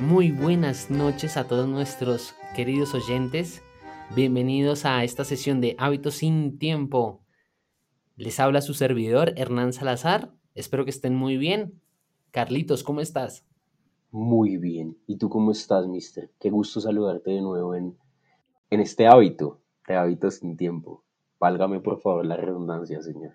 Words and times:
Muy 0.00 0.30
buenas 0.30 0.92
noches 0.92 1.36
a 1.36 1.48
todos 1.48 1.66
nuestros 1.66 2.36
queridos 2.54 2.94
oyentes. 2.94 3.64
Bienvenidos 4.14 4.84
a 4.84 5.02
esta 5.02 5.24
sesión 5.24 5.60
de 5.60 5.74
Hábitos 5.76 6.14
sin 6.14 6.56
Tiempo. 6.56 7.24
Les 8.14 8.38
habla 8.38 8.60
su 8.60 8.74
servidor 8.74 9.34
Hernán 9.36 9.72
Salazar. 9.72 10.32
Espero 10.54 10.84
que 10.84 10.92
estén 10.92 11.16
muy 11.16 11.36
bien. 11.36 11.82
Carlitos, 12.30 12.84
¿cómo 12.84 13.00
estás? 13.00 13.44
Muy 14.12 14.56
bien. 14.56 14.96
¿Y 15.08 15.16
tú 15.16 15.28
cómo 15.28 15.50
estás, 15.50 15.88
mister? 15.88 16.30
Qué 16.38 16.48
gusto 16.48 16.80
saludarte 16.80 17.32
de 17.32 17.40
nuevo 17.40 17.74
en, 17.74 17.98
en 18.70 18.78
este 18.78 19.08
hábito 19.08 19.60
de 19.88 19.96
Hábitos 19.96 20.36
sin 20.36 20.56
Tiempo. 20.56 21.02
Válgame 21.40 21.80
por 21.80 22.00
favor 22.00 22.24
la 22.24 22.36
redundancia, 22.36 23.02
señor. 23.02 23.32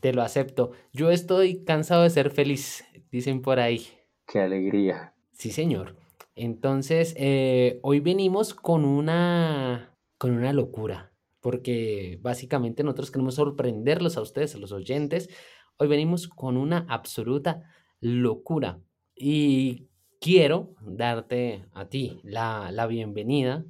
Te 0.00 0.12
lo 0.12 0.22
acepto. 0.22 0.72
Yo 0.92 1.12
estoy 1.12 1.62
cansado 1.62 2.02
de 2.02 2.10
ser 2.10 2.30
feliz, 2.30 2.84
dicen 3.12 3.42
por 3.42 3.60
ahí. 3.60 3.86
Qué 4.26 4.40
alegría. 4.40 5.14
Sí, 5.32 5.50
señor. 5.50 5.96
Entonces, 6.34 7.14
eh, 7.16 7.80
hoy 7.82 8.00
venimos 8.00 8.54
con 8.54 8.84
una, 8.84 9.96
con 10.18 10.32
una 10.32 10.52
locura, 10.52 11.12
porque 11.40 12.18
básicamente 12.22 12.82
nosotros 12.82 13.10
queremos 13.10 13.34
sorprenderlos 13.34 14.16
a 14.16 14.22
ustedes, 14.22 14.54
a 14.54 14.58
los 14.58 14.72
oyentes. 14.72 15.28
Hoy 15.76 15.88
venimos 15.88 16.28
con 16.28 16.56
una 16.56 16.86
absoluta 16.88 17.62
locura. 18.00 18.80
Y 19.14 19.88
quiero 20.20 20.74
darte 20.80 21.66
a 21.72 21.88
ti 21.88 22.20
la, 22.22 22.70
la 22.72 22.86
bienvenida 22.86 23.64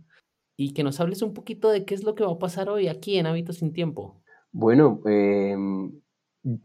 y 0.57 0.75
que 0.75 0.85
nos 0.85 1.01
hables 1.01 1.23
un 1.23 1.33
poquito 1.33 1.71
de 1.71 1.85
qué 1.85 1.95
es 1.95 2.05
lo 2.05 2.15
que 2.15 2.25
va 2.25 2.33
a 2.33 2.39
pasar 2.39 2.69
hoy 2.69 2.89
aquí 2.89 3.17
en 3.17 3.27
Hábitos 3.27 3.57
sin 3.57 3.73
Tiempo. 3.73 4.21
Bueno, 4.53 5.01
em, 5.07 6.01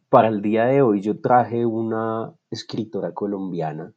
para 0.09 0.27
el 0.27 0.41
día 0.41 0.65
de 0.65 0.81
hoy 0.81 1.01
yo 1.01 1.19
traje 1.21 1.65
una 1.65 2.33
escritora 2.51 3.13
colombiana 3.13 3.93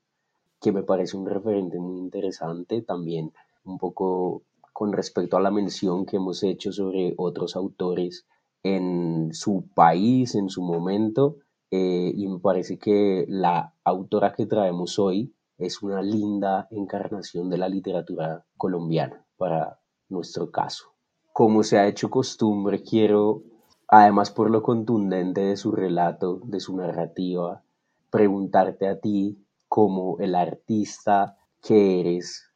que 0.61 0.73
me 0.73 0.83
parece 0.83 1.17
un 1.17 1.27
referente 1.27 1.79
muy 1.79 1.99
interesante 1.99 2.83
también, 2.83 3.33
un 3.65 3.79
poco 3.79 4.43
con 4.73 4.93
respecto 4.93 5.37
a 5.37 5.41
la 5.41 5.51
mención 5.51 6.07
que 6.07 6.17
hemos 6.17 6.43
hecho 6.43 6.73
sobre 6.73 7.15
otros 7.17 7.57
autores 7.57 8.27
en 8.63 9.31
su 9.33 9.69
país, 9.75 10.35
en 10.35 10.49
su 10.49 10.63
momento, 10.63 11.37
eh, 11.71 12.13
y 12.15 12.27
me 12.29 12.39
parece 12.39 12.79
que 12.79 13.25
la 13.29 13.75
autora 13.85 14.33
que 14.33 14.47
traemos 14.47 14.99
hoy 14.99 15.35
es 15.59 15.83
una 15.83 16.03
linda 16.03 16.69
encarnación 16.71 17.51
de 17.51 17.59
la 17.59 17.69
literatura 17.69 18.45
colombiana 18.57 19.25
para 19.37 19.81
nuestro 20.09 20.51
caso. 20.51 20.95
Como 21.33 21.63
se 21.63 21.79
ha 21.79 21.87
hecho 21.87 22.11
costumbre, 22.11 22.83
quiero 22.83 23.43
Además, 23.89 24.31
por 24.31 24.51
lo 24.51 24.63
contundente 24.63 25.41
de 25.41 25.57
su 25.57 25.73
relato, 25.73 26.43
de 26.45 26.61
su 26.61 26.77
narrativa, 26.77 27.63
preguntarte 28.11 28.87
a 28.87 29.01
ti, 29.01 29.39
como 29.69 30.19
el 30.19 30.35
artista 30.35 31.37
que 31.63 32.01
eres, 32.01 32.51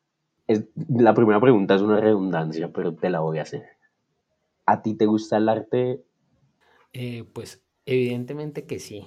la 0.88 1.14
primera 1.14 1.40
pregunta 1.40 1.74
es 1.74 1.82
una 1.82 2.00
redundancia, 2.00 2.72
pero 2.72 2.94
te 2.94 3.10
la 3.10 3.20
voy 3.20 3.38
a 3.38 3.42
hacer. 3.42 3.64
¿A 4.66 4.82
ti 4.82 4.94
te 4.94 5.06
gusta 5.06 5.36
el 5.36 5.48
arte? 5.48 6.04
Eh, 6.92 7.24
pues 7.32 7.64
evidentemente 7.86 8.66
que 8.66 8.78
sí. 8.78 9.06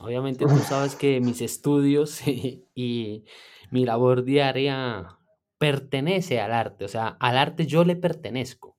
Obviamente 0.00 0.46
tú 0.46 0.56
sabes 0.68 0.96
que 0.96 1.20
mis 1.20 1.40
estudios 1.40 2.26
y 2.74 3.24
mi 3.70 3.84
labor 3.84 4.24
diaria 4.24 5.18
pertenece 5.58 6.40
al 6.40 6.52
arte, 6.52 6.84
o 6.84 6.88
sea, 6.88 7.16
al 7.20 7.38
arte 7.38 7.66
yo 7.66 7.84
le 7.84 7.96
pertenezco. 7.96 8.76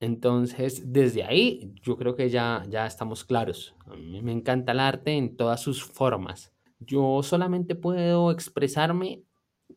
Entonces, 0.00 0.92
desde 0.92 1.24
ahí 1.24 1.74
yo 1.82 1.96
creo 1.96 2.14
que 2.14 2.30
ya, 2.30 2.64
ya 2.68 2.86
estamos 2.86 3.24
claros. 3.24 3.74
A 3.86 3.96
mí 3.96 4.22
me 4.22 4.32
encanta 4.32 4.72
el 4.72 4.80
arte 4.80 5.16
en 5.16 5.36
todas 5.36 5.60
sus 5.60 5.82
formas. 5.82 6.52
Yo 6.80 7.22
solamente 7.22 7.74
puedo 7.74 8.30
expresarme, 8.30 9.24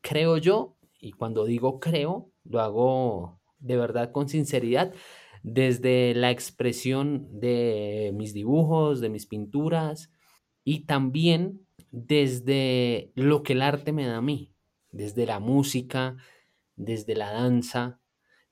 creo 0.02 0.38
yo, 0.38 0.77
y 0.99 1.13
cuando 1.13 1.45
digo 1.45 1.80
creo, 1.80 2.31
lo 2.44 2.62
hago 2.62 3.41
de 3.59 3.78
verdad 3.78 4.12
con 4.12 4.29
sinceridad, 4.29 4.94
desde 5.44 6.13
la 6.13 6.31
expresión 6.31 7.28
de 7.39 8.12
mis 8.13 8.34
dibujos, 8.34 9.01
de 9.01 9.09
mis 9.09 9.25
pinturas, 9.25 10.12
y 10.63 10.85
también 10.85 11.66
desde 11.91 13.12
lo 13.16 13.44
que 13.44 13.53
el 13.53 13.62
arte 13.62 13.91
me 13.91 14.06
da 14.06 14.18
a 14.18 14.22
mí, 14.22 14.53
desde 14.91 15.25
la 15.25 15.39
música, 15.39 16.18
desde 16.75 17.16
la 17.16 17.31
danza, 17.31 18.00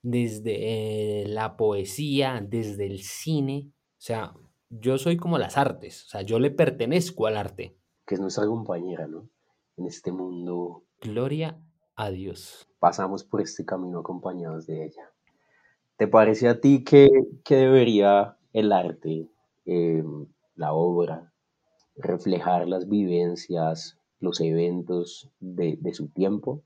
desde 0.02 1.22
eh, 1.22 1.28
la 1.28 1.56
poesía, 1.56 2.44
desde 2.46 2.86
el 2.86 3.02
cine. 3.02 3.68
O 3.68 4.02
sea, 4.02 4.34
yo 4.68 4.98
soy 4.98 5.16
como 5.16 5.38
las 5.38 5.56
artes, 5.56 6.04
o 6.06 6.08
sea, 6.08 6.22
yo 6.22 6.38
le 6.38 6.50
pertenezco 6.50 7.26
al 7.26 7.36
arte. 7.36 7.76
Que 8.10 8.16
es 8.16 8.20
nuestra 8.20 8.44
compañera, 8.44 9.06
¿no? 9.06 9.28
En 9.76 9.86
este 9.86 10.10
mundo. 10.10 10.82
Gloria 11.00 11.56
a 11.94 12.10
Dios. 12.10 12.68
Pasamos 12.80 13.22
por 13.22 13.40
este 13.40 13.64
camino 13.64 14.00
acompañados 14.00 14.66
de 14.66 14.84
ella. 14.86 15.12
¿Te 15.96 16.08
parece 16.08 16.48
a 16.48 16.60
ti 16.60 16.82
que, 16.82 17.08
debería 17.48 18.36
el 18.52 18.72
arte, 18.72 19.28
em, 19.64 20.26
la 20.56 20.72
obra, 20.72 21.32
reflejar 21.94 22.66
las 22.66 22.88
vivencias, 22.88 23.96
los 24.18 24.40
eventos 24.40 25.30
de, 25.38 25.78
de 25.80 25.94
su 25.94 26.08
tiempo? 26.08 26.64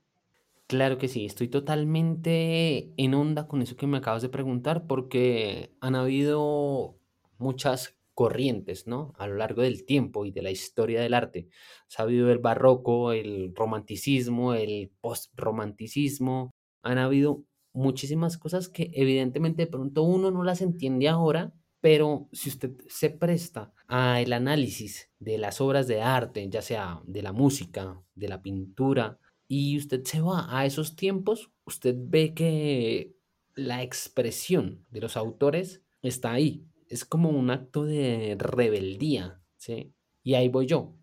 Claro 0.65 0.97
que 0.97 1.07
sí, 1.07 1.27
estoy 1.27 1.47
totalmente 1.47 2.91
en 2.97 3.13
onda 3.13 3.47
con 3.47 3.61
eso 3.61 3.75
que 3.75 3.85
me 3.85 3.97
acabas 3.97 4.23
de 4.23 4.29
preguntar 4.29 4.87
porque 4.87 5.75
han 5.79 5.93
habido 5.93 6.95
muchas 7.37 7.95
corrientes, 8.15 8.87
¿no? 8.87 9.13
A 9.17 9.27
lo 9.27 9.35
largo 9.35 9.61
del 9.61 9.85
tiempo 9.85 10.25
y 10.25 10.31
de 10.31 10.41
la 10.41 10.49
historia 10.49 11.01
del 11.01 11.13
arte. 11.13 11.49
Se 11.87 12.01
ha 12.01 12.05
habido 12.05 12.31
el 12.31 12.39
barroco, 12.39 13.11
el 13.11 13.53
romanticismo, 13.53 14.55
el 14.55 14.91
postromanticismo. 15.01 16.51
Han 16.81 16.97
habido 16.97 17.43
muchísimas 17.73 18.37
cosas 18.37 18.69
que 18.69 18.89
evidentemente 18.93 19.63
de 19.63 19.71
pronto 19.71 20.03
uno 20.03 20.31
no 20.31 20.43
las 20.43 20.61
entiende 20.61 21.09
ahora, 21.09 21.53
pero 21.81 22.29
si 22.31 22.49
usted 22.49 22.71
se 22.87 23.11
presta 23.11 23.73
al 23.87 24.33
análisis 24.33 25.11
de 25.19 25.37
las 25.37 25.61
obras 25.61 25.87
de 25.87 26.01
arte, 26.01 26.49
ya 26.49 26.61
sea 26.61 27.01
de 27.05 27.21
la 27.21 27.33
música, 27.33 28.01
de 28.15 28.27
la 28.29 28.41
pintura, 28.41 29.19
y 29.47 29.77
usted 29.77 30.03
se 30.03 30.21
va 30.21 30.47
a 30.57 30.65
esos 30.65 30.95
tiempos, 30.95 31.51
usted 31.65 31.95
ve 31.97 32.33
que 32.33 33.15
la 33.53 33.83
expresión 33.83 34.85
de 34.89 35.01
los 35.01 35.17
autores 35.17 35.83
está 36.01 36.31
ahí. 36.31 36.65
Es 36.87 37.05
como 37.05 37.29
un 37.29 37.49
acto 37.49 37.85
de 37.85 38.35
rebeldía, 38.39 39.41
¿sí? 39.57 39.93
Y 40.23 40.35
ahí 40.35 40.49
voy 40.49 40.67
yo, 40.67 40.93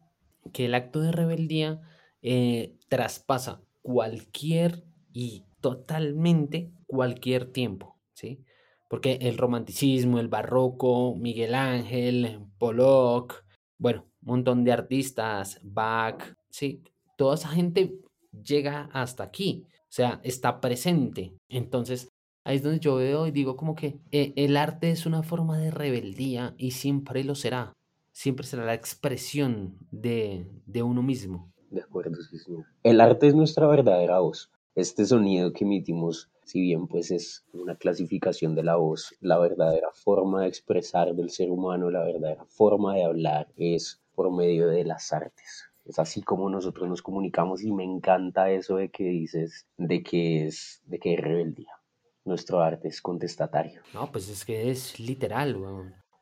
que 0.52 0.66
el 0.66 0.74
acto 0.74 1.00
de 1.00 1.12
rebeldía 1.12 1.80
eh, 2.22 2.76
traspasa 2.88 3.62
cualquier 3.82 4.84
y 5.12 5.44
totalmente 5.60 6.72
cualquier 6.86 7.46
tiempo, 7.50 7.98
¿sí? 8.12 8.44
Porque 8.88 9.18
el 9.22 9.38
romanticismo, 9.38 10.18
el 10.18 10.28
barroco, 10.28 11.14
Miguel 11.16 11.54
Ángel, 11.54 12.40
Pollock, 12.58 13.44
bueno, 13.78 14.06
un 14.22 14.28
montón 14.28 14.64
de 14.64 14.72
artistas, 14.72 15.58
Bach, 15.62 16.36
¿sí? 16.50 16.82
Toda 17.16 17.34
esa 17.34 17.48
gente 17.48 17.98
llega 18.44 18.88
hasta 18.92 19.24
aquí, 19.24 19.66
o 19.68 19.86
sea, 19.88 20.20
está 20.22 20.60
presente. 20.60 21.34
Entonces, 21.48 22.11
ahí 22.44 22.56
es 22.56 22.62
donde 22.62 22.80
yo 22.80 22.96
veo 22.96 23.26
y 23.26 23.30
digo 23.30 23.56
como 23.56 23.74
que 23.74 24.00
eh, 24.10 24.32
el 24.36 24.56
arte 24.56 24.90
es 24.90 25.06
una 25.06 25.22
forma 25.22 25.58
de 25.58 25.70
rebeldía 25.70 26.54
y 26.58 26.72
siempre 26.72 27.24
lo 27.24 27.34
será. 27.34 27.74
Siempre 28.12 28.46
será 28.46 28.64
la 28.64 28.74
expresión 28.74 29.78
de, 29.90 30.46
de 30.66 30.82
uno 30.82 31.02
mismo. 31.02 31.52
De 31.70 31.80
acuerdo, 31.80 32.20
sí, 32.22 32.38
señor. 32.38 32.66
El 32.82 33.00
arte 33.00 33.26
es 33.26 33.34
nuestra 33.34 33.66
verdadera 33.66 34.20
voz. 34.20 34.50
Este 34.74 35.06
sonido 35.06 35.52
que 35.52 35.64
emitimos, 35.64 36.30
si 36.44 36.60
bien 36.60 36.86
pues 36.86 37.10
es 37.10 37.44
una 37.54 37.76
clasificación 37.76 38.54
de 38.54 38.62
la 38.62 38.76
voz, 38.76 39.14
la 39.20 39.38
verdadera 39.38 39.88
forma 39.92 40.42
de 40.42 40.48
expresar 40.48 41.14
del 41.14 41.30
ser 41.30 41.50
humano, 41.50 41.90
la 41.90 42.04
verdadera 42.04 42.44
forma 42.44 42.94
de 42.94 43.04
hablar 43.04 43.48
es 43.56 44.00
por 44.14 44.30
medio 44.30 44.68
de 44.68 44.84
las 44.84 45.12
artes. 45.12 45.64
Es 45.84 45.98
así 45.98 46.22
como 46.22 46.48
nosotros 46.48 46.88
nos 46.88 47.02
comunicamos 47.02 47.62
y 47.62 47.72
me 47.72 47.84
encanta 47.84 48.50
eso 48.50 48.76
de 48.76 48.90
que 48.90 49.04
dices, 49.04 49.66
de 49.78 50.02
que 50.02 50.46
es, 50.46 50.82
de 50.86 50.98
que 50.98 51.14
es 51.14 51.20
rebeldía. 51.20 51.81
Nuestro 52.24 52.60
arte 52.60 52.88
es 52.88 53.00
contestatario. 53.00 53.82
No, 53.94 54.10
pues 54.10 54.28
es 54.28 54.44
que 54.44 54.70
es 54.70 55.00
literal, 55.00 55.56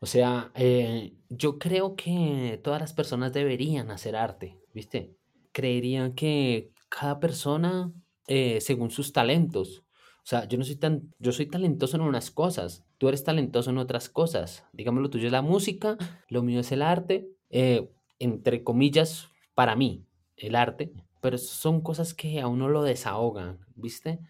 O 0.01 0.07
sea, 0.07 0.51
eh, 0.55 1.13
yo 1.29 1.59
creo 1.59 1.95
que 1.95 2.61
todas 2.65 2.81
las 2.81 2.93
personas 2.93 3.33
deberían 3.33 3.91
hacer 3.91 4.17
arte, 4.17 4.59
¿viste? 4.73 5.15
Creerían 5.53 6.15
que 6.15 6.71
cada 6.89 7.21
persona, 7.21 7.93
eh, 8.27 8.61
según 8.61 8.91
sus 8.91 9.13
talentos, 9.13 9.85
o 10.23 10.27
sea, 10.31 10.47
yo 10.47 10.59
no 10.59 10.65
soy 10.65 10.77
tan, 10.77 11.13
yo 11.19 11.33
soy 11.33 11.47
talentoso 11.47 11.97
en 11.97 12.03
unas 12.03 12.31
cosas, 12.31 12.85
tú 12.99 13.09
eres 13.09 13.25
talentoso 13.25 13.71
en 13.71 13.79
otras 13.79 14.09
cosas. 14.09 14.65
Digamos, 14.73 15.03
lo 15.03 15.11
tuyo 15.11 15.27
es 15.27 15.33
la 15.33 15.43
música, 15.43 15.97
lo 16.29 16.43
mío 16.43 16.61
es 16.61 16.71
el 16.73 16.83
arte. 16.83 17.29
Eh, 17.49 17.91
entre 18.19 18.63
comillas, 18.63 19.29
para 19.55 19.75
mí, 19.75 20.05
el 20.37 20.55
arte, 20.55 20.93
pero 21.21 21.39
son 21.39 21.81
cosas 21.81 22.15
que 22.15 22.41
a 22.41 22.47
uno 22.47 22.69
lo 22.69 22.83
desahogan, 22.83 23.59
¿viste? 23.75 24.21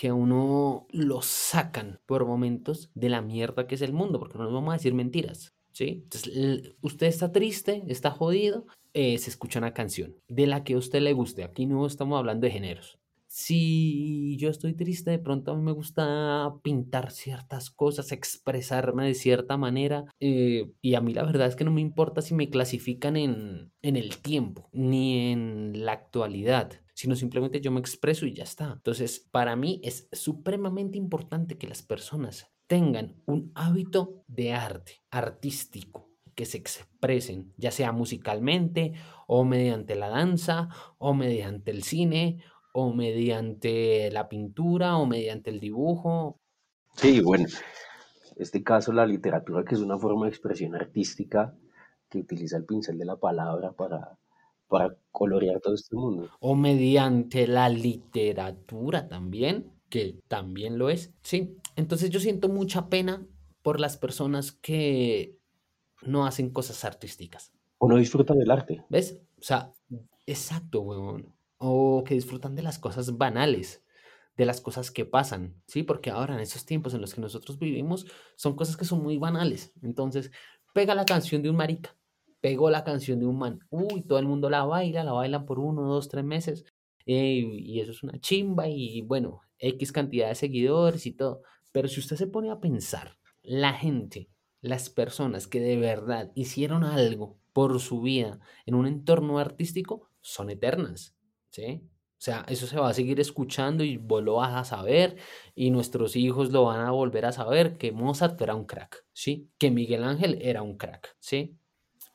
Que 0.00 0.08
a 0.08 0.14
uno 0.14 0.86
lo 0.90 1.20
sacan 1.22 2.00
por 2.06 2.24
momentos 2.26 2.90
de 2.94 3.10
la 3.10 3.20
mierda 3.20 3.66
que 3.66 3.74
es 3.74 3.82
el 3.82 3.92
mundo, 3.92 4.18
porque 4.18 4.38
no 4.38 4.44
nos 4.44 4.54
vamos 4.54 4.70
a 4.72 4.78
decir 4.78 4.94
mentiras, 4.94 5.54
¿sí? 5.72 6.06
Usted 6.80 7.06
está 7.06 7.32
triste, 7.32 7.84
está 7.86 8.10
jodido, 8.10 8.64
eh, 8.94 9.18
se 9.18 9.28
escucha 9.30 9.58
una 9.58 9.74
canción 9.74 10.16
de 10.28 10.46
la 10.46 10.64
que 10.64 10.74
a 10.74 10.78
usted 10.78 11.00
le 11.02 11.12
guste. 11.12 11.44
Aquí 11.44 11.66
no 11.66 11.86
estamos 11.86 12.18
hablando 12.18 12.46
de 12.46 12.52
géneros. 12.52 12.98
si 13.32 14.36
yo 14.38 14.48
estoy 14.50 14.74
triste, 14.74 15.10
de 15.10 15.18
pronto 15.20 15.52
a 15.52 15.56
mí 15.56 15.62
me 15.62 15.72
gusta 15.72 16.52
pintar 16.64 17.12
ciertas 17.12 17.70
cosas, 17.70 18.10
expresarme 18.10 19.06
de 19.06 19.14
cierta 19.14 19.56
manera. 19.56 20.04
eh, 20.20 20.72
y 20.82 20.94
a 20.94 21.00
mí 21.00 21.14
la 21.14 21.24
verdad 21.24 21.46
es 21.46 21.56
que 21.56 21.64
no 21.64 21.70
me 21.70 21.80
importa 21.80 22.22
si 22.22 22.34
me 22.34 22.50
clasifican 22.50 23.16
en, 23.16 23.72
en 23.82 23.96
el 23.96 24.18
tiempo, 24.18 24.68
ni 24.72 25.30
en 25.32 25.84
la 25.84 25.92
actualidad 25.92 26.72
sino 27.00 27.16
simplemente 27.16 27.62
yo 27.62 27.70
me 27.70 27.80
expreso 27.80 28.26
y 28.26 28.34
ya 28.34 28.44
está. 28.44 28.72
Entonces, 28.74 29.26
para 29.30 29.56
mí 29.56 29.80
es 29.82 30.06
supremamente 30.12 30.98
importante 30.98 31.56
que 31.56 31.66
las 31.66 31.82
personas 31.82 32.52
tengan 32.66 33.22
un 33.24 33.52
hábito 33.54 34.22
de 34.26 34.52
arte, 34.52 35.00
artístico, 35.10 36.10
que 36.34 36.44
se 36.44 36.58
expresen, 36.58 37.54
ya 37.56 37.70
sea 37.70 37.92
musicalmente 37.92 38.92
o 39.26 39.46
mediante 39.46 39.94
la 39.94 40.10
danza 40.10 40.68
o 40.98 41.14
mediante 41.14 41.70
el 41.70 41.84
cine 41.84 42.44
o 42.74 42.92
mediante 42.92 44.10
la 44.10 44.28
pintura 44.28 44.98
o 44.98 45.06
mediante 45.06 45.48
el 45.48 45.58
dibujo. 45.58 46.38
Sí, 46.96 47.22
bueno, 47.22 47.46
en 47.46 48.42
este 48.42 48.62
caso 48.62 48.92
la 48.92 49.06
literatura, 49.06 49.64
que 49.64 49.74
es 49.74 49.80
una 49.80 49.96
forma 49.96 50.26
de 50.26 50.32
expresión 50.32 50.74
artística 50.74 51.56
que 52.10 52.18
utiliza 52.18 52.58
el 52.58 52.66
pincel 52.66 52.98
de 52.98 53.06
la 53.06 53.16
palabra 53.16 53.72
para, 53.72 54.18
para 54.70 54.96
colorear 55.10 55.60
todo 55.60 55.74
este 55.74 55.96
mundo. 55.96 56.30
o 56.38 56.54
mediante 56.54 57.46
la 57.46 57.68
literatura 57.68 59.08
también, 59.08 59.72
que 59.90 60.20
también 60.28 60.78
lo 60.78 60.88
es. 60.88 61.12
Sí, 61.22 61.58
entonces 61.76 62.08
yo 62.10 62.20
siento 62.20 62.48
mucha 62.48 62.88
pena 62.88 63.26
por 63.62 63.80
las 63.80 63.98
personas 63.98 64.52
que 64.52 65.36
no 66.02 66.24
hacen 66.24 66.50
cosas 66.50 66.84
artísticas. 66.84 67.52
O 67.78 67.88
no 67.88 67.96
disfrutan 67.96 68.38
del 68.38 68.50
arte. 68.50 68.84
¿Ves? 68.88 69.20
O 69.38 69.42
sea, 69.42 69.72
exacto, 70.26 70.80
weón. 70.80 71.34
O 71.58 72.04
que 72.04 72.14
disfrutan 72.14 72.54
de 72.54 72.62
las 72.62 72.78
cosas 72.78 73.18
banales, 73.18 73.82
de 74.36 74.46
las 74.46 74.60
cosas 74.60 74.90
que 74.90 75.04
pasan, 75.04 75.60
¿sí? 75.66 75.82
Porque 75.82 76.10
ahora 76.10 76.34
en 76.34 76.40
esos 76.40 76.64
tiempos 76.64 76.94
en 76.94 77.02
los 77.02 77.12
que 77.12 77.20
nosotros 77.20 77.58
vivimos 77.58 78.06
son 78.36 78.56
cosas 78.56 78.76
que 78.76 78.86
son 78.86 79.02
muy 79.02 79.18
banales. 79.18 79.72
Entonces, 79.82 80.30
pega 80.72 80.94
la 80.94 81.04
canción 81.04 81.42
de 81.42 81.50
un 81.50 81.56
marica, 81.56 81.94
pegó 82.40 82.70
la 82.70 82.84
canción 82.84 83.18
de 83.20 83.26
un 83.26 83.38
man. 83.38 83.60
Uy, 83.70 84.02
todo 84.02 84.18
el 84.18 84.26
mundo 84.26 84.50
la 84.50 84.64
baila, 84.64 85.04
la 85.04 85.12
bailan 85.12 85.46
por 85.46 85.58
uno, 85.58 85.82
dos, 85.82 86.08
tres 86.08 86.24
meses. 86.24 86.64
eh, 87.06 87.42
y 87.44 87.80
eso 87.80 87.92
es 87.92 88.02
una 88.02 88.18
chimba 88.20 88.68
y 88.68 89.02
bueno, 89.02 89.40
X 89.58 89.92
cantidad 89.92 90.28
de 90.28 90.34
seguidores 90.34 91.06
y 91.06 91.12
todo. 91.12 91.42
Pero 91.72 91.88
si 91.88 92.00
usted 92.00 92.16
se 92.16 92.26
pone 92.26 92.50
a 92.50 92.60
pensar, 92.60 93.16
la 93.42 93.72
gente, 93.72 94.28
las 94.60 94.90
personas 94.90 95.46
que 95.46 95.60
de 95.60 95.76
verdad 95.76 96.30
hicieron 96.34 96.84
algo 96.84 97.38
por 97.52 97.80
su 97.80 98.00
vida 98.02 98.40
en 98.66 98.74
un 98.74 98.86
entorno 98.86 99.38
artístico 99.38 100.10
son 100.20 100.50
eternas, 100.50 101.16
¿sí? 101.50 101.82
O 102.18 102.22
sea, 102.22 102.44
eso 102.48 102.66
se 102.66 102.78
va 102.78 102.90
a 102.90 102.94
seguir 102.94 103.18
escuchando 103.18 103.82
y 103.82 103.96
vos 103.96 104.22
lo 104.22 104.34
vas 104.36 104.54
a 104.54 104.64
saber 104.64 105.16
y 105.54 105.70
nuestros 105.70 106.16
hijos 106.16 106.50
lo 106.52 106.64
van 106.64 106.80
a 106.80 106.90
volver 106.90 107.24
a 107.24 107.32
saber 107.32 107.78
que 107.78 107.92
Mozart 107.92 108.40
era 108.42 108.54
un 108.54 108.66
crack, 108.66 109.06
¿sí? 109.12 109.50
Que 109.58 109.70
Miguel 109.70 110.04
Ángel 110.04 110.38
era 110.42 110.62
un 110.62 110.76
crack, 110.76 111.16
¿sí? 111.18 111.58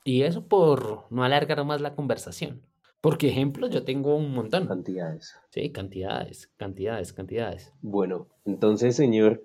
Y 0.07 0.21
eso 0.21 0.47
por 0.47 1.07
no 1.09 1.23
alargar 1.23 1.65
más 1.65 1.81
la 1.81 1.95
conversación. 1.95 2.61
Porque 3.01 3.29
ejemplos 3.29 3.71
yo 3.71 3.83
tengo 3.83 4.15
un 4.15 4.33
montón. 4.33 4.67
Cantidades. 4.67 5.35
Sí, 5.49 5.71
cantidades, 5.71 6.47
cantidades, 6.57 7.11
cantidades. 7.11 7.73
Bueno, 7.81 8.27
entonces, 8.45 8.95
señor, 8.95 9.43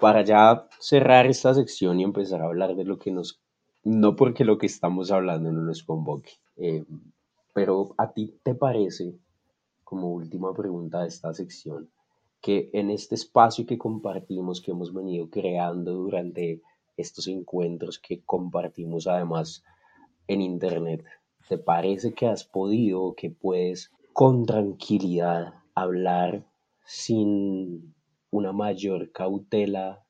para 0.00 0.22
ya 0.22 0.68
cerrar 0.78 1.26
esta 1.26 1.52
sección 1.54 1.98
y 1.98 2.04
empezar 2.04 2.42
a 2.42 2.46
hablar 2.46 2.76
de 2.76 2.84
lo 2.84 2.98
que 2.98 3.10
nos, 3.10 3.40
no 3.82 4.14
porque 4.14 4.44
lo 4.44 4.56
que 4.56 4.66
estamos 4.66 5.10
hablando 5.10 5.50
no 5.50 5.62
nos 5.62 5.82
convoque, 5.82 6.32
eh, 6.56 6.84
pero 7.52 7.94
a 7.98 8.12
ti 8.12 8.38
te 8.44 8.54
parece, 8.54 9.16
como 9.82 10.12
última 10.12 10.54
pregunta 10.54 11.02
de 11.02 11.08
esta 11.08 11.34
sección, 11.34 11.90
que 12.40 12.70
en 12.72 12.90
este 12.90 13.16
espacio 13.16 13.66
que 13.66 13.78
compartimos, 13.78 14.60
que 14.60 14.70
hemos 14.70 14.94
venido 14.94 15.28
creando 15.28 15.92
durante 15.92 16.62
estos 16.96 17.26
encuentros 17.28 17.98
que 17.98 18.22
compartimos 18.24 19.06
además 19.06 19.62
en 20.26 20.40
Internet, 20.40 21.04
¿te 21.48 21.58
parece 21.58 22.14
que 22.14 22.26
has 22.26 22.44
podido 22.44 23.14
que 23.14 23.30
puedes 23.30 23.90
con 24.12 24.46
tranquilidad 24.46 25.54
hablar 25.74 26.46
sin 26.84 27.94
una 28.30 28.52
mayor 28.52 29.12
cautela? 29.12 30.04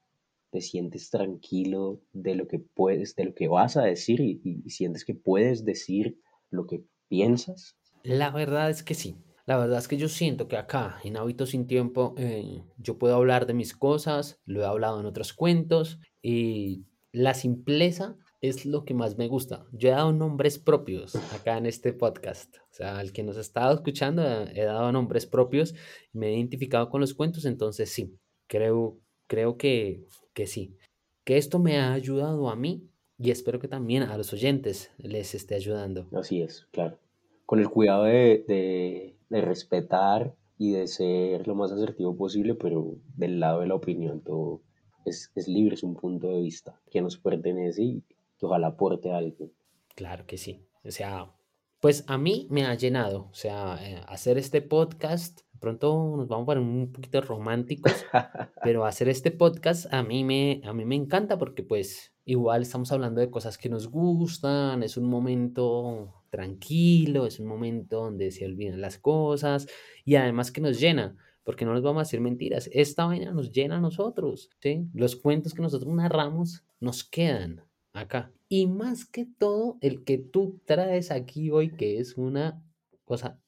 ¿Te 0.50 0.60
sientes 0.60 1.10
tranquilo 1.10 2.00
de 2.12 2.34
lo 2.34 2.46
que 2.46 2.58
puedes, 2.58 3.16
de 3.16 3.24
lo 3.24 3.34
que 3.34 3.48
vas 3.48 3.76
a 3.76 3.82
decir 3.82 4.20
y, 4.20 4.40
y 4.42 4.70
sientes 4.70 5.04
que 5.04 5.14
puedes 5.14 5.64
decir 5.64 6.20
lo 6.50 6.66
que 6.66 6.84
piensas? 7.08 7.76
La 8.02 8.30
verdad 8.30 8.68
es 8.68 8.82
que 8.82 8.94
sí. 8.94 9.16
La 9.44 9.56
verdad 9.56 9.78
es 9.78 9.88
que 9.88 9.96
yo 9.96 10.08
siento 10.08 10.46
que 10.46 10.56
acá, 10.56 10.98
en 11.02 11.16
Hábitos 11.16 11.50
sin 11.50 11.66
Tiempo, 11.66 12.14
eh, 12.16 12.62
yo 12.76 12.98
puedo 12.98 13.16
hablar 13.16 13.46
de 13.46 13.54
mis 13.54 13.74
cosas, 13.74 14.40
lo 14.44 14.62
he 14.62 14.64
hablado 14.64 15.00
en 15.00 15.06
otros 15.06 15.32
cuentos, 15.32 15.98
y 16.22 16.84
la 17.10 17.34
simpleza 17.34 18.16
es 18.40 18.66
lo 18.66 18.84
que 18.84 18.94
más 18.94 19.18
me 19.18 19.28
gusta. 19.28 19.64
Yo 19.72 19.88
he 19.88 19.92
dado 19.92 20.12
nombres 20.12 20.58
propios 20.58 21.14
acá 21.32 21.58
en 21.58 21.66
este 21.66 21.92
podcast. 21.92 22.56
O 22.56 22.74
sea, 22.74 22.98
al 22.98 23.12
que 23.12 23.22
nos 23.22 23.36
ha 23.36 23.40
estado 23.40 23.74
escuchando, 23.74 24.22
eh, 24.22 24.52
he 24.54 24.64
dado 24.64 24.90
nombres 24.92 25.26
propios, 25.26 25.74
me 26.12 26.28
he 26.28 26.36
identificado 26.36 26.88
con 26.88 27.00
los 27.00 27.14
cuentos, 27.14 27.44
entonces 27.44 27.90
sí, 27.90 28.16
creo, 28.48 28.98
creo 29.26 29.56
que, 29.56 30.04
que 30.34 30.46
sí. 30.46 30.76
Que 31.24 31.36
esto 31.36 31.58
me 31.60 31.78
ha 31.78 31.92
ayudado 31.92 32.48
a 32.48 32.56
mí 32.56 32.88
y 33.16 33.30
espero 33.30 33.60
que 33.60 33.68
también 33.68 34.02
a 34.02 34.16
los 34.16 34.32
oyentes 34.32 34.90
les 34.98 35.34
esté 35.34 35.54
ayudando. 35.54 36.08
Así 36.12 36.42
es, 36.42 36.66
claro. 36.72 36.98
Con 37.46 37.60
el 37.60 37.68
cuidado 37.68 38.04
de, 38.04 38.44
de, 38.48 39.16
de 39.32 39.40
respetar 39.40 40.34
y 40.58 40.72
de 40.72 40.86
ser 40.86 41.48
lo 41.48 41.54
más 41.54 41.72
asertivo 41.72 42.14
posible, 42.16 42.54
pero 42.54 42.96
del 43.16 43.40
lado 43.40 43.60
de 43.60 43.66
la 43.66 43.74
opinión 43.74 44.20
todo 44.20 44.60
es, 45.04 45.32
es 45.34 45.48
libre, 45.48 45.74
es 45.74 45.82
un 45.82 45.96
punto 45.96 46.28
de 46.28 46.40
vista 46.40 46.78
que 46.90 47.00
nos 47.00 47.16
pertenece 47.16 47.82
y 47.82 48.04
que 48.38 48.46
ojalá 48.46 48.68
aporte 48.68 49.10
algo. 49.10 49.50
Claro 49.94 50.26
que 50.26 50.36
sí. 50.36 50.66
O 50.84 50.90
sea, 50.90 51.32
pues 51.80 52.04
a 52.06 52.18
mí 52.18 52.46
me 52.50 52.66
ha 52.66 52.74
llenado. 52.74 53.28
O 53.30 53.34
sea, 53.34 53.78
eh, 53.80 54.02
hacer 54.06 54.36
este 54.36 54.60
podcast, 54.60 55.40
pronto 55.58 56.14
nos 56.16 56.28
vamos 56.28 56.44
a 56.44 56.46
poner 56.46 56.62
un 56.62 56.92
poquito 56.92 57.20
románticos, 57.22 57.92
pero 58.62 58.84
hacer 58.84 59.08
este 59.08 59.30
podcast 59.30 59.92
a 59.92 60.02
mí 60.02 60.24
me, 60.24 60.60
a 60.64 60.72
mí 60.74 60.84
me 60.84 60.94
encanta 60.94 61.38
porque 61.38 61.62
pues 61.62 62.12
igual 62.24 62.62
estamos 62.62 62.92
hablando 62.92 63.20
de 63.20 63.30
cosas 63.30 63.58
que 63.58 63.70
nos 63.70 63.88
gustan, 63.88 64.82
es 64.82 64.96
un 64.96 65.08
momento 65.08 66.21
tranquilo, 66.32 67.26
es 67.26 67.38
un 67.38 67.46
momento 67.46 67.98
donde 68.00 68.30
se 68.30 68.46
olvidan 68.46 68.80
las 68.80 68.98
cosas 68.98 69.68
y 70.04 70.16
además 70.16 70.50
que 70.50 70.62
nos 70.62 70.80
llena. 70.80 71.16
Porque 71.44 71.64
no 71.64 71.74
nos 71.74 71.82
vamos 71.82 72.00
a 72.00 72.04
decir 72.04 72.20
mentiras, 72.20 72.70
esta 72.72 73.04
vaina 73.06 73.32
nos 73.32 73.50
llena 73.52 73.76
a 73.76 73.80
nosotros, 73.80 74.48
¿sí? 74.60 74.86
Los 74.94 75.16
cuentos 75.16 75.54
que 75.54 75.62
nosotros 75.62 75.92
narramos 75.92 76.64
nos 76.80 77.02
quedan, 77.04 77.62
acá. 77.92 78.32
Y 78.48 78.68
más 78.68 79.04
que 79.04 79.26
todo, 79.26 79.76
el 79.80 80.04
que 80.04 80.18
tú 80.18 80.60
traes 80.64 81.10
aquí 81.10 81.50
hoy, 81.50 81.70
que 81.76 81.98
es 81.98 82.16
una 82.16 82.62
cosa, 83.04 83.40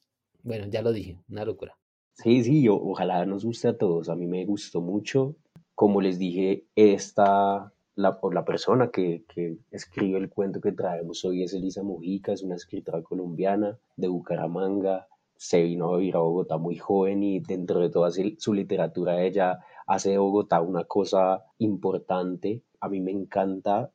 bueno, 0.42 0.66
ya 0.66 0.82
lo 0.82 0.92
dije, 0.92 1.20
una 1.28 1.44
locura. 1.44 1.78
Sí, 2.14 2.42
sí, 2.44 2.68
o- 2.68 2.76
ojalá 2.76 3.24
nos 3.26 3.44
guste 3.44 3.68
a 3.68 3.78
todos. 3.78 4.08
A 4.08 4.16
mí 4.16 4.26
me 4.26 4.44
gustó 4.44 4.80
mucho. 4.80 5.36
Como 5.76 6.00
les 6.00 6.18
dije, 6.18 6.66
esta, 6.74 7.72
la, 7.96 8.20
por 8.20 8.34
la 8.34 8.44
persona 8.44 8.90
que, 8.90 9.24
que 9.28 9.58
escribe 9.70 10.18
el 10.18 10.30
cuento 10.30 10.60
que 10.60 10.72
traemos 10.72 11.24
hoy 11.24 11.42
es 11.42 11.54
Elisa 11.54 11.82
Mujica, 11.82 12.32
es 12.32 12.42
una 12.42 12.56
escritora 12.56 13.02
colombiana 13.02 13.78
de 13.96 14.08
Bucaramanga. 14.08 15.06
Se 15.36 15.62
vino 15.62 15.92
a 15.92 15.98
vivir 15.98 16.16
a 16.16 16.20
Bogotá 16.20 16.58
muy 16.58 16.76
joven 16.76 17.22
y 17.22 17.40
dentro 17.40 17.80
de 17.80 17.90
toda 17.90 18.10
su 18.10 18.22
su 18.38 18.54
literatura 18.54 19.22
ella 19.22 19.58
hace 19.86 20.10
de 20.10 20.18
Bogotá 20.18 20.60
una 20.60 20.84
cosa 20.84 21.44
importante. 21.58 22.62
A 22.80 22.88
mí 22.88 23.00
me 23.00 23.10
encanta 23.10 23.90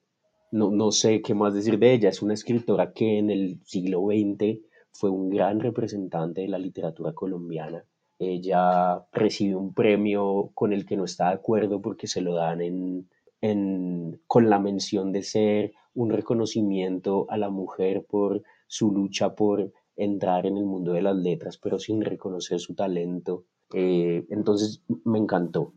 no, 0.52 0.72
no 0.72 0.92
sé 0.92 1.22
qué 1.22 1.34
más 1.34 1.54
decir 1.54 1.80
de 1.80 1.94
ella. 1.94 2.10
Es 2.10 2.22
una 2.22 2.34
escritora 2.34 2.94
que 2.94 3.18
en 3.20 3.30
el 3.30 3.60
siglo 3.66 4.06
XX 4.08 4.60
fue 4.92 5.10
un 5.10 5.30
gran 5.30 5.60
representante 5.60 6.42
de 6.42 6.48
la 6.48 6.58
literatura 6.58 7.14
colombiana. 7.14 7.86
Ella 8.18 9.06
recibe 9.14 9.56
un 9.56 9.74
premio 9.74 10.52
con 10.54 10.74
el 10.74 10.86
que 10.86 10.98
no 10.98 11.06
está 11.06 11.30
de 11.30 11.36
acuerdo 11.36 11.82
porque 11.82 12.08
se 12.08 12.22
lo 12.22 12.36
dan 12.36 12.62
en, 12.62 13.10
con 13.42 14.50
la 14.50 14.60
mención 14.60 15.12
de 15.12 15.24
ser 15.24 15.74
un 15.94 16.10
reconocimiento 16.10 17.26
a 17.30 17.38
la 17.38 17.50
mujer 17.50 18.06
por 18.10 18.44
su 18.68 18.92
lucha 18.92 19.36
por 19.36 19.72
entrar 19.96 20.46
en 20.46 20.58
el 20.58 20.66
mundo 20.66 20.94
de 20.94 21.02
las 21.02 21.16
letras, 21.16 21.58
pero 21.58 21.80
sin 21.80 22.02
reconocer 22.02 22.60
su 22.60 22.76
talento. 22.76 23.46
Eh, 23.74 24.26
entonces 24.30 24.82
me 25.04 25.20
encantó. 25.20 25.74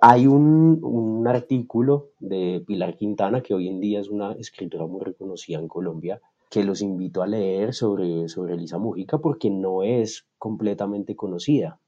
Hay 0.00 0.26
un, 0.26 0.78
un 0.82 1.26
artículo 1.28 2.10
de 2.18 2.62
Pilar 2.66 2.96
Quintana, 2.96 3.42
que 3.42 3.54
hoy 3.54 3.68
en 3.68 3.80
día 3.80 4.00
es 4.00 4.08
una 4.08 4.32
escritora 4.32 4.86
muy 4.86 5.00
reconocida 5.00 5.58
en 5.58 5.68
Colombia, 5.68 6.20
que 6.50 6.64
los 6.64 6.82
invito 6.82 7.22
a 7.22 7.26
leer 7.26 7.72
sobre, 7.72 8.28
sobre 8.28 8.54
Elisa 8.54 8.78
Mujica 8.78 9.18
porque 9.18 9.48
no 9.50 9.82
es 9.82 10.26
completamente 10.38 11.16
conocida. 11.16 11.78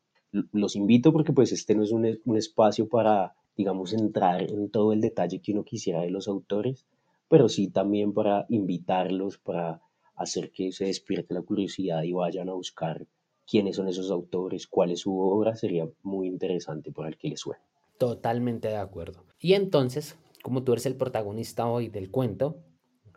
Los 0.52 0.75
invito 0.75 1.12
porque 1.12 1.33
pues 1.33 1.52
este 1.52 1.75
no 1.75 1.83
es 1.83 1.93
un, 1.93 2.19
un 2.25 2.37
espacio 2.37 2.88
para, 2.88 3.35
digamos, 3.56 3.92
entrar 3.92 4.42
en 4.42 4.70
todo 4.70 4.92
el 4.92 5.00
detalle 5.00 5.40
que 5.40 5.52
uno 5.52 5.64
quisiera 5.64 6.00
de 6.02 6.11
los 6.11 6.28
autores, 6.28 6.87
pero 7.28 7.49
sí 7.49 7.68
también 7.68 8.12
para 8.12 8.46
invitarlos, 8.49 9.38
para 9.38 9.80
hacer 10.16 10.50
que 10.52 10.73
se 10.73 10.87
despierte 10.87 11.34
la 11.34 11.42
curiosidad 11.42 12.02
y 12.02 12.12
vayan 12.12 12.49
a 12.49 12.54
buscar 12.54 13.06
quiénes 13.46 13.76
son 13.76 13.88
esos 13.88 14.11
autores, 14.11 14.66
cuál 14.66 14.90
es 14.90 15.00
su 15.00 15.18
obra, 15.18 15.54
sería 15.56 15.88
muy 16.02 16.28
interesante 16.28 16.92
para 16.92 17.08
el 17.08 17.16
que 17.16 17.28
le 17.28 17.37
suene. 17.37 17.62
Totalmente 17.99 18.68
de 18.68 18.76
acuerdo. 18.76 19.25
Y 19.38 19.54
entonces, 19.54 20.16
como 20.42 20.64
tú 20.64 20.73
eres 20.73 20.87
el 20.87 20.96
protagonista 20.96 21.66
hoy 21.66 21.88
del 21.88 22.11
cuento, 22.11 22.62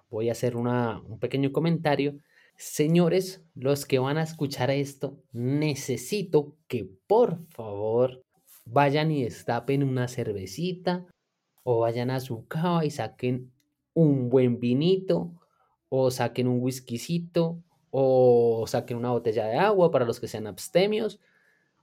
voy 0.09 0.29
a 0.29 0.33
hacer 0.33 0.55
un 0.55 1.19
pequeño 1.19 1.51
comentario. 1.51 2.17
Señores, 2.55 3.43
los 3.55 3.85
que 3.85 3.99
van 3.99 4.17
a 4.17 4.23
escuchar 4.23 4.71
esto, 4.71 5.17
necesito 5.31 6.55
que 6.67 6.89
por 7.07 7.45
favor 7.49 8.23
vayan 8.71 9.11
y 9.11 9.23
destapen 9.23 9.83
una 9.83 10.07
cervecita 10.07 11.05
o 11.63 11.79
vayan 11.79 12.09
a 12.09 12.19
su 12.19 12.47
cava 12.47 12.85
y 12.85 12.91
saquen 12.91 13.51
un 13.93 14.29
buen 14.29 14.59
vinito 14.59 15.33
o 15.89 16.11
saquen 16.11 16.47
un 16.47 16.61
whiskycito 16.61 17.61
o 17.91 18.65
saquen 18.67 18.97
una 18.97 19.11
botella 19.11 19.47
de 19.47 19.57
agua 19.57 19.91
para 19.91 20.05
los 20.05 20.19
que 20.19 20.27
sean 20.27 20.47
abstemios 20.47 21.19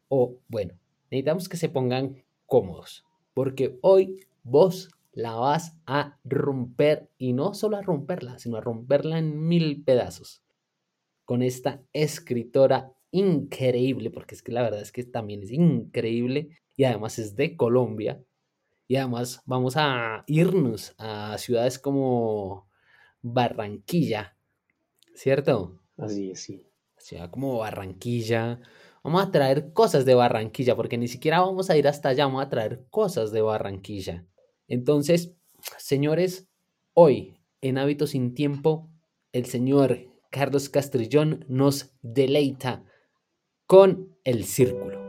o 0.08 0.38
bueno, 0.48 0.74
necesitamos 1.10 1.48
que 1.48 1.56
se 1.56 1.68
pongan 1.68 2.22
cómodos 2.46 3.04
porque 3.34 3.78
hoy 3.82 4.20
vos 4.42 4.90
la 5.12 5.34
vas 5.34 5.76
a 5.86 6.18
romper 6.24 7.08
y 7.18 7.32
no 7.32 7.54
solo 7.54 7.76
a 7.76 7.82
romperla, 7.82 8.38
sino 8.38 8.56
a 8.56 8.60
romperla 8.60 9.18
en 9.18 9.46
mil 9.46 9.82
pedazos 9.84 10.42
con 11.24 11.42
esta 11.42 11.82
escritora 11.92 12.92
increíble, 13.10 14.10
porque 14.10 14.34
es 14.34 14.42
que 14.42 14.52
la 14.52 14.62
verdad 14.62 14.80
es 14.80 14.92
que 14.92 15.04
también 15.04 15.42
es 15.42 15.52
increíble 15.52 16.58
y 16.76 16.84
además 16.84 17.18
es 17.18 17.36
de 17.36 17.56
Colombia 17.56 18.22
y 18.86 18.96
además 18.96 19.42
vamos 19.46 19.76
a 19.76 20.24
irnos 20.26 20.94
a 20.98 21.36
ciudades 21.38 21.78
como 21.78 22.68
Barranquilla, 23.22 24.36
¿cierto? 25.14 25.80
Así 25.96 26.30
es, 26.30 26.42
sí. 26.42 26.66
Ciudad 26.98 27.30
como 27.30 27.58
Barranquilla. 27.58 28.60
Vamos 29.02 29.22
a 29.22 29.30
traer 29.30 29.72
cosas 29.72 30.04
de 30.04 30.14
Barranquilla, 30.14 30.76
porque 30.76 30.98
ni 30.98 31.08
siquiera 31.08 31.40
vamos 31.40 31.70
a 31.70 31.76
ir 31.76 31.88
hasta 31.88 32.10
allá, 32.10 32.26
vamos 32.26 32.44
a 32.44 32.48
traer 32.48 32.86
cosas 32.90 33.32
de 33.32 33.42
Barranquilla. 33.42 34.26
Entonces, 34.68 35.34
señores, 35.78 36.48
hoy 36.94 37.38
en 37.60 37.78
Hábitos 37.78 38.10
sin 38.10 38.34
Tiempo, 38.34 38.90
el 39.32 39.46
señor 39.46 39.98
Carlos 40.30 40.68
Castrillón 40.68 41.44
nos 41.48 41.94
deleita 42.02 42.84
con 43.66 44.16
el 44.24 44.44
círculo. 44.44 45.03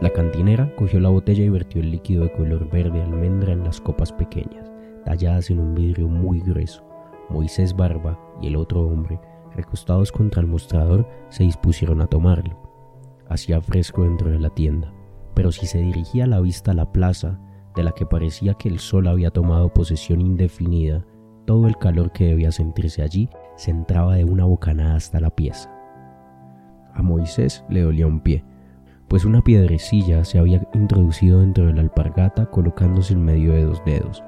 La 0.00 0.10
cantinera 0.10 0.70
cogió 0.76 1.00
la 1.00 1.08
botella 1.08 1.42
y 1.42 1.48
vertió 1.48 1.80
el 1.80 1.90
líquido 1.90 2.24
de 2.24 2.32
color 2.32 2.68
verde 2.68 3.00
almendra 3.00 3.52
en 3.52 3.64
las 3.64 3.80
copas 3.80 4.12
pequeñas, 4.12 4.70
talladas 5.06 5.50
en 5.50 5.58
un 5.58 5.74
vidrio 5.74 6.06
muy 6.06 6.40
grueso. 6.40 6.84
Moisés 7.30 7.74
Barba 7.74 8.18
y 8.42 8.48
el 8.48 8.56
otro 8.56 8.86
hombre, 8.86 9.18
recostados 9.54 10.12
contra 10.12 10.42
el 10.42 10.48
mostrador, 10.48 11.08
se 11.30 11.44
dispusieron 11.44 12.02
a 12.02 12.06
tomarlo. 12.08 12.58
Hacía 13.30 13.60
fresco 13.62 14.02
dentro 14.02 14.30
de 14.30 14.38
la 14.38 14.50
tienda, 14.50 14.92
pero 15.32 15.50
si 15.50 15.66
se 15.66 15.78
dirigía 15.78 16.26
la 16.26 16.40
vista 16.40 16.72
a 16.72 16.74
la 16.74 16.92
plaza, 16.92 17.40
de 17.74 17.82
la 17.82 17.92
que 17.92 18.04
parecía 18.04 18.54
que 18.54 18.68
el 18.68 18.78
sol 18.78 19.06
había 19.06 19.30
tomado 19.30 19.72
posesión 19.72 20.20
indefinida, 20.20 21.06
todo 21.46 21.68
el 21.68 21.76
calor 21.78 22.12
que 22.12 22.26
debía 22.26 22.52
sentirse 22.52 23.02
allí 23.02 23.30
se 23.56 23.70
entraba 23.70 24.16
de 24.16 24.24
una 24.24 24.44
bocanada 24.44 24.96
hasta 24.96 25.20
la 25.20 25.30
pieza. 25.30 25.72
A 26.92 27.02
Moisés 27.02 27.64
le 27.70 27.82
dolía 27.82 28.06
un 28.06 28.20
pie, 28.20 28.44
pues 29.08 29.24
una 29.24 29.42
piedrecilla 29.42 30.24
se 30.24 30.38
había 30.38 30.62
introducido 30.74 31.40
dentro 31.40 31.66
de 31.66 31.74
la 31.74 31.80
alpargata 31.80 32.46
colocándose 32.46 33.12
en 33.12 33.24
medio 33.24 33.52
de 33.52 33.64
dos 33.64 33.82
dedos. 33.84 34.22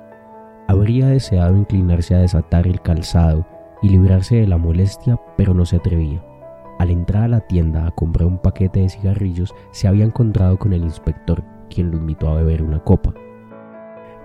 Habría 0.68 1.08
deseado 1.08 1.56
inclinarse 1.56 2.14
a 2.14 2.18
desatar 2.18 2.66
el 2.66 2.80
calzado 2.80 3.46
y 3.82 3.88
librarse 3.88 4.36
de 4.36 4.46
la 4.46 4.58
molestia, 4.58 5.20
pero 5.36 5.54
no 5.54 5.64
se 5.64 5.76
atrevía. 5.76 6.22
Al 6.78 6.90
entrar 6.90 7.24
a 7.24 7.28
la 7.28 7.40
tienda 7.40 7.86
a 7.86 7.90
comprar 7.90 8.26
un 8.26 8.38
paquete 8.38 8.80
de 8.80 8.88
cigarrillos, 8.88 9.54
se 9.72 9.88
había 9.88 10.04
encontrado 10.04 10.58
con 10.58 10.72
el 10.72 10.82
inspector, 10.82 11.42
quien 11.70 11.90
lo 11.90 11.96
invitó 11.96 12.28
a 12.28 12.36
beber 12.36 12.62
una 12.62 12.78
copa. 12.84 13.14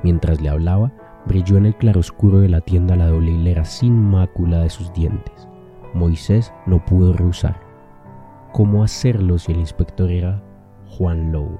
Mientras 0.04 0.42
le 0.42 0.50
hablaba, 0.50 0.92
brilló 1.26 1.58
en 1.58 1.66
el 1.66 1.76
claroscuro 1.76 2.42
de 2.42 2.50
la 2.50 2.62
tienda 2.62 2.96
la 2.96 3.08
doble 3.08 3.32
hilera 3.32 3.66
sin 3.66 3.96
mácula 3.96 4.60
de 4.60 4.70
sus 4.70 4.92
dientes. 4.94 5.48
Moisés 5.94 6.54
no 6.68 6.84
pudo 6.84 7.14
rehusar. 7.14 7.73
¿Cómo 8.54 8.84
hacerlo 8.84 9.40
si 9.40 9.52
el 9.52 9.58
inspector 9.58 10.12
era 10.12 10.40
Juan 10.88 11.32
Lowe? 11.32 11.60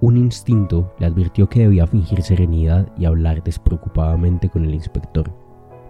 Un 0.00 0.16
instinto 0.16 0.94
le 0.98 1.04
advirtió 1.04 1.46
que 1.46 1.60
debía 1.60 1.86
fingir 1.86 2.22
serenidad 2.22 2.90
y 2.96 3.04
hablar 3.04 3.42
despreocupadamente 3.42 4.48
con 4.48 4.64
el 4.64 4.72
inspector. 4.72 5.30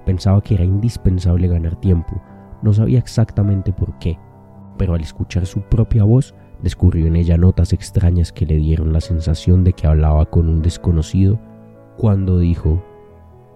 Pensaba 0.05 0.43
que 0.43 0.55
era 0.55 0.65
indispensable 0.65 1.47
ganar 1.47 1.77
tiempo, 1.77 2.21
no 2.61 2.73
sabía 2.73 2.99
exactamente 2.99 3.73
por 3.73 4.01
qué, 4.01 4.19
pero 4.77 4.95
al 4.95 5.01
escuchar 5.01 5.47
su 5.47 5.61
propia 5.61 6.03
voz 6.03 6.35
descubrió 6.61 7.07
en 7.07 7.15
ella 7.15 7.37
notas 7.37 7.73
extrañas 7.73 8.33
que 8.33 8.47
le 8.47 8.57
dieron 8.57 8.93
la 8.93 9.01
sensación 9.01 9.63
de 9.63 9.75
que 9.75 9.87
hablaba 9.87 10.27
con 10.27 10.49
un 10.49 10.61
desconocido 10.61 11.39
cuando 11.97 12.41
dijo, 12.41 12.83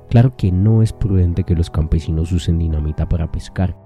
claro 0.08 0.36
que 0.36 0.52
no 0.52 0.82
es 0.82 0.92
prudente 0.92 1.42
que 1.42 1.56
los 1.56 1.68
campesinos 1.68 2.30
usen 2.30 2.60
dinamita 2.60 3.08
para 3.08 3.32
pescar. 3.32 3.76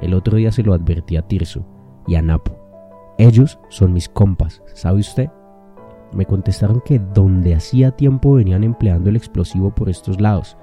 El 0.00 0.14
otro 0.14 0.38
día 0.38 0.52
se 0.52 0.62
lo 0.62 0.72
advertí 0.72 1.18
a 1.18 1.28
Tirso 1.28 1.66
y 2.06 2.14
a 2.14 2.22
Napo. 2.22 2.52
Ellos 3.18 3.58
son 3.68 3.92
mis 3.92 4.08
compas, 4.08 4.62
¿sabe 4.74 5.00
usted? 5.00 5.30
Me 6.12 6.26
contestaron 6.26 6.80
que 6.84 6.98
donde 6.98 7.54
hacía 7.54 7.90
tiempo 7.90 8.34
venían 8.34 8.64
empleando 8.64 9.10
el 9.10 9.16
explosivo 9.16 9.74
por 9.74 9.88
estos 9.88 10.20
lados. 10.20 10.56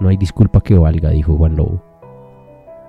No 0.00 0.08
hay 0.08 0.16
disculpa 0.16 0.60
que 0.60 0.78
valga, 0.78 1.10
dijo 1.10 1.36
Juan 1.36 1.56
Lobo. 1.56 1.82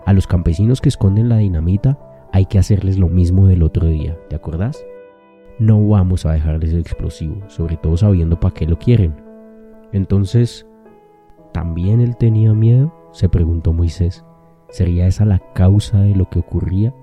A 0.05 0.13
los 0.13 0.27
campesinos 0.27 0.81
que 0.81 0.89
esconden 0.89 1.29
la 1.29 1.37
dinamita 1.37 1.97
hay 2.31 2.45
que 2.45 2.59
hacerles 2.59 2.97
lo 2.97 3.07
mismo 3.07 3.47
del 3.47 3.63
otro 3.63 3.87
día, 3.87 4.17
¿te 4.29 4.35
acordás? 4.35 4.85
No 5.57 5.87
vamos 5.87 6.25
a 6.25 6.33
dejarles 6.33 6.71
el 6.71 6.79
explosivo, 6.79 7.37
sobre 7.47 7.77
todo 7.77 7.95
sabiendo 7.95 8.39
para 8.39 8.53
qué 8.53 8.65
lo 8.65 8.77
quieren. 8.77 9.15
Entonces, 9.93 10.67
¿también 11.53 12.01
él 12.01 12.17
tenía 12.17 12.53
miedo? 12.53 12.93
se 13.13 13.29
preguntó 13.29 13.71
Moisés. 13.71 14.25
¿Sería 14.67 15.07
esa 15.07 15.23
la 15.23 15.39
causa 15.53 16.01
de 16.01 16.13
lo 16.15 16.29
que 16.29 16.39
ocurría? 16.39 16.93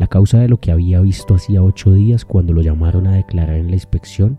¿La 0.00 0.06
causa 0.06 0.38
de 0.38 0.48
lo 0.48 0.58
que 0.58 0.72
había 0.72 0.98
visto 1.02 1.34
hacía 1.34 1.62
ocho 1.62 1.92
días 1.92 2.24
cuando 2.24 2.54
lo 2.54 2.62
llamaron 2.62 3.06
a 3.06 3.16
declarar 3.16 3.56
en 3.56 3.66
la 3.66 3.74
inspección? 3.74 4.38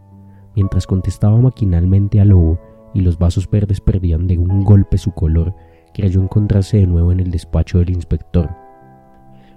Mientras 0.55 0.87
contestaba 0.87 1.39
maquinalmente 1.39 2.19
al 2.19 2.29
lobo 2.29 2.59
y 2.95 3.01
los 3.01 3.19
vasos 3.19 3.47
verdes 3.47 3.79
perdían 3.79 4.25
de 4.25 4.39
un 4.39 4.63
golpe 4.63 4.97
su 4.97 5.11
color, 5.11 5.53
creyó 5.93 6.19
encontrarse 6.19 6.77
de 6.77 6.87
nuevo 6.87 7.11
en 7.11 7.19
el 7.19 7.29
despacho 7.29 7.77
del 7.77 7.91
inspector. 7.91 8.49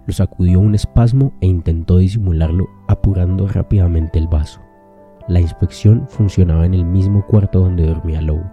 Lo 0.05 0.13
sacudió 0.13 0.61
un 0.61 0.75
espasmo 0.75 1.33
e 1.41 1.47
intentó 1.47 1.97
disimularlo 1.97 2.69
apurando 2.87 3.49
rápidamente 3.49 4.19
el 4.19 4.29
vaso. 4.29 4.61
La 5.27 5.41
inspección 5.41 6.07
funcionaba 6.11 6.67
en 6.67 6.75
el 6.75 6.85
mismo 6.85 7.27
cuarto 7.27 7.61
donde 7.61 7.87
dormía 7.87 8.21
Lowe. 8.21 8.45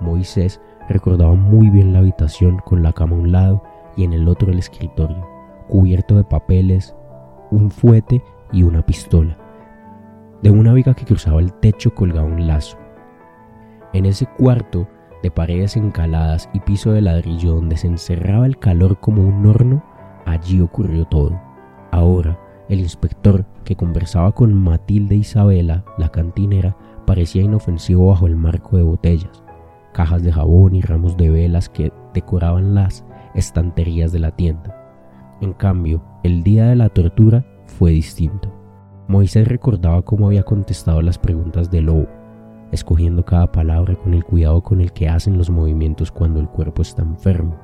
Moisés 0.00 0.58
recordaba 0.88 1.34
muy 1.34 1.68
bien 1.68 1.92
la 1.92 1.98
habitación 1.98 2.60
con 2.64 2.82
la 2.82 2.94
cama 2.94 3.14
a 3.14 3.18
un 3.18 3.30
lado 3.30 3.62
y 3.94 4.04
en 4.04 4.14
el 4.14 4.26
otro 4.26 4.50
el 4.50 4.58
escritorio, 4.58 5.33
cubierto 5.68 6.16
de 6.16 6.24
papeles, 6.24 6.94
un 7.50 7.70
fuete 7.70 8.22
y 8.52 8.62
una 8.62 8.84
pistola. 8.84 9.38
De 10.42 10.50
una 10.50 10.72
viga 10.72 10.94
que 10.94 11.04
cruzaba 11.04 11.40
el 11.40 11.52
techo 11.54 11.94
colgaba 11.94 12.26
un 12.26 12.46
lazo. 12.46 12.78
En 13.92 14.06
ese 14.06 14.26
cuarto, 14.26 14.88
de 15.22 15.30
paredes 15.30 15.76
encaladas 15.76 16.50
y 16.52 16.60
piso 16.60 16.92
de 16.92 17.00
ladrillo 17.00 17.54
donde 17.54 17.78
se 17.78 17.86
encerraba 17.86 18.44
el 18.44 18.58
calor 18.58 19.00
como 19.00 19.22
un 19.22 19.46
horno, 19.46 19.82
allí 20.26 20.60
ocurrió 20.60 21.06
todo. 21.06 21.40
Ahora, 21.90 22.38
el 22.68 22.80
inspector, 22.80 23.46
que 23.64 23.76
conversaba 23.76 24.32
con 24.32 24.52
Matilde 24.52 25.14
Isabela, 25.14 25.84
la 25.96 26.10
cantinera, 26.10 26.76
parecía 27.06 27.42
inofensivo 27.42 28.08
bajo 28.08 28.26
el 28.26 28.36
marco 28.36 28.76
de 28.76 28.82
botellas, 28.82 29.42
cajas 29.92 30.22
de 30.22 30.32
jabón 30.32 30.74
y 30.74 30.82
ramos 30.82 31.16
de 31.16 31.30
velas 31.30 31.68
que 31.68 31.92
decoraban 32.12 32.74
las 32.74 33.04
estanterías 33.34 34.12
de 34.12 34.18
la 34.18 34.30
tienda. 34.30 34.83
En 35.44 35.52
cambio, 35.52 36.02
el 36.22 36.42
día 36.42 36.68
de 36.68 36.74
la 36.74 36.88
tortura 36.88 37.44
fue 37.66 37.90
distinto. 37.90 38.50
Moisés 39.08 39.46
recordaba 39.46 40.00
cómo 40.00 40.28
había 40.28 40.42
contestado 40.42 41.02
las 41.02 41.18
preguntas 41.18 41.70
de 41.70 41.82
Lobo, 41.82 42.06
escogiendo 42.72 43.26
cada 43.26 43.52
palabra 43.52 43.94
con 43.94 44.14
el 44.14 44.24
cuidado 44.24 44.62
con 44.62 44.80
el 44.80 44.90
que 44.94 45.06
hacen 45.06 45.36
los 45.36 45.50
movimientos 45.50 46.10
cuando 46.10 46.40
el 46.40 46.48
cuerpo 46.48 46.80
está 46.80 47.02
enfermo. 47.02 47.58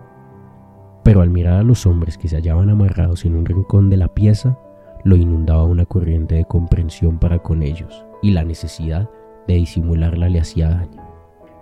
Pero 1.03 1.23
al 1.23 1.31
mirar 1.31 1.55
a 1.55 1.63
los 1.63 1.87
hombres 1.87 2.19
que 2.19 2.29
se 2.29 2.37
hallaban 2.37 2.69
amarrados 2.69 3.25
en 3.25 3.35
un 3.35 3.47
rincón 3.47 3.89
de 3.89 3.97
la 3.97 4.09
pieza, 4.09 4.59
lo 5.03 5.17
inundaba 5.17 5.65
una 5.65 5.87
corriente 5.87 6.35
de 6.35 6.45
comprensión 6.45 7.19
para 7.19 7.39
con 7.39 7.63
ellos, 7.63 8.05
y 8.21 8.33
la 8.33 8.45
necesidad 8.45 9.09
de 9.49 9.55
disimularla 9.55 10.29
le 10.29 10.41
hacía 10.41 10.69
daño. 10.69 11.03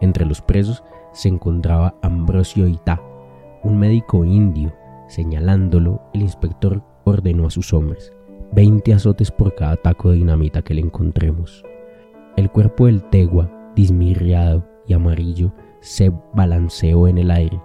Entre 0.01 0.27
los 0.27 0.43
presos 0.43 0.83
se 1.13 1.29
encontraba 1.29 1.95
Ambrosio 2.03 2.67
Itá, 2.67 3.01
un 3.63 3.79
médico 3.79 4.25
indio. 4.25 4.73
Señalándolo, 5.09 6.03
el 6.15 6.23
inspector 6.23 6.83
ordenó 7.05 7.47
a 7.47 7.51
sus 7.51 7.73
hombres, 7.73 8.13
20 8.53 8.95
azotes 8.95 9.31
por 9.31 9.55
cada 9.55 9.77
taco 9.77 10.11
de 10.11 10.17
dinamita 10.17 10.63
que 10.63 10.75
le 10.75 10.83
encontremos. 10.83 11.65
El 12.37 12.51
cuerpo 12.51 12.87
del 12.87 13.03
tegua, 13.05 13.51
dismirriado 13.75 14.65
y 14.87 14.93
amarillo, 14.93 15.53
se 15.81 16.13
balanceó 16.35 17.09
en 17.09 17.19
el 17.19 17.31
aire. 17.31 17.61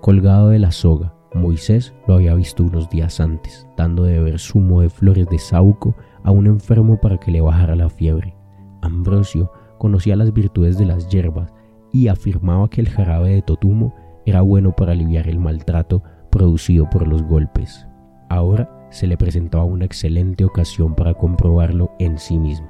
Colgado 0.00 0.48
de 0.48 0.58
la 0.58 0.72
soga, 0.72 1.14
Moisés 1.34 1.94
lo 2.06 2.14
había 2.14 2.34
visto 2.34 2.64
unos 2.64 2.88
días 2.90 3.20
antes, 3.20 3.66
dando 3.76 4.04
de 4.04 4.18
beber 4.18 4.38
zumo 4.38 4.80
de 4.80 4.90
flores 4.90 5.26
de 5.28 5.38
sauco 5.38 5.94
a 6.24 6.30
un 6.30 6.46
enfermo 6.46 7.00
para 7.00 7.18
que 7.18 7.30
le 7.30 7.40
bajara 7.40 7.76
la 7.76 7.88
fiebre. 7.88 8.34
Ambrosio 8.82 9.52
conocía 9.78 10.16
las 10.16 10.32
virtudes 10.32 10.78
de 10.78 10.86
las 10.86 11.08
hierbas 11.08 11.52
y 11.92 12.08
afirmaba 12.08 12.68
que 12.68 12.80
el 12.80 12.88
jarabe 12.88 13.30
de 13.30 13.42
totumo 13.42 13.94
era 14.26 14.42
bueno 14.42 14.72
para 14.74 14.92
aliviar 14.92 15.28
el 15.28 15.38
maltrato 15.38 16.02
producido 16.38 16.88
por 16.88 17.06
los 17.06 17.22
golpes. 17.24 17.86
Ahora 18.28 18.70
se 18.90 19.08
le 19.08 19.16
presentaba 19.16 19.64
una 19.64 19.84
excelente 19.84 20.44
ocasión 20.44 20.94
para 20.94 21.12
comprobarlo 21.12 21.90
en 21.98 22.16
sí 22.16 22.38
mismo. 22.38 22.68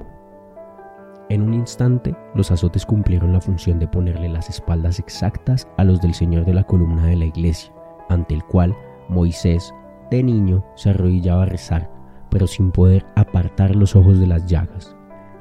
En 1.29 1.43
un 1.43 1.53
instante, 1.53 2.15
los 2.33 2.49
azotes 2.49 2.83
cumplieron 2.83 3.31
la 3.31 3.41
función 3.41 3.77
de 3.77 3.87
ponerle 3.87 4.27
las 4.27 4.49
espaldas 4.49 4.97
exactas 4.97 5.67
a 5.77 5.83
los 5.83 6.01
del 6.01 6.15
Señor 6.15 6.45
de 6.45 6.55
la 6.55 6.63
columna 6.63 7.05
de 7.05 7.17
la 7.17 7.25
iglesia, 7.25 7.71
ante 8.09 8.33
el 8.33 8.43
cual 8.43 8.75
Moisés, 9.07 9.71
de 10.09 10.23
niño, 10.23 10.65
se 10.75 10.89
arrodillaba 10.89 11.43
a 11.43 11.45
rezar, 11.45 11.91
pero 12.31 12.47
sin 12.47 12.71
poder 12.71 13.05
apartar 13.15 13.75
los 13.75 13.95
ojos 13.95 14.19
de 14.19 14.25
las 14.25 14.47
llagas. 14.47 14.95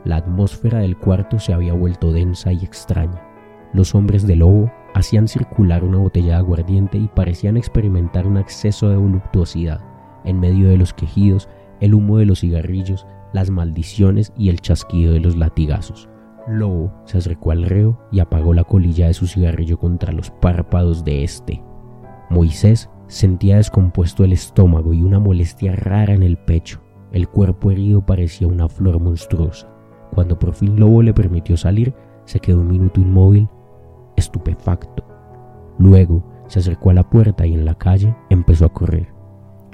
La 0.04 0.16
atmósfera 0.16 0.80
del 0.80 0.98
cuarto 0.98 1.38
se 1.38 1.54
había 1.54 1.72
vuelto 1.72 2.12
densa 2.12 2.52
y 2.52 2.62
extraña. 2.62 3.22
Los 3.72 3.94
hombres 3.94 4.26
de 4.26 4.36
lobo 4.36 4.70
hacían 4.94 5.28
circular 5.28 5.84
una 5.84 5.98
botella 5.98 6.34
de 6.34 6.38
aguardiente 6.38 6.98
y 6.98 7.08
parecían 7.08 7.56
experimentar 7.56 8.26
un 8.26 8.36
acceso 8.36 8.88
de 8.88 8.96
voluptuosidad. 8.96 9.80
En 10.24 10.40
medio 10.40 10.68
de 10.68 10.76
los 10.76 10.92
quejidos, 10.92 11.48
el 11.80 11.94
humo 11.94 12.18
de 12.18 12.26
los 12.26 12.40
cigarrillos, 12.40 13.06
las 13.32 13.50
maldiciones 13.50 14.32
y 14.36 14.48
el 14.48 14.60
chasquido 14.60 15.12
de 15.12 15.20
los 15.20 15.36
latigazos. 15.36 16.08
Lobo 16.48 16.92
se 17.04 17.18
acercó 17.18 17.50
al 17.50 17.64
reo 17.64 17.98
y 18.10 18.20
apagó 18.20 18.54
la 18.54 18.64
colilla 18.64 19.06
de 19.06 19.14
su 19.14 19.26
cigarrillo 19.26 19.78
contra 19.78 20.12
los 20.12 20.30
párpados 20.30 21.04
de 21.04 21.22
éste. 21.22 21.62
Moisés 22.30 22.88
sentía 23.06 23.56
descompuesto 23.56 24.24
el 24.24 24.32
estómago 24.32 24.92
y 24.92 25.02
una 25.02 25.18
molestia 25.18 25.74
rara 25.76 26.14
en 26.14 26.22
el 26.22 26.38
pecho. 26.38 26.80
El 27.12 27.28
cuerpo 27.28 27.70
herido 27.70 28.04
parecía 28.04 28.46
una 28.46 28.68
flor 28.68 29.00
monstruosa. 29.00 29.68
Cuando 30.14 30.38
por 30.38 30.54
fin 30.54 30.78
Lobo 30.78 31.02
le 31.02 31.14
permitió 31.14 31.56
salir, 31.56 31.94
se 32.24 32.40
quedó 32.40 32.60
un 32.60 32.68
minuto 32.68 33.00
inmóvil, 33.00 33.48
estupefacto. 34.18 35.04
Luego 35.78 36.22
se 36.48 36.58
acercó 36.58 36.90
a 36.90 36.94
la 36.94 37.08
puerta 37.08 37.46
y 37.46 37.54
en 37.54 37.64
la 37.64 37.74
calle 37.74 38.14
empezó 38.30 38.66
a 38.66 38.72
correr. 38.72 39.08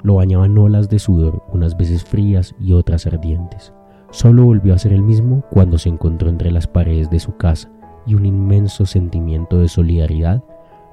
Lo 0.03 0.15
bañaban 0.15 0.57
olas 0.57 0.89
de 0.89 0.99
sudor, 0.99 1.43
unas 1.51 1.75
veces 1.77 2.03
frías 2.03 2.53
y 2.59 2.73
otras 2.73 3.07
ardientes. 3.07 3.73
Solo 4.11 4.45
volvió 4.45 4.73
a 4.73 4.77
ser 4.77 4.93
el 4.93 5.01
mismo 5.01 5.43
cuando 5.49 5.77
se 5.77 5.89
encontró 5.89 6.29
entre 6.29 6.51
las 6.51 6.67
paredes 6.67 7.09
de 7.09 7.19
su 7.19 7.37
casa 7.37 7.71
y 8.05 8.13
un 8.13 8.25
inmenso 8.25 8.85
sentimiento 8.85 9.57
de 9.57 9.67
solidaridad 9.67 10.43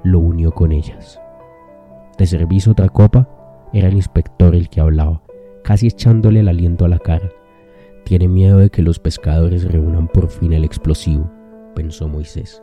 lo 0.02 0.18
unió 0.18 0.52
con 0.52 0.72
ellas. 0.72 1.20
¿Te 2.16 2.26
servís 2.26 2.66
otra 2.68 2.88
copa? 2.88 3.28
Era 3.72 3.88
el 3.88 3.94
inspector 3.94 4.54
el 4.54 4.68
que 4.68 4.80
hablaba, 4.80 5.22
casi 5.62 5.88
echándole 5.88 6.40
el 6.40 6.48
aliento 6.48 6.84
a 6.84 6.88
la 6.88 6.98
cara. 6.98 7.28
Tiene 8.04 8.28
miedo 8.28 8.58
de 8.58 8.70
que 8.70 8.82
los 8.82 8.98
pescadores 8.98 9.70
reúnan 9.70 10.08
por 10.08 10.28
fin 10.28 10.52
el 10.52 10.64
explosivo, 10.64 11.30
pensó 11.74 12.08
Moisés. 12.08 12.62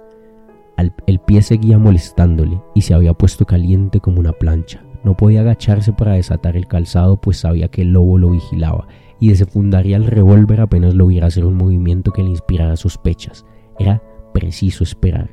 El 0.82 1.20
pie 1.20 1.42
seguía 1.42 1.78
molestándole 1.78 2.62
y 2.76 2.82
se 2.82 2.94
había 2.94 3.14
puesto 3.14 3.46
caliente 3.46 4.00
como 4.00 4.20
una 4.20 4.34
plancha. 4.34 4.84
No 5.04 5.16
podía 5.16 5.42
agacharse 5.42 5.94
para 5.94 6.14
desatar 6.14 6.58
el 6.58 6.68
calzado, 6.68 7.22
pues 7.22 7.38
sabía 7.38 7.70
que 7.70 7.84
el 7.84 7.94
lobo 7.94 8.18
lo 8.18 8.32
vigilaba 8.32 8.88
y 9.20 9.30
desenfundaría 9.30 9.98
el 9.98 10.06
revólver 10.06 10.62
apenas 10.62 10.94
lo 10.94 11.08
viera 11.08 11.28
hacer 11.28 11.46
un 11.46 11.56
movimiento 11.56 12.12
que 12.12 12.24
le 12.24 12.30
inspirara 12.30 12.76
sospechas. 12.76 13.46
Era 13.78 14.02
preciso 14.34 14.84
esperar. 14.84 15.30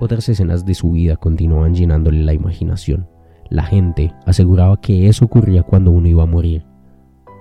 Otras 0.00 0.28
escenas 0.28 0.64
de 0.64 0.74
su 0.74 0.92
vida 0.92 1.16
continuaban 1.16 1.74
llenándole 1.74 2.22
la 2.22 2.32
imaginación. 2.32 3.08
La 3.50 3.64
gente 3.64 4.14
aseguraba 4.26 4.80
que 4.80 5.08
eso 5.08 5.24
ocurría 5.24 5.62
cuando 5.62 5.90
uno 5.90 6.08
iba 6.08 6.22
a 6.22 6.26
morir. 6.26 6.64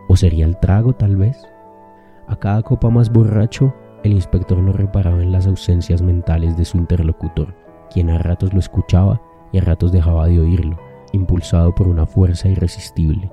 ¿O 0.07 0.15
sería 0.15 0.45
el 0.45 0.57
trago 0.59 0.93
tal 0.93 1.17
vez? 1.17 1.37
A 2.27 2.35
cada 2.37 2.61
copa 2.61 2.89
más 2.89 3.11
borracho, 3.11 3.73
el 4.07 4.13
inspector 4.13 4.57
no 4.57 4.73
reparaba 4.73 5.21
en 5.21 5.31
las 5.31 5.45
ausencias 5.47 6.01
mentales 6.01 6.57
de 6.57 6.65
su 6.65 6.77
interlocutor, 6.77 7.53
quien 7.91 8.09
a 8.09 8.17
ratos 8.17 8.53
lo 8.53 8.59
escuchaba 8.59 9.21
y 9.51 9.59
a 9.59 9.61
ratos 9.61 9.91
dejaba 9.91 10.27
de 10.27 10.39
oírlo, 10.39 10.77
impulsado 11.11 11.75
por 11.75 11.87
una 11.87 12.05
fuerza 12.05 12.49
irresistible. 12.49 13.31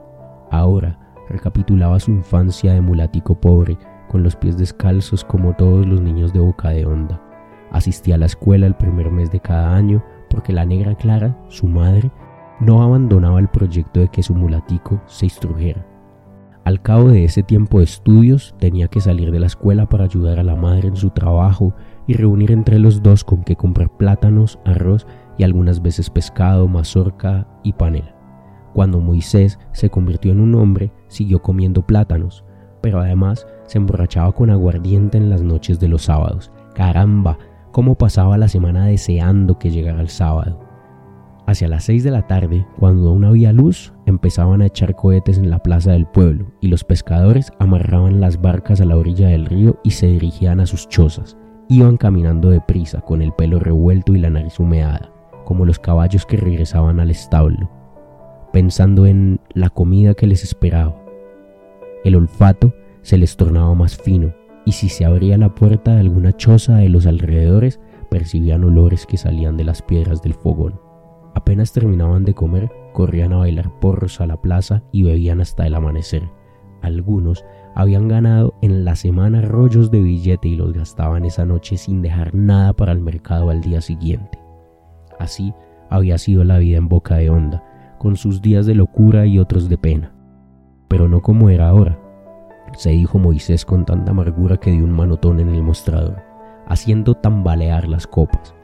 Ahora 0.51 0.99
recapitulaba 1.29 1.99
su 2.01 2.11
infancia 2.11 2.75
de 2.75 2.81
mulatico 2.81 3.41
pobre, 3.41 3.79
con 4.09 4.23
los 4.23 4.37
pies 4.37 4.59
descalzos 4.59 5.25
como 5.25 5.55
todos 5.55 5.87
los 5.87 6.01
niños 6.01 6.33
de 6.33 6.41
boca 6.41 6.71
de 6.71 6.87
onda. 6.87 7.21
Asistía 7.73 8.17
a 8.17 8.19
la 8.19 8.27
escuela 8.27 8.67
el 8.67 8.75
primer 8.75 9.11
mes 9.11 9.31
de 9.31 9.41
cada 9.41 9.75
año 9.75 10.05
porque 10.29 10.53
la 10.53 10.65
negra 10.65 10.95
Clara, 10.95 11.37
su 11.49 11.67
madre, 11.67 12.11
no 12.61 12.83
abandonaba 12.83 13.41
el 13.41 13.49
proyecto 13.49 14.01
de 14.01 14.09
que 14.09 14.23
su 14.23 14.35
mulatico 14.35 15.01
se 15.07 15.27
instrujera. 15.27 15.85
Al 16.64 16.81
cabo 16.81 17.11
de 17.11 17.24
ese 17.24 17.42
tiempo 17.42 17.79
de 17.79 17.85
estudios 17.85 18.55
tenía 18.59 18.88
que 18.88 19.03
salir 19.03 19.31
de 19.31 19.38
la 19.38 19.46
escuela 19.46 19.87
para 19.87 20.05
ayudar 20.05 20.38
a 20.38 20.42
la 20.42 20.57
madre 20.57 20.88
en 20.88 20.96
su 20.96 21.11
trabajo 21.11 21.74
y 22.07 22.14
reunir 22.14 22.50
entre 22.53 22.79
los 22.79 23.03
dos 23.03 23.22
con 23.22 23.44
qué 23.44 23.55
comprar 23.55 23.94
plátanos, 23.98 24.59
arroz 24.64 25.07
y 25.37 25.42
algunas 25.42 25.83
veces 25.83 26.09
pescado, 26.09 26.66
mazorca 26.66 27.46
y 27.62 27.74
panela. 27.74 28.14
Cuando 28.72 28.98
Moisés 28.98 29.59
se 29.72 29.90
convirtió 29.90 30.33
en 30.33 30.40
un 30.40 30.55
hombre, 30.55 30.90
siguió 31.09 31.42
comiendo 31.42 31.87
plátanos, 31.87 32.44
pero 32.81 32.98
además 32.98 33.46
se 33.66 33.77
emborrachaba 33.77 34.33
con 34.33 34.48
aguardiente 34.48 35.18
en 35.18 35.29
las 35.29 35.42
noches 35.42 35.79
de 35.81 35.88
los 35.88 36.05
sábados. 36.05 36.50
Caramba, 36.74 37.37
cómo 37.72 37.96
pasaba 37.96 38.38
la 38.38 38.48
semana 38.48 38.87
deseando 38.87 39.59
que 39.59 39.70
llegara 39.70 40.00
el 40.00 40.09
sábado. 40.09 40.63
Hacia 41.47 41.69
las 41.69 41.85
seis 41.85 42.03
de 42.03 42.11
la 42.11 42.27
tarde, 42.27 42.67
cuando 42.79 43.11
aún 43.11 43.25
había 43.25 43.53
luz, 43.53 43.93
empezaban 44.07 44.63
a 44.63 44.67
echar 44.67 44.95
cohetes 44.95 45.37
en 45.37 45.51
la 45.51 45.59
plaza 45.59 45.93
del 45.93 46.07
pueblo 46.07 46.53
y 46.61 46.69
los 46.69 46.85
pescadores 46.85 47.53
amarraban 47.59 48.21
las 48.21 48.41
barcas 48.41 48.81
a 48.81 48.87
la 48.87 48.97
orilla 48.97 49.29
del 49.29 49.45
río 49.45 49.79
y 49.85 49.91
se 49.91 50.07
dirigían 50.07 50.61
a 50.61 50.67
sus 50.67 50.89
chozas. 50.89 51.37
Iban 51.69 51.99
caminando 51.99 52.49
deprisa, 52.49 53.03
con 53.03 53.21
el 53.21 53.33
pelo 53.33 53.59
revuelto 53.59 54.15
y 54.15 54.21
la 54.21 54.31
nariz 54.31 54.59
humeada, 54.59 55.13
como 55.45 55.67
los 55.67 55.79
caballos 55.79 56.25
que 56.25 56.39
regresaban 56.39 56.99
al 56.99 57.11
establo, 57.11 57.71
pensando 58.53 59.05
en 59.05 59.41
la 59.53 59.69
comida 59.69 60.15
que 60.15 60.27
les 60.27 60.45
esperaba. 60.45 60.97
El 62.05 62.17
olfato 62.17 62.75
se 63.03 63.19
les 63.19 63.37
tornaba 63.37 63.75
más 63.75 63.97
fino, 63.97 64.33
y 64.65 64.73
si 64.73 64.89
se 64.89 65.05
abría 65.05 65.37
la 65.37 65.55
puerta 65.55 65.95
de 65.95 66.01
alguna 66.01 66.33
choza 66.33 66.77
de 66.77 66.89
los 66.89 67.07
alrededores, 67.07 67.81
percibían 68.11 68.65
olores 68.65 69.05
que 69.05 69.19
salían 69.19 69.59
de 69.59 69.65
las 69.65 69.83
piedras 69.83 70.23
del 70.23 70.33
fogón. 70.33 70.84
Apenas 71.35 71.73
terminaban 71.73 72.25
de 72.25 72.35
comer, 72.35 72.70
corrían 72.92 73.33
a 73.33 73.38
bailar 73.38 73.70
porros 73.81 74.20
a 74.20 74.27
la 74.27 74.40
plaza 74.40 74.83
y 74.92 75.03
bebían 75.03 75.40
hasta 75.40 75.66
el 75.66 75.75
amanecer. 75.75 76.31
Algunos 76.83 77.44
habían 77.75 78.09
ganado 78.09 78.55
en 78.62 78.85
la 78.85 78.94
semana 78.94 79.40
rollos 79.40 79.90
de 79.90 80.01
billete 80.01 80.49
y 80.49 80.57
los 80.57 80.73
gastaban 80.73 81.25
esa 81.25 81.44
noche 81.44 81.77
sin 81.77 82.03
dejar 82.03 82.35
nada 82.35 82.73
para 82.73 82.92
el 82.92 83.01
mercado 83.01 83.51
al 83.51 83.61
día 83.61 83.81
siguiente. 83.81 84.38
Así 85.18 85.53
había 85.90 86.18
sido 86.18 86.44
la 86.44 86.59
vida 86.59 86.79
en 86.79 86.88
Boca 86.88 87.16
de 87.16 87.31
Honda, 87.31 87.64
con 87.99 88.16
sus 88.16 88.42
días 88.42 88.66
de 88.66 88.75
locura 88.75 89.27
y 89.27 89.38
otros 89.38 89.68
de 89.68 89.79
pena. 89.79 90.12
Pero 90.88 91.09
no 91.09 91.23
como 91.23 91.49
era 91.49 91.68
ahora, 91.68 91.99
se 92.77 92.90
dijo 92.90 93.18
Moisés 93.18 93.64
con 93.64 93.85
tanta 93.85 94.11
amargura 94.11 94.57
que 94.57 94.70
dio 94.70 94.85
un 94.85 94.92
manotón 94.92 95.40
en 95.40 95.49
el 95.49 95.62
mostrador, 95.62 96.23
haciendo 96.66 97.14
tambalear 97.14 97.88
las 97.88 98.07
copas. 98.07 98.55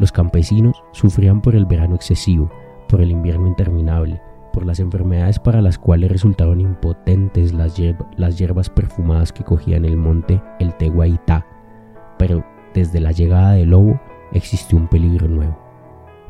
Los 0.00 0.12
campesinos 0.12 0.82
sufrían 0.92 1.42
por 1.42 1.54
el 1.54 1.66
verano 1.66 1.94
excesivo, 1.94 2.50
por 2.88 3.02
el 3.02 3.10
invierno 3.10 3.46
interminable, 3.46 4.22
por 4.50 4.64
las 4.64 4.80
enfermedades 4.80 5.38
para 5.38 5.60
las 5.60 5.78
cuales 5.78 6.10
resultaron 6.10 6.58
impotentes 6.58 7.52
las, 7.52 7.76
hierbas 7.76 8.70
perfumadas 8.70 9.30
que 9.30 9.44
cogía 9.44 9.76
en 9.76 9.84
el 9.84 9.98
monte 9.98 10.42
el 10.58 10.74
Tehuaitá. 10.74 11.46
Pero 12.18 12.42
desde 12.72 12.98
la 12.98 13.12
llegada 13.12 13.52
del 13.52 13.70
lobo 13.70 14.00
existió 14.32 14.78
un 14.78 14.88
peligro 14.88 15.28
nuevo. 15.28 15.58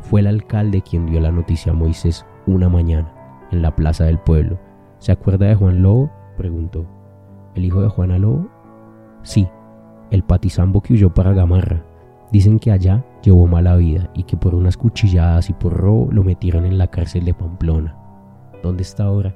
Fue 0.00 0.18
el 0.20 0.26
alcalde 0.26 0.82
quien 0.82 1.06
dio 1.06 1.20
la 1.20 1.30
noticia 1.30 1.70
a 1.70 1.74
Moisés 1.74 2.26
una 2.46 2.68
mañana, 2.68 3.12
en 3.52 3.62
la 3.62 3.76
plaza 3.76 4.04
del 4.04 4.18
pueblo. 4.18 4.58
¿Se 4.98 5.12
acuerda 5.12 5.46
de 5.46 5.54
Juan 5.54 5.80
Lobo? 5.80 6.10
preguntó. 6.36 6.86
¿El 7.54 7.64
hijo 7.64 7.82
de 7.82 7.88
Juana 7.88 8.18
Lobo? 8.18 8.48
Sí, 9.22 9.48
el 10.10 10.24
patizambo 10.24 10.80
que 10.80 10.94
huyó 10.94 11.14
para 11.14 11.32
Gamarra. 11.32 11.84
Dicen 12.32 12.58
que 12.58 12.70
allá 12.70 13.04
llevó 13.22 13.46
mala 13.46 13.76
vida 13.76 14.10
y 14.14 14.22
que 14.22 14.36
por 14.36 14.54
unas 14.54 14.76
cuchilladas 14.76 15.50
y 15.50 15.52
por 15.52 15.76
robo 15.76 16.08
lo 16.12 16.22
metieron 16.22 16.64
en 16.64 16.78
la 16.78 16.86
cárcel 16.86 17.24
de 17.24 17.34
Pamplona. 17.34 17.96
¿Dónde 18.62 18.82
está 18.82 19.04
ahora? 19.04 19.34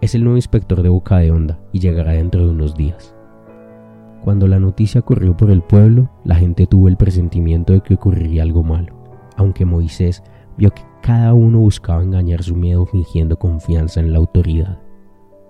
Es 0.00 0.14
el 0.14 0.22
nuevo 0.22 0.36
inspector 0.36 0.82
de 0.82 0.88
Boca 0.88 1.18
de 1.18 1.30
Honda 1.32 1.58
y 1.72 1.80
llegará 1.80 2.12
dentro 2.12 2.44
de 2.44 2.50
unos 2.50 2.76
días. 2.76 3.14
Cuando 4.22 4.46
la 4.46 4.58
noticia 4.58 5.02
corrió 5.02 5.36
por 5.36 5.50
el 5.50 5.62
pueblo, 5.62 6.10
la 6.24 6.34
gente 6.34 6.66
tuvo 6.66 6.88
el 6.88 6.96
presentimiento 6.96 7.72
de 7.72 7.80
que 7.80 7.94
ocurriría 7.94 8.42
algo 8.42 8.62
malo, 8.62 8.94
aunque 9.36 9.64
Moisés 9.64 10.22
vio 10.56 10.70
que 10.70 10.82
cada 11.00 11.34
uno 11.34 11.58
buscaba 11.58 12.02
engañar 12.02 12.42
su 12.42 12.56
miedo 12.56 12.86
fingiendo 12.86 13.38
confianza 13.38 14.00
en 14.00 14.12
la 14.12 14.18
autoridad. 14.18 14.80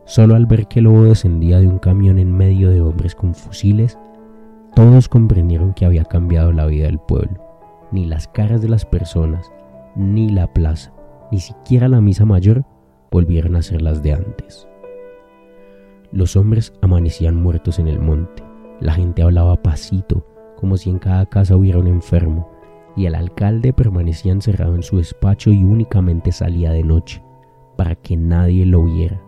Solo 0.04 0.34
al 0.34 0.46
ver 0.46 0.68
que 0.68 0.78
el 0.78 0.84
lobo 0.84 1.04
descendía 1.04 1.58
de 1.58 1.68
un 1.68 1.78
camión 1.78 2.18
en 2.18 2.36
medio 2.36 2.70
de 2.70 2.80
hombres 2.80 3.14
con 3.14 3.34
fusiles, 3.34 3.98
todos 4.76 5.08
comprendieron 5.08 5.72
que 5.72 5.86
había 5.86 6.04
cambiado 6.04 6.52
la 6.52 6.66
vida 6.66 6.84
del 6.84 6.98
pueblo. 6.98 7.42
Ni 7.92 8.04
las 8.04 8.28
caras 8.28 8.60
de 8.60 8.68
las 8.68 8.84
personas, 8.84 9.50
ni 9.96 10.28
la 10.28 10.52
plaza, 10.52 10.92
ni 11.32 11.40
siquiera 11.40 11.88
la 11.88 12.02
misa 12.02 12.26
mayor, 12.26 12.62
volvieron 13.10 13.56
a 13.56 13.62
ser 13.62 13.80
las 13.80 14.02
de 14.02 14.12
antes. 14.12 14.68
Los 16.12 16.36
hombres 16.36 16.74
amanecían 16.82 17.36
muertos 17.36 17.78
en 17.78 17.88
el 17.88 18.00
monte, 18.00 18.44
la 18.78 18.92
gente 18.92 19.22
hablaba 19.22 19.62
pasito, 19.62 20.26
como 20.56 20.76
si 20.76 20.90
en 20.90 20.98
cada 20.98 21.24
casa 21.24 21.56
hubiera 21.56 21.78
un 21.78 21.86
enfermo, 21.86 22.46
y 22.96 23.06
el 23.06 23.14
alcalde 23.14 23.72
permanecía 23.72 24.32
encerrado 24.32 24.74
en 24.74 24.82
su 24.82 24.98
despacho 24.98 25.52
y 25.52 25.64
únicamente 25.64 26.32
salía 26.32 26.72
de 26.72 26.82
noche, 26.82 27.22
para 27.78 27.94
que 27.94 28.18
nadie 28.18 28.66
lo 28.66 28.84
viera. 28.84 29.22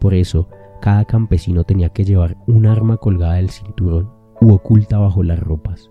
Por 0.00 0.14
eso, 0.14 0.48
cada 0.80 1.04
campesino 1.04 1.62
tenía 1.62 1.90
que 1.90 2.04
llevar 2.04 2.36
un 2.48 2.66
arma 2.66 2.96
colgada 2.96 3.34
del 3.34 3.50
cinturón 3.50 4.19
u 4.40 4.52
oculta 4.52 4.98
bajo 4.98 5.22
las 5.22 5.38
ropas. 5.38 5.90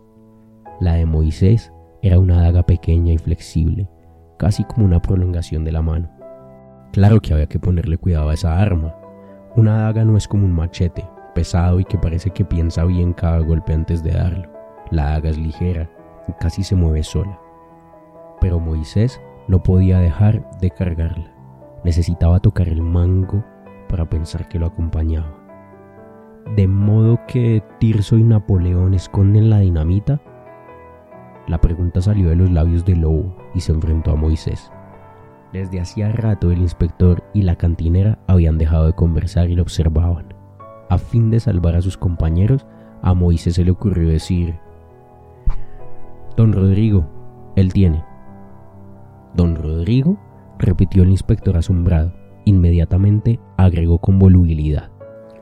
La 0.80 0.94
de 0.94 1.06
Moisés 1.06 1.72
era 2.02 2.20
una 2.20 2.42
daga 2.42 2.64
pequeña 2.64 3.14
y 3.14 3.18
flexible, 3.18 3.90
casi 4.38 4.64
como 4.64 4.86
una 4.86 5.02
prolongación 5.02 5.64
de 5.64 5.72
la 5.72 5.82
mano. 5.82 6.10
Claro 6.92 7.20
que 7.22 7.34
había 7.34 7.48
que 7.48 7.60
ponerle 7.60 7.98
cuidado 7.98 8.30
a 8.30 8.34
esa 8.34 8.60
arma. 8.60 8.96
Una 9.56 9.84
daga 9.84 10.04
no 10.06 10.18
es 10.18 10.28
como 10.28 10.46
un 10.46 10.54
machete, 10.54 11.06
pesado 11.36 11.80
y 11.80 11.86
que 11.86 11.98
parece 11.98 12.32
que 12.32 12.46
piensa 12.46 12.86
bien 12.86 13.14
cada 13.14 13.40
golpe 13.40 13.74
antes 13.74 14.04
de 14.04 14.12
darlo. 14.12 14.50
La 14.90 15.12
daga 15.12 15.30
es 15.30 15.38
ligera 15.38 15.90
y 16.28 16.32
casi 16.34 16.64
se 16.64 16.76
mueve 16.76 17.04
sola. 17.04 17.40
Pero 18.42 18.60
Moisés 18.60 19.22
no 19.48 19.62
podía 19.62 20.00
dejar 20.00 20.50
de 20.60 20.72
cargarla. 20.72 21.32
Necesitaba 21.84 22.40
tocar 22.40 22.68
el 22.68 22.82
mango 22.82 23.44
para 23.88 24.10
pensar 24.10 24.48
que 24.48 24.60
lo 24.60 24.68
acompañaba. 24.68 25.39
De 26.56 26.68
modo 26.68 27.20
que 27.28 27.64
Tirso 27.80 28.18
y 28.18 28.24
Napoleón 28.24 28.94
esconden 28.94 29.50
la 29.50 29.60
dinamita. 29.60 30.20
La 31.48 31.62
pregunta 31.62 32.02
salió 32.02 32.30
de 32.30 32.36
los 32.36 32.52
labios 32.52 32.86
de 32.86 32.96
Lobo 32.96 33.36
y 33.54 33.62
se 33.62 33.72
enfrentó 33.72 34.12
a 34.12 34.16
Moisés. 34.16 34.72
Desde 35.54 35.80
hacía 35.80 36.12
rato 36.12 36.52
el 36.52 36.60
inspector 36.60 37.24
y 37.34 37.42
la 37.42 37.56
cantinera 37.56 38.20
habían 38.28 38.58
dejado 38.58 38.86
de 38.86 38.94
conversar 38.94 39.50
y 39.50 39.56
lo 39.56 39.64
observaban. 39.64 40.34
A 40.90 40.98
fin 40.98 41.32
de 41.32 41.40
salvar 41.40 41.76
a 41.76 41.82
sus 41.82 41.98
compañeros, 41.98 42.66
a 43.02 43.14
Moisés 43.14 43.56
se 43.56 43.64
le 43.64 43.72
ocurrió 43.72 44.10
decir, 44.10 44.60
Don 46.36 46.54
Rodrigo, 46.54 47.08
él 47.56 47.74
tiene. 47.74 48.04
Don 49.36 49.56
Rodrigo, 49.56 50.18
repitió 50.58 51.04
el 51.04 51.10
inspector 51.10 51.58
asombrado. 51.58 52.14
Inmediatamente 52.46 53.40
agregó 53.58 54.00
con 54.00 54.20
volubilidad. 54.20 54.90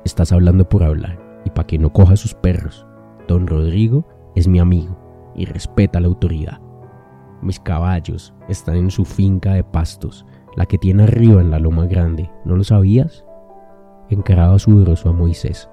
Estás 0.07 0.31
hablando 0.31 0.69
por 0.69 0.83
hablar, 0.83 1.19
y 1.43 1.49
para 1.49 1.67
que 1.67 1.77
no 1.77 1.91
coja 1.91 2.15
sus 2.15 2.33
perros. 2.33 2.87
Don 3.27 3.45
Rodrigo 3.45 4.07
es 4.35 4.47
mi 4.47 4.57
amigo 4.57 4.97
y 5.35 5.43
respeta 5.43 5.99
la 5.99 6.07
autoridad. 6.07 6.61
Mis 7.41 7.59
caballos 7.59 8.33
están 8.47 8.77
en 8.77 8.89
su 8.89 9.03
finca 9.03 9.51
de 9.51 9.65
pastos, 9.65 10.25
la 10.55 10.65
que 10.65 10.77
tiene 10.77 11.03
arriba 11.03 11.41
en 11.41 11.51
la 11.51 11.59
loma 11.59 11.87
grande. 11.87 12.31
¿No 12.45 12.55
lo 12.55 12.63
sabías? 12.63 13.25
encaraba 14.07 14.57
sudoroso 14.59 15.09
a 15.09 15.11
Moisés. 15.11 15.69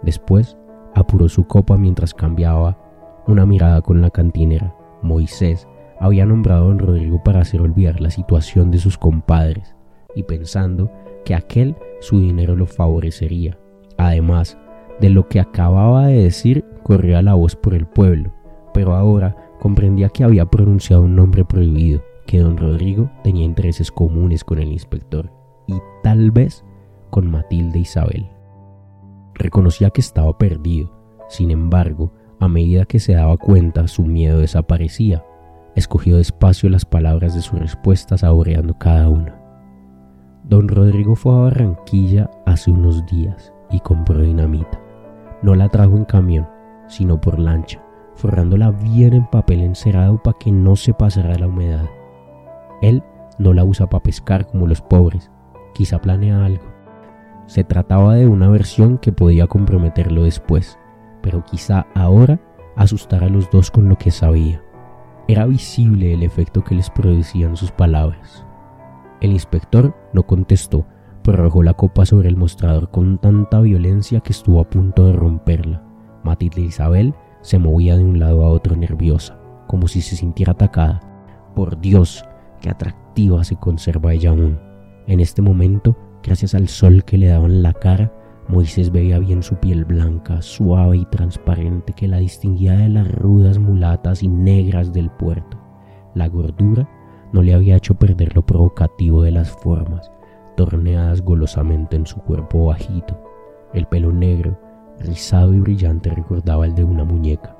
Después 0.00 0.56
apuró 0.94 1.28
su 1.28 1.46
copa 1.46 1.76
mientras 1.76 2.14
cambiaba 2.14 2.78
una 3.26 3.44
mirada 3.44 3.82
con 3.82 4.00
la 4.00 4.08
cantinera. 4.08 4.74
Moisés 5.02 5.68
había 6.00 6.24
nombrado 6.24 6.64
a 6.64 6.68
don 6.68 6.78
Rodrigo 6.78 7.22
para 7.22 7.42
hacer 7.42 7.60
olvidar 7.60 8.00
la 8.00 8.08
situación 8.08 8.70
de 8.70 8.78
sus 8.78 8.96
compadres 8.96 9.76
y 10.14 10.22
pensando 10.22 10.90
que 11.26 11.34
aquel 11.34 11.76
su 12.00 12.18
dinero 12.18 12.56
lo 12.56 12.64
favorecería. 12.64 13.58
Además 13.98 14.58
de 15.00 15.10
lo 15.10 15.28
que 15.28 15.40
acababa 15.40 16.06
de 16.06 16.24
decir, 16.24 16.64
corría 16.82 17.22
la 17.22 17.34
voz 17.34 17.56
por 17.56 17.74
el 17.74 17.86
pueblo, 17.86 18.32
pero 18.72 18.94
ahora 18.94 19.36
comprendía 19.60 20.08
que 20.08 20.24
había 20.24 20.46
pronunciado 20.46 21.02
un 21.02 21.16
nombre 21.16 21.44
prohibido, 21.44 22.02
que 22.26 22.40
don 22.40 22.56
Rodrigo 22.56 23.10
tenía 23.22 23.44
intereses 23.44 23.90
comunes 23.90 24.44
con 24.44 24.58
el 24.58 24.72
inspector 24.72 25.30
y 25.66 25.74
tal 26.02 26.30
vez 26.30 26.64
con 27.10 27.30
Matilde 27.30 27.78
Isabel. 27.78 28.28
Reconocía 29.34 29.90
que 29.90 30.00
estaba 30.00 30.36
perdido, 30.38 30.90
sin 31.28 31.50
embargo, 31.50 32.12
a 32.40 32.48
medida 32.48 32.84
que 32.84 33.00
se 33.00 33.14
daba 33.14 33.36
cuenta, 33.36 33.88
su 33.88 34.04
miedo 34.04 34.38
desaparecía. 34.38 35.24
Escogió 35.74 36.18
despacio 36.18 36.68
las 36.68 36.84
palabras 36.84 37.34
de 37.34 37.42
su 37.42 37.56
respuesta, 37.56 38.16
saboreando 38.16 38.74
cada 38.78 39.08
una. 39.08 39.40
Don 40.44 40.68
Rodrigo 40.68 41.16
fue 41.16 41.32
a 41.32 41.38
Barranquilla 41.38 42.30
hace 42.46 42.70
unos 42.70 43.04
días 43.06 43.53
y 43.74 43.80
compró 43.80 44.20
dinamita. 44.20 44.80
No 45.42 45.54
la 45.54 45.68
trajo 45.68 45.96
en 45.96 46.04
camión, 46.04 46.48
sino 46.86 47.20
por 47.20 47.38
lancha, 47.40 47.82
forrándola 48.14 48.70
bien 48.70 49.14
en 49.14 49.26
papel 49.26 49.60
encerado 49.60 50.22
para 50.22 50.38
que 50.38 50.52
no 50.52 50.76
se 50.76 50.94
pasara 50.94 51.36
la 51.38 51.48
humedad. 51.48 51.86
Él 52.82 53.02
no 53.38 53.52
la 53.52 53.64
usa 53.64 53.88
para 53.88 54.02
pescar 54.02 54.46
como 54.46 54.68
los 54.68 54.80
pobres, 54.80 55.30
quizá 55.74 56.00
planea 56.00 56.44
algo. 56.44 56.64
Se 57.46 57.64
trataba 57.64 58.14
de 58.14 58.26
una 58.26 58.48
versión 58.48 58.96
que 58.98 59.12
podía 59.12 59.48
comprometerlo 59.48 60.22
después, 60.22 60.78
pero 61.20 61.44
quizá 61.44 61.86
ahora 61.94 62.40
asustar 62.76 63.24
a 63.24 63.28
los 63.28 63.50
dos 63.50 63.70
con 63.70 63.88
lo 63.88 63.98
que 63.98 64.12
sabía. 64.12 64.62
Era 65.26 65.46
visible 65.46 66.14
el 66.14 66.22
efecto 66.22 66.62
que 66.62 66.74
les 66.74 66.90
producían 66.90 67.56
sus 67.56 67.72
palabras. 67.72 68.46
El 69.20 69.32
inspector 69.32 69.94
no 70.12 70.22
contestó, 70.22 70.86
pero 71.24 71.38
arrojó 71.38 71.62
la 71.62 71.74
copa 71.74 72.06
sobre 72.06 72.28
el 72.28 72.36
mostrador 72.36 72.90
con 72.90 73.18
tanta 73.18 73.60
violencia 73.60 74.20
que 74.20 74.32
estuvo 74.32 74.60
a 74.60 74.70
punto 74.70 75.06
de 75.06 75.14
romperla. 75.14 75.82
Matilde 76.22 76.60
Isabel 76.60 77.14
se 77.40 77.58
movía 77.58 77.96
de 77.96 78.04
un 78.04 78.20
lado 78.20 78.44
a 78.44 78.50
otro 78.50 78.76
nerviosa, 78.76 79.36
como 79.66 79.88
si 79.88 80.00
se 80.00 80.14
sintiera 80.14 80.52
atacada. 80.52 81.00
Por 81.56 81.80
Dios, 81.80 82.24
qué 82.60 82.70
atractiva 82.70 83.42
se 83.42 83.56
conserva 83.56 84.12
ella 84.12 84.30
aún. 84.30 84.60
En 85.06 85.20
este 85.20 85.42
momento 85.42 85.96
Gracias 86.24 86.54
al 86.54 86.68
sol 86.68 87.04
que 87.04 87.18
le 87.18 87.26
daba 87.26 87.44
en 87.44 87.62
la 87.62 87.74
cara, 87.74 88.10
Moisés 88.48 88.90
veía 88.90 89.18
bien 89.18 89.42
su 89.42 89.56
piel 89.56 89.84
blanca, 89.84 90.40
suave 90.40 90.96
y 90.96 91.04
transparente 91.04 91.92
que 91.92 92.08
la 92.08 92.16
distinguía 92.16 92.72
de 92.72 92.88
las 92.88 93.12
rudas 93.12 93.58
mulatas 93.58 94.22
y 94.22 94.28
negras 94.28 94.90
del 94.94 95.10
puerto. 95.10 95.58
La 96.14 96.28
gordura 96.28 96.88
no 97.34 97.42
le 97.42 97.52
había 97.52 97.76
hecho 97.76 97.96
perder 97.96 98.34
lo 98.34 98.40
provocativo 98.46 99.22
de 99.22 99.32
las 99.32 99.50
formas, 99.50 100.10
torneadas 100.56 101.22
golosamente 101.22 101.96
en 101.96 102.06
su 102.06 102.20
cuerpo 102.20 102.66
bajito. 102.66 103.20
El 103.72 103.86
pelo 103.86 104.12
negro, 104.12 104.58
rizado 104.98 105.54
y 105.54 105.60
brillante, 105.60 106.10
recordaba 106.10 106.66
el 106.66 106.74
de 106.74 106.84
una 106.84 107.04
muñeca, 107.04 107.56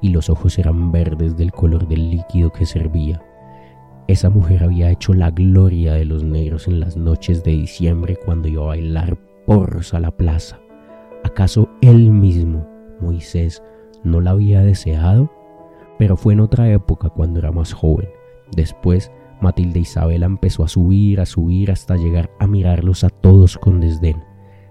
y 0.00 0.10
los 0.10 0.28
ojos 0.28 0.58
eran 0.58 0.92
verdes 0.92 1.36
del 1.36 1.52
color 1.52 1.88
del 1.88 2.10
líquido 2.10 2.52
que 2.52 2.66
servía. 2.66 3.22
Esa 4.08 4.30
mujer 4.30 4.62
había 4.62 4.90
hecho 4.90 5.14
la 5.14 5.30
gloria 5.30 5.94
de 5.94 6.04
los 6.04 6.22
negros 6.22 6.68
en 6.68 6.78
las 6.78 6.96
noches 6.96 7.42
de 7.42 7.52
diciembre 7.52 8.16
cuando 8.24 8.46
iba 8.46 8.62
a 8.62 8.66
bailar 8.68 9.16
porros 9.46 9.94
a 9.94 10.00
la 10.00 10.10
plaza. 10.10 10.60
¿Acaso 11.24 11.68
él 11.80 12.10
mismo, 12.12 12.68
Moisés, 13.00 13.62
no 14.04 14.20
la 14.20 14.30
había 14.30 14.62
deseado? 14.62 15.30
Pero 15.98 16.16
fue 16.16 16.34
en 16.34 16.40
otra 16.40 16.70
época 16.70 17.08
cuando 17.08 17.40
era 17.40 17.50
más 17.50 17.72
joven. 17.72 18.08
Después, 18.54 19.10
Matilde 19.40 19.80
Isabela 19.80 20.26
empezó 20.26 20.64
a 20.64 20.68
subir, 20.68 21.20
a 21.20 21.26
subir 21.26 21.70
hasta 21.70 21.96
llegar 21.96 22.30
a 22.38 22.46
mirarlos 22.46 23.04
a 23.04 23.10
todos 23.10 23.58
con 23.58 23.80
desdén. 23.80 24.22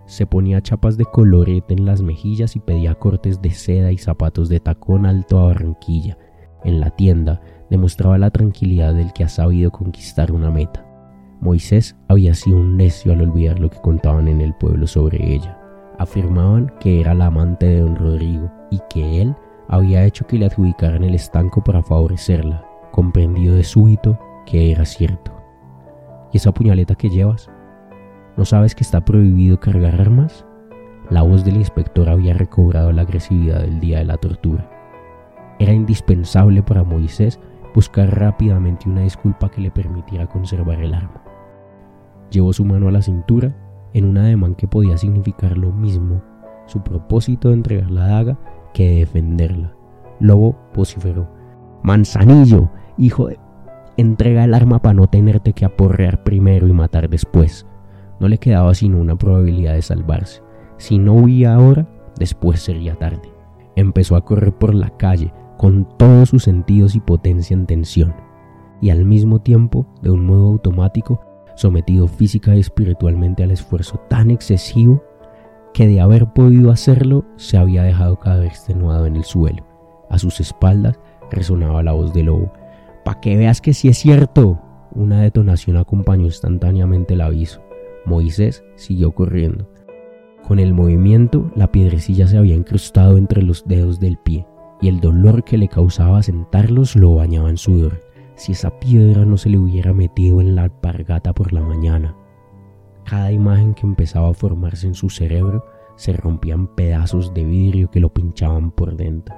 Se 0.06 0.26
ponía 0.26 0.62
chapas 0.62 0.98
de 0.98 1.06
colorete 1.06 1.74
en 1.74 1.86
las 1.86 2.02
mejillas 2.02 2.56
y 2.56 2.60
pedía 2.60 2.96
cortes 2.96 3.42
de 3.42 3.52
seda 3.52 3.92
y 3.92 3.98
zapatos 3.98 4.50
de 4.50 4.60
tacón 4.60 5.06
alto 5.06 5.40
a 5.40 5.48
Barranquilla. 5.48 6.18
En 6.64 6.80
la 6.80 6.92
tienda 6.92 7.42
demostraba 7.70 8.18
la 8.18 8.30
tranquilidad 8.30 8.94
del 8.94 9.14
que 9.14 9.24
ha 9.24 9.30
sabido 9.30 9.72
conquistar 9.72 10.32
una 10.32 10.52
meta. 10.52 10.86
Moisés 11.42 11.96
había 12.08 12.34
sido 12.34 12.58
un 12.58 12.78
necio 12.78 13.14
al 13.14 13.22
olvidar 13.22 13.60
lo 13.60 13.70
que 13.70 13.82
contaban 13.82 14.28
en 14.28 14.42
el 14.42 14.54
pueblo 14.56 14.88
sobre 14.88 15.34
ella. 15.34 15.60
Afirmaban 16.00 16.72
que 16.80 17.00
era 17.02 17.14
la 17.14 17.28
amante 17.28 17.66
de 17.66 17.80
don 17.82 17.96
Rodrigo 17.96 18.52
y 18.72 18.80
que 18.90 19.22
él 19.22 19.36
había 19.68 20.06
hecho 20.06 20.28
que 20.28 20.38
le 20.38 20.46
adjudicaran 20.46 21.04
el 21.04 21.16
estanco 21.16 21.64
para 21.64 21.82
favorecerla, 21.82 22.66
comprendido 22.92 23.56
de 23.56 23.64
súbito 23.64 24.20
que 24.46 24.72
era 24.72 24.86
cierto. 24.86 25.32
¿Y 26.32 26.38
esa 26.38 26.54
puñaleta 26.54 26.96
que 26.96 27.10
llevas? 27.10 27.50
¿No 28.38 28.46
sabes 28.46 28.76
que 28.76 28.84
está 28.84 29.04
prohibido 29.04 29.60
cargar 29.60 30.00
armas? 30.00 30.46
La 31.10 31.22
voz 31.22 31.46
del 31.46 31.58
inspector 31.58 32.10
había 32.10 32.34
recobrado 32.34 32.92
la 32.92 33.04
agresividad 33.04 33.62
del 33.62 33.80
día 33.80 34.00
de 34.00 34.06
la 34.06 34.18
tortura. 34.18 34.70
Era 35.60 35.72
indispensable 35.72 36.64
para 36.64 36.84
Moisés 36.84 37.40
buscar 37.74 38.20
rápidamente 38.20 38.90
una 38.90 39.02
disculpa 39.02 39.50
que 39.50 39.62
le 39.62 39.72
permitiera 39.72 40.28
conservar 40.28 40.82
el 40.82 40.94
arma. 40.94 41.24
Llevó 42.32 42.54
su 42.54 42.66
mano 42.66 42.88
a 42.88 42.92
la 42.92 43.02
cintura 43.02 43.56
en 43.94 44.06
un 44.06 44.18
ademán 44.18 44.56
que 44.56 44.68
podía 44.68 44.98
significar 44.98 45.58
lo 45.58 45.72
mismo, 45.72 46.22
su 46.66 46.82
propósito 46.82 47.50
de 47.50 47.54
entregar 47.54 47.92
la 47.92 48.08
daga 48.08 48.40
que 48.74 48.90
de 48.90 48.96
defenderla. 49.00 49.74
Lobo 50.20 50.58
vociferó. 50.74 51.30
Manzanillo, 51.84 52.70
hijo 52.98 53.28
de... 53.28 53.40
Entrega 53.98 54.44
el 54.44 54.54
arma 54.54 54.82
para 54.82 54.94
no 54.94 55.08
tenerte 55.08 55.54
que 55.54 55.66
aporrear 55.66 56.24
primero 56.24 56.68
y 56.68 56.74
matar 56.74 57.10
después. 57.10 57.66
No 58.20 58.28
le 58.28 58.38
quedaba 58.38 58.74
sino 58.74 59.00
una 59.00 59.18
probabilidad 59.18 59.74
de 59.74 59.82
salvarse. 59.82 60.42
Si 60.78 60.98
no 60.98 61.14
huía 61.14 61.56
ahora, 61.56 61.88
después 62.18 62.62
sería 62.62 62.96
tarde. 62.96 63.34
Empezó 63.76 64.16
a 64.16 64.26
correr 64.26 64.54
por 64.54 64.74
la 64.74 64.90
calle, 64.90 65.34
con 65.58 65.88
todos 65.98 66.30
sus 66.30 66.44
sentidos 66.44 66.96
y 66.96 67.00
potencia 67.00 67.54
en 67.54 67.66
tensión, 67.66 68.14
y 68.82 68.90
al 68.90 69.06
mismo 69.06 69.40
tiempo, 69.40 69.88
de 70.02 70.12
un 70.12 70.26
modo 70.26 70.48
automático, 70.48 71.22
sometido 71.56 72.08
física 72.08 72.56
y 72.56 72.60
espiritualmente 72.60 73.44
al 73.44 73.52
esfuerzo 73.52 73.98
tan 74.10 74.32
excesivo 74.32 75.02
que 75.74 75.88
de 75.88 76.02
haber 76.02 76.28
podido 76.28 76.72
hacerlo 76.72 77.26
se 77.38 77.58
había 77.58 77.84
dejado 77.84 78.18
caer 78.20 78.46
extenuado 78.46 79.06
en 79.06 79.16
el 79.16 79.24
suelo. 79.24 79.66
A 80.10 80.18
sus 80.18 80.40
espaldas 80.40 81.00
resonaba 81.32 81.84
la 81.84 81.94
voz 81.94 82.14
del 82.14 82.28
lobo. 82.28 82.52
Pa' 83.06 83.22
que 83.22 83.38
veas 83.38 83.62
que 83.62 83.76
sí 83.76 83.88
es 83.88 84.00
cierto. 84.00 84.60
Una 84.92 85.22
detonación 85.22 85.78
acompañó 85.78 86.26
instantáneamente 86.26 87.14
el 87.14 87.22
aviso. 87.22 87.62
Moisés 88.04 88.64
siguió 88.78 89.12
corriendo. 89.12 89.70
Con 90.48 90.58
el 90.58 90.74
movimiento, 90.74 91.52
la 91.56 91.72
piedrecilla 91.72 92.26
se 92.26 92.40
había 92.40 92.56
incrustado 92.56 93.20
entre 93.20 93.44
los 93.44 93.68
dedos 93.68 94.00
del 94.00 94.18
pie, 94.18 94.48
y 94.82 94.88
el 94.88 95.02
dolor 95.02 95.44
que 95.44 95.60
le 95.60 95.68
causaba 95.68 96.24
sentarlos 96.24 96.96
lo 96.96 97.14
bañaba 97.14 97.52
en 97.52 97.58
sudor. 97.58 98.02
Si 98.34 98.54
esa 98.54 98.80
piedra 98.80 99.24
no 99.24 99.38
se 99.38 99.50
le 99.50 99.60
hubiera 99.60 99.94
metido 99.94 100.42
en 100.42 100.56
la 100.56 100.64
alpargata 100.64 101.32
por 101.32 101.54
la 101.54 101.62
mañana. 101.62 102.16
Cada 103.06 103.32
imagen 103.32 103.76
que 103.76 103.86
empezaba 103.86 104.30
a 104.30 104.34
formarse 104.34 104.88
en 104.88 104.96
su 104.96 105.12
cerebro 105.12 105.64
se 105.96 106.14
rompían 106.14 106.74
pedazos 106.74 107.36
de 107.36 107.44
vidrio 107.44 107.92
que 107.92 108.00
lo 108.00 108.12
pinchaban 108.12 108.72
por 108.72 108.96
dentro. 108.96 109.36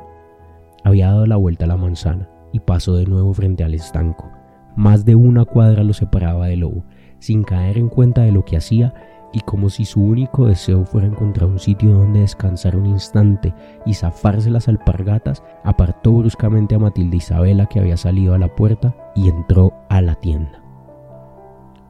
Había 0.86 1.08
dado 1.08 1.25
la 1.25 1.36
vuelta 1.36 1.65
a 1.65 1.67
la 1.67 1.75
manzana 1.75 2.30
pasó 2.61 2.95
de 2.95 3.05
nuevo 3.05 3.33
frente 3.33 3.63
al 3.63 3.73
estanco. 3.73 4.29
Más 4.75 5.05
de 5.05 5.15
una 5.15 5.45
cuadra 5.45 5.83
lo 5.83 5.93
separaba 5.93 6.47
del 6.47 6.61
lobo, 6.61 6.85
sin 7.19 7.43
caer 7.43 7.77
en 7.77 7.89
cuenta 7.89 8.21
de 8.21 8.31
lo 8.31 8.45
que 8.45 8.57
hacía 8.57 8.93
y 9.33 9.41
como 9.41 9.69
si 9.69 9.85
su 9.85 10.01
único 10.01 10.47
deseo 10.47 10.85
fuera 10.85 11.07
encontrar 11.07 11.49
un 11.49 11.59
sitio 11.59 11.91
donde 11.91 12.21
descansar 12.21 12.75
un 12.75 12.85
instante 12.85 13.53
y 13.85 13.93
zafarse 13.93 14.49
las 14.49 14.67
alpargatas, 14.67 15.43
apartó 15.63 16.13
bruscamente 16.13 16.75
a 16.75 16.79
Matilde 16.79 17.17
Isabela 17.17 17.65
que 17.65 17.79
había 17.79 17.97
salido 17.97 18.33
a 18.33 18.39
la 18.39 18.55
puerta 18.55 18.95
y 19.15 19.27
entró 19.27 19.73
a 19.89 20.01
la 20.01 20.15
tienda. 20.15 20.63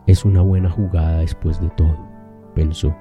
Es 0.07 0.25
una 0.25 0.41
buena 0.41 0.69
jugada 0.69 1.19
después 1.19 1.61
de 1.61 1.69
todo, 1.71 1.97
pensó. 2.55 2.95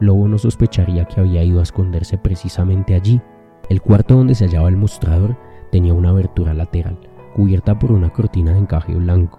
Lobo 0.00 0.28
no 0.28 0.38
sospecharía 0.38 1.04
que 1.04 1.20
había 1.20 1.44
ido 1.44 1.60
a 1.60 1.64
esconderse 1.64 2.18
precisamente 2.18 2.94
allí. 2.94 3.20
El 3.68 3.82
cuarto 3.82 4.16
donde 4.16 4.34
se 4.34 4.46
hallaba 4.46 4.68
el 4.68 4.76
mostrador 4.76 5.36
tenía 5.70 5.94
una 5.94 6.10
abertura 6.10 6.54
lateral, 6.54 6.98
cubierta 7.34 7.78
por 7.78 7.92
una 7.92 8.10
cortina 8.10 8.52
de 8.52 8.58
encaje 8.58 8.94
blanco. 8.94 9.38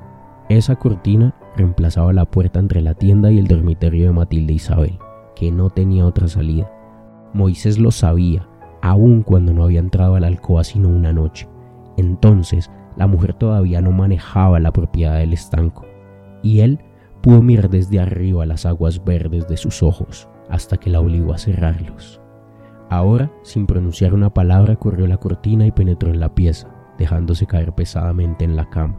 Esa 0.49 0.75
cortina 0.75 1.35
reemplazaba 1.55 2.13
la 2.13 2.25
puerta 2.25 2.59
entre 2.59 2.81
la 2.81 2.93
tienda 2.93 3.31
y 3.31 3.39
el 3.39 3.47
dormitorio 3.47 4.05
de 4.05 4.11
Matilde 4.11 4.53
Isabel, 4.53 4.97
que 5.35 5.51
no 5.51 5.69
tenía 5.69 6.05
otra 6.05 6.27
salida. 6.27 6.71
Moisés 7.33 7.79
lo 7.79 7.91
sabía, 7.91 8.47
aun 8.81 9.23
cuando 9.23 9.53
no 9.53 9.63
había 9.63 9.79
entrado 9.79 10.15
a 10.15 10.19
la 10.19 10.27
alcoba 10.27 10.63
sino 10.63 10.89
una 10.89 11.13
noche. 11.13 11.47
Entonces, 11.97 12.69
la 12.97 13.07
mujer 13.07 13.33
todavía 13.33 13.81
no 13.81 13.91
manejaba 13.91 14.59
la 14.59 14.71
propiedad 14.71 15.17
del 15.17 15.33
estanco, 15.33 15.85
y 16.43 16.59
él 16.59 16.79
pudo 17.21 17.41
mirar 17.41 17.69
desde 17.69 17.99
arriba 17.99 18.45
las 18.45 18.65
aguas 18.65 19.03
verdes 19.03 19.47
de 19.47 19.57
sus 19.57 19.83
ojos 19.83 20.27
hasta 20.49 20.77
que 20.77 20.89
la 20.89 20.99
obligó 20.99 21.33
a 21.33 21.37
cerrarlos. 21.37 22.20
Ahora, 22.91 23.31
sin 23.43 23.67
pronunciar 23.67 24.13
una 24.13 24.33
palabra, 24.33 24.75
corrió 24.75 25.07
la 25.07 25.15
cortina 25.15 25.65
y 25.65 25.71
penetró 25.71 26.09
en 26.09 26.19
la 26.19 26.35
pieza, 26.35 26.67
dejándose 26.97 27.45
caer 27.45 27.71
pesadamente 27.71 28.43
en 28.43 28.57
la 28.57 28.69
cama. 28.69 28.97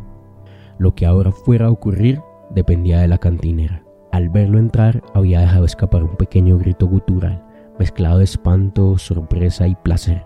Lo 0.78 0.94
que 0.94 1.04
ahora 1.04 1.30
fuera 1.30 1.66
a 1.66 1.70
ocurrir 1.70 2.18
dependía 2.54 3.00
de 3.00 3.08
la 3.08 3.18
cantinera. 3.18 3.84
Al 4.10 4.30
verlo 4.30 4.58
entrar, 4.58 5.02
había 5.12 5.40
dejado 5.40 5.66
escapar 5.66 6.04
un 6.04 6.16
pequeño 6.16 6.56
grito 6.56 6.86
gutural, 6.86 7.44
mezclado 7.78 8.16
de 8.16 8.24
espanto, 8.24 8.96
sorpresa 8.96 9.68
y 9.68 9.74
placer. 9.74 10.24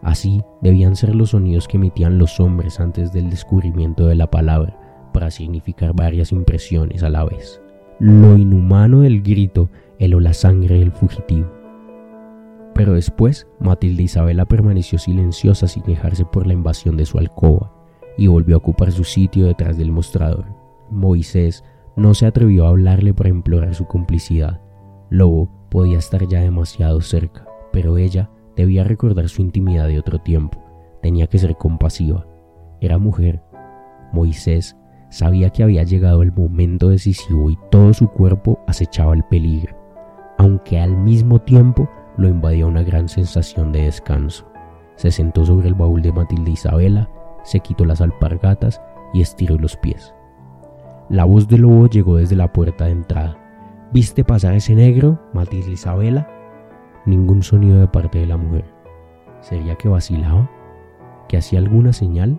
Así 0.00 0.42
debían 0.62 0.96
ser 0.96 1.14
los 1.14 1.30
sonidos 1.30 1.68
que 1.68 1.76
emitían 1.76 2.16
los 2.16 2.40
hombres 2.40 2.80
antes 2.80 3.12
del 3.12 3.28
descubrimiento 3.28 4.06
de 4.06 4.14
la 4.14 4.30
palabra, 4.30 5.10
para 5.12 5.30
significar 5.30 5.92
varias 5.92 6.32
impresiones 6.32 7.02
a 7.02 7.10
la 7.10 7.24
vez. 7.24 7.60
Lo 8.00 8.38
inhumano 8.38 9.00
del 9.00 9.20
grito 9.20 9.68
heló 9.98 10.18
la 10.18 10.32
sangre 10.32 10.78
del 10.78 10.92
fugitivo. 10.92 11.61
Pero 12.74 12.94
después, 12.94 13.46
Matilde 13.60 14.04
Isabela 14.04 14.46
permaneció 14.46 14.98
silenciosa 14.98 15.68
sin 15.68 15.82
quejarse 15.82 16.24
por 16.24 16.46
la 16.46 16.54
invasión 16.54 16.96
de 16.96 17.06
su 17.06 17.18
alcoba 17.18 17.72
y 18.16 18.26
volvió 18.26 18.56
a 18.56 18.58
ocupar 18.58 18.92
su 18.92 19.04
sitio 19.04 19.46
detrás 19.46 19.76
del 19.76 19.92
mostrador. 19.92 20.46
Moisés 20.90 21.64
no 21.96 22.14
se 22.14 22.26
atrevió 22.26 22.66
a 22.66 22.70
hablarle 22.70 23.12
para 23.12 23.28
implorar 23.28 23.74
su 23.74 23.86
complicidad. 23.86 24.60
Lobo 25.10 25.50
podía 25.70 25.98
estar 25.98 26.26
ya 26.26 26.40
demasiado 26.40 27.00
cerca, 27.00 27.46
pero 27.72 27.98
ella 27.98 28.30
debía 28.56 28.84
recordar 28.84 29.28
su 29.28 29.42
intimidad 29.42 29.88
de 29.88 29.98
otro 29.98 30.18
tiempo. 30.18 30.58
Tenía 31.02 31.26
que 31.26 31.38
ser 31.38 31.56
compasiva. 31.56 32.26
Era 32.80 32.98
mujer. 32.98 33.42
Moisés 34.12 34.76
sabía 35.10 35.50
que 35.50 35.62
había 35.62 35.82
llegado 35.82 36.22
el 36.22 36.32
momento 36.32 36.88
decisivo 36.88 37.50
y 37.50 37.58
todo 37.70 37.92
su 37.92 38.08
cuerpo 38.08 38.58
acechaba 38.66 39.14
el 39.14 39.24
peligro, 39.24 39.76
aunque 40.38 40.78
al 40.80 40.96
mismo 40.96 41.38
tiempo 41.40 41.88
lo 42.16 42.28
invadía 42.28 42.66
una 42.66 42.82
gran 42.82 43.08
sensación 43.08 43.72
de 43.72 43.84
descanso. 43.84 44.46
Se 44.96 45.10
sentó 45.10 45.44
sobre 45.44 45.68
el 45.68 45.74
baúl 45.74 46.02
de 46.02 46.12
Matilde 46.12 46.52
Isabela, 46.52 47.08
se 47.42 47.60
quitó 47.60 47.84
las 47.84 48.00
alpargatas 48.00 48.80
y 49.12 49.20
estiró 49.20 49.56
los 49.58 49.76
pies. 49.76 50.14
La 51.08 51.24
voz 51.24 51.48
del 51.48 51.62
lobo 51.62 51.88
llegó 51.88 52.16
desde 52.16 52.36
la 52.36 52.52
puerta 52.52 52.86
de 52.86 52.92
entrada. 52.92 53.36
¿Viste 53.92 54.24
pasar 54.24 54.54
ese 54.54 54.74
negro, 54.74 55.18
Matilde 55.32 55.72
Isabela? 55.72 56.28
Ningún 57.04 57.42
sonido 57.42 57.80
de 57.80 57.88
parte 57.88 58.20
de 58.20 58.26
la 58.26 58.36
mujer. 58.36 58.64
¿Sería 59.40 59.74
que 59.74 59.88
vacilaba? 59.88 60.48
¿Que 61.28 61.36
hacía 61.36 61.58
alguna 61.58 61.92
señal? 61.92 62.38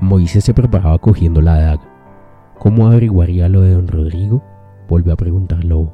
Moisés 0.00 0.44
se 0.44 0.54
preparaba 0.54 0.98
cogiendo 0.98 1.40
la 1.40 1.58
daga. 1.58 1.82
¿Cómo 2.58 2.86
averiguaría 2.86 3.48
lo 3.48 3.62
de 3.62 3.72
don 3.72 3.88
Rodrigo? 3.88 4.42
Volvió 4.88 5.12
a 5.12 5.16
preguntar 5.16 5.64
Lobo. 5.64 5.92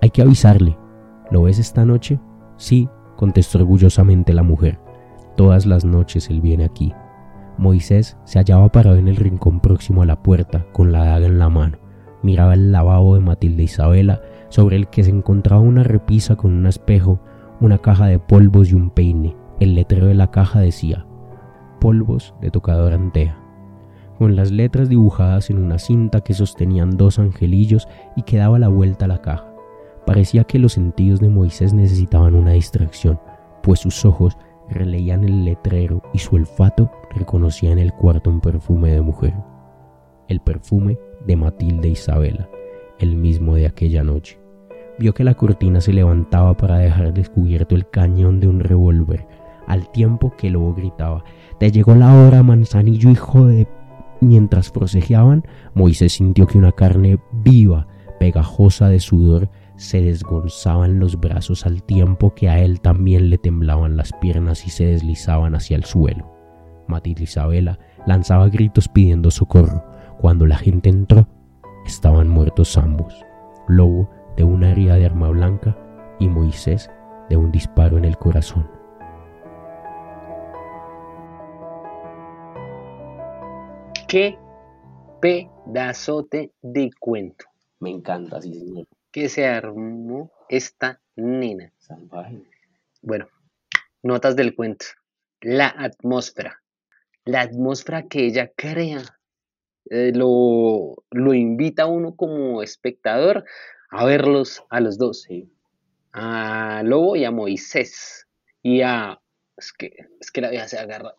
Hay 0.00 0.10
que 0.10 0.22
avisarle. 0.22 0.76
¿Lo 1.30 1.42
ves 1.42 1.58
esta 1.58 1.84
noche? 1.84 2.18
Sí, 2.56 2.88
contestó 3.16 3.58
orgullosamente 3.58 4.32
la 4.32 4.42
mujer. 4.42 4.78
Todas 5.36 5.66
las 5.66 5.84
noches 5.84 6.30
él 6.30 6.40
viene 6.40 6.64
aquí. 6.64 6.92
Moisés 7.58 8.16
se 8.24 8.38
hallaba 8.38 8.70
parado 8.70 8.96
en 8.96 9.08
el 9.08 9.16
rincón 9.16 9.60
próximo 9.60 10.02
a 10.02 10.06
la 10.06 10.22
puerta, 10.22 10.64
con 10.72 10.92
la 10.92 11.04
daga 11.04 11.26
en 11.26 11.38
la 11.38 11.48
mano. 11.48 11.78
Miraba 12.22 12.54
el 12.54 12.72
lavabo 12.72 13.14
de 13.14 13.20
Matilde 13.20 13.64
Isabela, 13.64 14.22
sobre 14.48 14.76
el 14.76 14.88
que 14.88 15.04
se 15.04 15.10
encontraba 15.10 15.60
una 15.60 15.82
repisa 15.82 16.36
con 16.36 16.52
un 16.52 16.66
espejo, 16.66 17.20
una 17.60 17.78
caja 17.78 18.06
de 18.06 18.18
polvos 18.18 18.70
y 18.70 18.74
un 18.74 18.90
peine. 18.90 19.36
El 19.60 19.74
letrero 19.74 20.06
de 20.06 20.14
la 20.14 20.30
caja 20.30 20.60
decía, 20.60 21.04
polvos 21.80 22.34
de 22.40 22.50
tocador 22.50 22.92
antea, 22.92 23.38
con 24.18 24.36
las 24.36 24.50
letras 24.50 24.88
dibujadas 24.88 25.50
en 25.50 25.58
una 25.58 25.78
cinta 25.78 26.20
que 26.20 26.34
sostenían 26.34 26.96
dos 26.96 27.18
angelillos 27.18 27.88
y 28.16 28.22
que 28.22 28.38
daba 28.38 28.58
la 28.58 28.68
vuelta 28.68 29.04
a 29.04 29.08
la 29.08 29.20
caja. 29.20 29.47
Parecía 30.08 30.44
que 30.44 30.58
los 30.58 30.72
sentidos 30.72 31.20
de 31.20 31.28
Moisés 31.28 31.74
necesitaban 31.74 32.34
una 32.34 32.52
distracción, 32.52 33.20
pues 33.62 33.80
sus 33.80 34.06
ojos 34.06 34.38
releían 34.70 35.22
el 35.22 35.44
letrero 35.44 36.02
y 36.14 36.18
su 36.18 36.36
olfato 36.36 36.90
reconocía 37.14 37.72
en 37.72 37.78
el 37.78 37.92
cuarto 37.92 38.30
un 38.30 38.40
perfume 38.40 38.90
de 38.90 39.02
mujer, 39.02 39.34
el 40.28 40.40
perfume 40.40 40.98
de 41.26 41.36
Matilde 41.36 41.90
Isabela, 41.90 42.48
el 42.98 43.16
mismo 43.16 43.54
de 43.54 43.66
aquella 43.66 44.02
noche. 44.02 44.40
Vio 44.98 45.12
que 45.12 45.24
la 45.24 45.34
cortina 45.34 45.82
se 45.82 45.92
levantaba 45.92 46.56
para 46.56 46.78
dejar 46.78 47.12
descubierto 47.12 47.74
el 47.74 47.90
cañón 47.90 48.40
de 48.40 48.48
un 48.48 48.60
revólver, 48.60 49.26
al 49.66 49.92
tiempo 49.92 50.32
que 50.38 50.48
lobo 50.48 50.72
gritaba, 50.72 51.22
Te 51.60 51.70
llegó 51.70 51.94
la 51.94 52.14
hora, 52.14 52.42
manzanillo 52.42 53.10
hijo 53.10 53.44
de... 53.44 53.68
Mientras 54.22 54.70
forcejeaban, 54.70 55.44
Moisés 55.74 56.14
sintió 56.14 56.46
que 56.46 56.56
una 56.56 56.72
carne 56.72 57.18
viva, 57.30 57.86
pegajosa 58.18 58.88
de 58.88 59.00
sudor, 59.00 59.50
se 59.78 60.02
desgonzaban 60.02 60.98
los 60.98 61.20
brazos 61.20 61.64
al 61.64 61.84
tiempo 61.84 62.34
que 62.34 62.48
a 62.48 62.58
él 62.58 62.80
también 62.80 63.30
le 63.30 63.38
temblaban 63.38 63.96
las 63.96 64.12
piernas 64.12 64.66
y 64.66 64.70
se 64.70 64.86
deslizaban 64.86 65.54
hacia 65.54 65.76
el 65.76 65.84
suelo. 65.84 66.28
Matilde 66.88 67.22
Isabela 67.22 67.78
lanzaba 68.04 68.48
gritos 68.48 68.88
pidiendo 68.88 69.30
socorro. 69.30 69.84
Cuando 70.20 70.46
la 70.46 70.56
gente 70.56 70.88
entró, 70.88 71.28
estaban 71.86 72.28
muertos 72.28 72.76
ambos. 72.76 73.14
Lobo 73.68 74.10
de 74.36 74.42
una 74.42 74.72
herida 74.72 74.96
de 74.96 75.06
arma 75.06 75.28
blanca 75.28 75.78
y 76.18 76.28
Moisés 76.28 76.90
de 77.30 77.36
un 77.36 77.52
disparo 77.52 77.98
en 77.98 78.04
el 78.04 78.18
corazón. 78.18 78.68
Qué 84.08 84.36
pedazote 85.20 86.50
de 86.62 86.90
cuento. 86.98 87.44
Me 87.78 87.90
encanta, 87.90 88.40
sí, 88.40 88.54
señor. 88.54 88.86
Que 89.18 89.28
se 89.28 89.44
armó 89.48 90.30
esta 90.48 91.00
nena. 91.16 91.72
Salvaje. 91.78 92.40
Bueno, 93.02 93.26
notas 94.00 94.36
del 94.36 94.54
cuento. 94.54 94.86
La 95.40 95.66
atmósfera. 95.66 96.62
La 97.24 97.40
atmósfera 97.40 98.06
que 98.06 98.26
ella 98.26 98.52
crea 98.54 99.02
eh, 99.90 100.12
lo, 100.14 101.02
lo 101.10 101.34
invita 101.34 101.82
a 101.82 101.86
uno 101.86 102.14
como 102.14 102.62
espectador 102.62 103.44
a 103.90 104.04
verlos 104.04 104.62
a 104.70 104.78
los 104.78 104.98
dos. 104.98 105.22
Sí. 105.22 105.50
A 106.12 106.82
Lobo 106.84 107.16
y 107.16 107.24
a 107.24 107.32
Moisés. 107.32 108.28
Y 108.62 108.82
a... 108.82 109.20
Es 109.56 109.72
que, 109.72 109.96
es 110.20 110.30
que 110.30 110.42
la 110.42 110.50
vieja 110.50 110.68
se 110.68 110.78
agarra. 110.78 111.16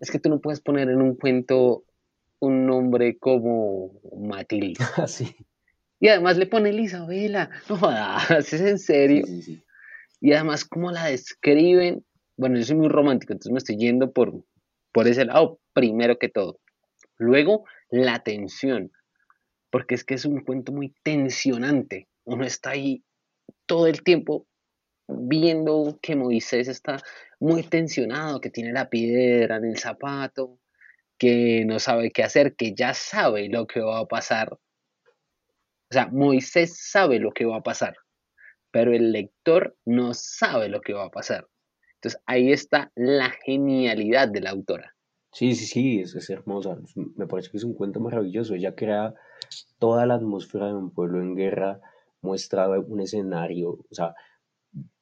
Es 0.00 0.10
que 0.10 0.18
tú 0.18 0.30
no 0.30 0.40
puedes 0.40 0.60
poner 0.60 0.90
en 0.90 1.00
un 1.00 1.14
cuento 1.14 1.84
un 2.40 2.66
nombre 2.66 3.18
como 3.18 3.92
Matilde. 4.18 4.74
Así. 4.96 5.36
Y 6.00 6.08
además 6.08 6.38
le 6.38 6.46
pone 6.46 6.70
Isabela. 6.70 7.50
No 7.68 7.76
jodas, 7.76 8.52
es 8.52 8.60
en 8.60 8.78
serio. 8.78 9.26
Sí, 9.26 9.42
sí, 9.42 9.56
sí. 9.56 9.64
Y 10.20 10.32
además, 10.32 10.64
cómo 10.64 10.90
la 10.90 11.06
describen. 11.06 12.04
Bueno, 12.36 12.58
yo 12.58 12.64
soy 12.64 12.76
muy 12.76 12.88
romántico, 12.88 13.32
entonces 13.32 13.52
me 13.52 13.58
estoy 13.58 13.76
yendo 13.76 14.12
por, 14.12 14.44
por 14.92 15.06
ese 15.06 15.26
lado, 15.26 15.60
primero 15.74 16.18
que 16.18 16.28
todo. 16.28 16.58
Luego, 17.18 17.64
la 17.90 18.22
tensión. 18.22 18.90
Porque 19.70 19.94
es 19.94 20.04
que 20.04 20.14
es 20.14 20.24
un 20.24 20.40
cuento 20.40 20.72
muy 20.72 20.94
tensionante. 21.02 22.08
Uno 22.24 22.44
está 22.44 22.70
ahí 22.70 23.04
todo 23.66 23.86
el 23.86 24.02
tiempo 24.02 24.46
viendo 25.06 25.98
que 26.02 26.16
Moisés 26.16 26.68
está 26.68 26.98
muy 27.38 27.62
tensionado, 27.62 28.40
que 28.40 28.50
tiene 28.50 28.72
la 28.72 28.88
piedra 28.88 29.56
en 29.56 29.66
el 29.66 29.78
zapato, 29.78 30.58
que 31.18 31.64
no 31.66 31.78
sabe 31.78 32.10
qué 32.10 32.22
hacer, 32.22 32.56
que 32.56 32.74
ya 32.74 32.94
sabe 32.94 33.48
lo 33.48 33.66
que 33.66 33.80
va 33.80 34.00
a 34.00 34.06
pasar. 34.06 34.58
O 35.90 35.94
sea, 35.94 36.06
Moisés 36.06 36.78
sabe 36.78 37.18
lo 37.18 37.32
que 37.32 37.44
va 37.44 37.56
a 37.56 37.62
pasar, 37.62 37.96
pero 38.70 38.92
el 38.92 39.10
lector 39.10 39.76
no 39.84 40.14
sabe 40.14 40.68
lo 40.68 40.80
que 40.80 40.92
va 40.92 41.06
a 41.06 41.10
pasar. 41.10 41.48
Entonces 41.94 42.22
ahí 42.26 42.52
está 42.52 42.92
la 42.94 43.30
genialidad 43.44 44.28
de 44.28 44.40
la 44.40 44.50
autora. 44.50 44.94
Sí, 45.32 45.54
sí, 45.54 45.66
sí, 45.66 46.00
es, 46.00 46.30
hermosa. 46.30 46.78
Me 46.94 47.26
parece 47.26 47.50
que 47.50 47.56
es 47.56 47.64
un 47.64 47.74
cuento 47.74 48.00
maravilloso. 48.00 48.54
Ella 48.54 48.74
crea 48.74 49.14
toda 49.78 50.06
la 50.06 50.14
atmósfera 50.14 50.66
de 50.66 50.74
un 50.74 50.90
pueblo 50.90 51.20
en 51.20 51.34
guerra, 51.34 51.80
muestra 52.22 52.68
un 52.68 53.00
escenario, 53.00 53.70
o 53.70 53.94
sea, 53.94 54.14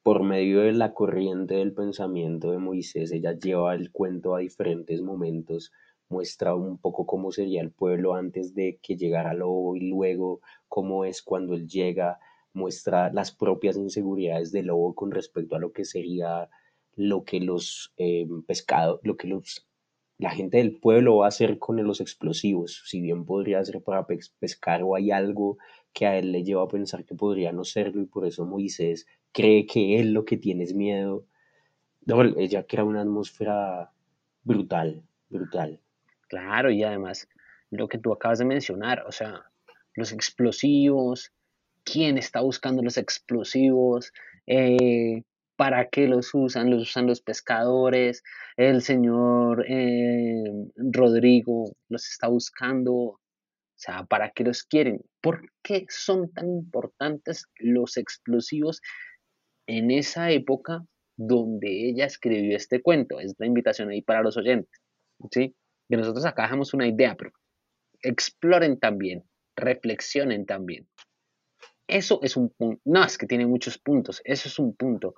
por 0.01 0.23
medio 0.23 0.61
de 0.61 0.71
la 0.73 0.93
corriente 0.93 1.55
del 1.55 1.73
pensamiento 1.73 2.51
de 2.51 2.57
Moisés, 2.57 3.11
ella 3.11 3.33
lleva 3.33 3.75
el 3.75 3.91
cuento 3.91 4.35
a 4.35 4.39
diferentes 4.39 5.01
momentos, 5.01 5.71
muestra 6.09 6.55
un 6.55 6.77
poco 6.77 7.05
cómo 7.05 7.31
sería 7.31 7.61
el 7.61 7.71
pueblo 7.71 8.15
antes 8.15 8.53
de 8.55 8.79
que 8.81 8.97
llegara 8.97 9.33
Lobo 9.33 9.75
y 9.75 9.89
luego 9.89 10.41
cómo 10.67 11.05
es 11.05 11.21
cuando 11.21 11.53
él 11.53 11.67
llega, 11.67 12.19
muestra 12.53 13.11
las 13.13 13.31
propias 13.31 13.77
inseguridades 13.77 14.51
de 14.51 14.63
Lobo 14.63 14.95
con 14.95 15.11
respecto 15.11 15.55
a 15.55 15.59
lo 15.59 15.71
que 15.71 15.85
sería 15.85 16.49
lo 16.95 17.23
que 17.23 17.39
los 17.39 17.93
eh, 17.97 18.27
pescados, 18.47 18.99
lo 19.03 19.15
que 19.17 19.27
los 19.27 19.67
la 20.17 20.31
gente 20.31 20.57
del 20.57 20.77
pueblo 20.77 21.17
va 21.17 21.25
a 21.25 21.29
hacer 21.29 21.59
con 21.59 21.81
los 21.81 22.01
explosivos, 22.01 22.83
si 22.85 22.99
bien 22.99 23.23
podría 23.25 23.63
ser 23.63 23.81
para 23.81 24.05
pescar 24.05 24.83
o 24.83 24.95
hay 24.95 25.11
algo 25.11 25.57
que 25.93 26.07
a 26.07 26.17
él 26.17 26.33
le 26.33 26.43
lleva 26.43 26.63
a 26.63 26.67
pensar 26.67 27.05
que 27.05 27.15
podría 27.15 27.53
no 27.53 27.63
serlo 27.63 28.01
y 28.01 28.05
por 28.05 28.25
eso 28.27 28.45
Moisés 28.45 29.07
cree 29.31 29.65
que 29.65 29.97
él 29.97 30.11
lo 30.11 30.25
que 30.25 30.35
tiene 30.35 30.65
es 30.65 30.73
miedo. 30.73 31.25
No, 32.05 32.21
ella 32.37 32.65
crea 32.67 32.83
una 32.83 33.01
atmósfera 33.01 33.93
brutal, 34.43 35.03
brutal. 35.29 35.79
Claro, 36.29 36.71
y 36.71 36.83
además 36.83 37.27
lo 37.71 37.87
que 37.87 37.97
tú 37.97 38.13
acabas 38.13 38.39
de 38.39 38.45
mencionar, 38.45 39.03
o 39.07 39.11
sea, 39.11 39.43
los 39.95 40.11
explosivos, 40.11 41.31
quién 41.83 42.17
está 42.17 42.41
buscando 42.41 42.81
los 42.83 42.97
explosivos, 42.97 44.13
eh, 44.47 45.23
para 45.55 45.89
qué 45.89 46.07
los 46.07 46.33
usan, 46.33 46.69
los 46.69 46.83
usan 46.83 47.07
los 47.07 47.21
pescadores, 47.21 48.23
el 48.55 48.81
señor 48.81 49.65
eh, 49.67 50.43
Rodrigo 50.77 51.73
los 51.89 52.07
está 52.07 52.27
buscando, 52.27 52.93
o 52.93 53.19
sea, 53.75 54.05
¿para 54.05 54.31
qué 54.31 54.43
los 54.43 54.63
quieren? 54.63 55.01
¿Por 55.21 55.41
qué 55.63 55.85
son 55.89 56.31
tan 56.31 56.47
importantes 56.49 57.47
los 57.57 57.97
explosivos 57.97 58.81
en 59.67 59.91
esa 59.91 60.31
época 60.31 60.85
donde 61.19 61.89
ella 61.89 62.05
escribió 62.05 62.55
este 62.55 62.81
cuento. 62.81 63.19
Es 63.19 63.35
la 63.37 63.45
invitación 63.45 63.89
ahí 63.89 64.01
para 64.01 64.21
los 64.23 64.37
oyentes. 64.37 64.79
¿sí? 65.31 65.53
Que 65.89 65.97
nosotros 65.97 66.25
acá 66.25 66.43
dejamos 66.43 66.73
una 66.73 66.87
idea, 66.87 67.15
pero 67.15 67.31
exploren 68.01 68.79
también, 68.79 69.23
reflexionen 69.55 70.45
también. 70.45 70.87
Eso 71.87 72.19
es 72.21 72.37
un 72.37 72.49
punto. 72.49 72.81
No, 72.85 73.03
es 73.03 73.17
que 73.17 73.25
tiene 73.25 73.47
muchos 73.47 73.79
puntos. 73.79 74.21
Eso 74.23 74.47
es 74.47 74.59
un 74.59 74.75
punto. 74.75 75.15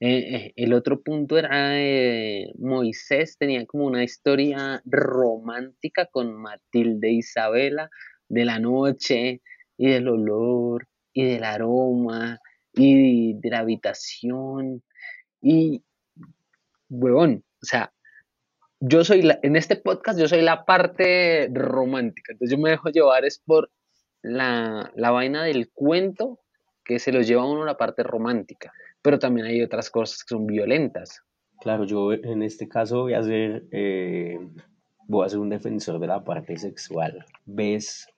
Eh, 0.00 0.34
eh, 0.34 0.52
el 0.56 0.74
otro 0.74 1.02
punto 1.02 1.38
era 1.38 1.80
eh, 1.80 2.52
Moisés 2.58 3.38
tenía 3.38 3.64
como 3.64 3.86
una 3.86 4.04
historia 4.04 4.82
romántica 4.84 6.06
con 6.06 6.34
Matilde 6.34 7.12
Isabela 7.12 7.88
de 8.28 8.44
la 8.44 8.58
noche 8.58 9.40
y 9.78 9.90
del 9.90 10.08
olor 10.08 10.86
y 11.14 11.24
del 11.24 11.44
aroma 11.44 12.38
y 12.74 13.34
de 13.40 13.48
la 13.48 13.60
habitación 13.60 14.82
y, 15.40 15.82
huevón, 16.90 17.44
o 17.62 17.64
sea, 17.64 17.92
yo 18.80 19.04
soy, 19.04 19.22
la, 19.22 19.38
en 19.42 19.56
este 19.56 19.76
podcast 19.76 20.18
yo 20.18 20.28
soy 20.28 20.42
la 20.42 20.64
parte 20.64 21.48
romántica, 21.52 22.32
entonces 22.32 22.56
yo 22.56 22.62
me 22.62 22.70
dejo 22.70 22.90
llevar 22.90 23.24
es 23.24 23.38
por 23.38 23.70
la, 24.22 24.92
la 24.94 25.10
vaina 25.10 25.44
del 25.44 25.70
cuento 25.70 26.40
que 26.84 26.98
se 26.98 27.12
lo 27.12 27.20
lleva 27.22 27.42
a 27.42 27.46
uno 27.46 27.64
la 27.64 27.76
parte 27.76 28.02
romántica, 28.02 28.72
pero 29.02 29.18
también 29.18 29.46
hay 29.46 29.62
otras 29.62 29.90
cosas 29.90 30.22
que 30.24 30.34
son 30.34 30.46
violentas. 30.46 31.22
Claro, 31.60 31.84
yo 31.84 32.12
en 32.12 32.42
este 32.42 32.68
caso 32.68 33.02
voy 33.02 33.14
a 33.14 33.22
ser, 33.22 33.66
eh, 33.72 34.38
voy 35.08 35.26
a 35.26 35.28
ser 35.28 35.38
un 35.38 35.48
defensor 35.48 35.98
de 35.98 36.06
la 36.06 36.22
parte 36.22 36.56
sexual. 36.58 37.24
¿Ves 37.44 38.08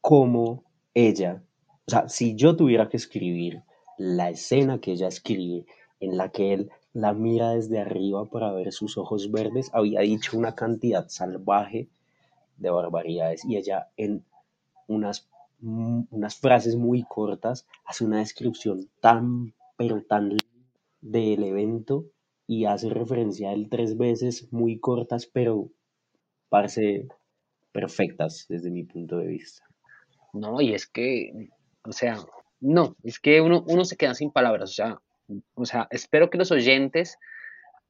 cómo 0.00 0.64
ella, 0.92 1.42
o 1.86 1.90
sea, 1.90 2.08
si 2.08 2.34
yo 2.34 2.56
tuviera 2.56 2.88
que 2.88 2.96
escribir 2.96 3.62
la 3.96 4.30
escena 4.30 4.80
que 4.80 4.92
ella 4.92 5.08
escribe, 5.08 5.66
en 6.00 6.16
la 6.16 6.30
que 6.30 6.52
él 6.52 6.70
la 6.94 7.12
mira 7.12 7.50
desde 7.50 7.80
arriba 7.80 8.24
para 8.24 8.52
ver 8.52 8.72
sus 8.72 8.96
ojos 8.96 9.30
verdes, 9.30 9.68
había 9.74 10.00
dicho 10.00 10.38
una 10.38 10.54
cantidad 10.54 11.08
salvaje 11.08 11.88
de 12.56 12.70
barbaridades 12.70 13.44
y 13.44 13.56
ella 13.56 13.90
en 13.96 14.24
unas, 14.86 15.28
unas 15.60 16.36
frases 16.36 16.76
muy 16.76 17.02
cortas 17.02 17.66
hace 17.84 18.04
una 18.04 18.18
descripción 18.18 18.88
tan, 19.00 19.54
pero 19.76 20.02
tan 20.02 20.38
del 21.00 21.42
evento 21.42 22.06
y 22.46 22.66
hace 22.66 22.88
referencia 22.90 23.50
a 23.50 23.52
él 23.54 23.68
tres 23.68 23.98
veces 23.98 24.52
muy 24.52 24.78
cortas, 24.78 25.26
pero 25.26 25.70
parece 26.48 27.08
perfectas 27.72 28.46
desde 28.48 28.70
mi 28.70 28.84
punto 28.84 29.16
de 29.16 29.26
vista. 29.26 29.64
No, 30.32 30.60
y 30.60 30.74
es 30.74 30.86
que, 30.86 31.50
o 31.84 31.92
sea, 31.92 32.18
no, 32.60 32.96
es 33.02 33.18
que 33.18 33.40
uno, 33.40 33.64
uno 33.66 33.84
se 33.84 33.96
queda 33.96 34.14
sin 34.14 34.30
palabras. 34.30 34.70
O 34.70 34.74
sea, 34.74 35.02
o 35.54 35.64
sea, 35.64 35.88
espero 35.90 36.30
que 36.30 36.38
los 36.38 36.50
oyentes 36.50 37.18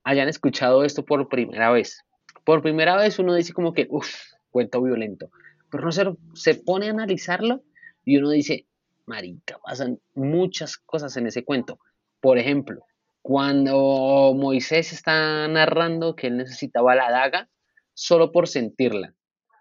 hayan 0.05 0.29
escuchado 0.29 0.85
esto 0.85 1.05
por 1.05 1.29
primera 1.29 1.71
vez. 1.71 2.05
Por 2.45 2.63
primera 2.63 2.97
vez 2.97 3.19
uno 3.19 3.35
dice 3.35 3.53
como 3.53 3.73
que, 3.73 3.87
uff, 3.91 4.15
cuento 4.51 4.83
violento. 4.83 5.31
Pero 5.71 5.85
no 5.85 5.93
se, 5.93 6.05
se 6.35 6.55
pone 6.55 6.89
a 6.89 6.91
analizarlo 6.91 7.63
y 8.05 8.19
uno 8.19 8.31
dice, 8.31 8.67
marica, 9.07 9.59
pasan 9.65 10.01
muchas 10.15 10.77
cosas 10.77 11.17
en 11.17 11.27
ese 11.27 11.45
cuento. 11.45 11.81
Por 12.21 12.39
ejemplo, 12.39 12.85
cuando 13.23 14.35
Moisés 14.37 14.93
está 14.93 15.49
narrando 15.49 16.15
que 16.15 16.27
él 16.27 16.37
necesitaba 16.37 16.95
la 16.95 17.11
daga 17.11 17.49
solo 17.95 18.33
por 18.33 18.49
sentirla, 18.49 19.15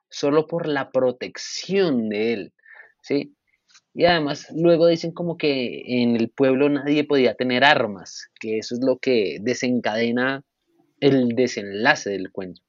solo 0.10 0.48
por 0.48 0.68
la 0.68 0.92
protección 0.92 2.10
de 2.10 2.34
él, 2.34 2.54
¿sí? 3.02 3.36
Y 3.94 4.06
además 4.06 4.48
luego 4.56 4.88
dicen 4.88 5.12
como 5.12 5.38
que 5.38 5.84
en 5.86 6.16
el 6.16 6.30
pueblo 6.30 6.70
nadie 6.70 7.04
podía 7.04 7.36
tener 7.36 7.64
armas, 7.64 8.30
que 8.40 8.58
eso 8.58 8.76
es 8.76 8.82
lo 8.84 8.98
que 8.98 9.38
desencadena 9.42 10.44
el 11.00 11.30
desenlace 11.36 12.10
del 12.10 12.32
cuento. 12.32 12.62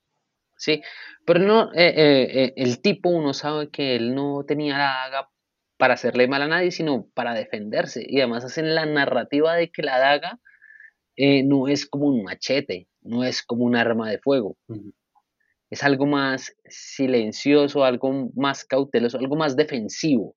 ¿sí? 0.57 0.83
Pero 1.27 1.41
no, 1.41 1.73
eh, 1.73 1.95
eh, 1.97 2.45
eh, 2.45 2.53
el 2.57 2.81
tipo 2.81 3.11
uno 3.11 3.33
sabe 3.35 3.71
que 3.71 3.97
él 3.97 4.15
no 4.15 4.45
tenía 4.47 4.79
la 4.79 4.85
daga 4.85 5.31
para 5.77 5.95
hacerle 5.95 6.29
mal 6.29 6.43
a 6.43 6.49
nadie, 6.49 6.71
sino 6.71 7.07
para 7.15 7.35
defenderse. 7.35 8.05
Y 8.07 8.19
además 8.21 8.45
hacen 8.45 8.75
la 8.75 8.87
narrativa 8.87 9.55
de 9.55 9.71
que 9.71 9.83
la 9.83 9.99
daga 9.99 10.41
no 11.17 11.69
es 11.69 11.87
como 11.87 12.07
un 12.07 12.25
machete, 12.25 12.89
no 13.03 13.23
es 13.25 13.43
como 13.43 13.65
un 13.65 13.77
arma 13.77 14.11
de 14.11 14.19
fuego. 14.19 14.57
Es 15.71 15.83
algo 15.85 16.07
más 16.07 16.57
silencioso, 16.67 17.85
algo 17.85 18.31
más 18.35 18.65
cauteloso, 18.65 19.19
algo 19.19 19.37
más 19.37 19.57
defensivo. 19.57 20.37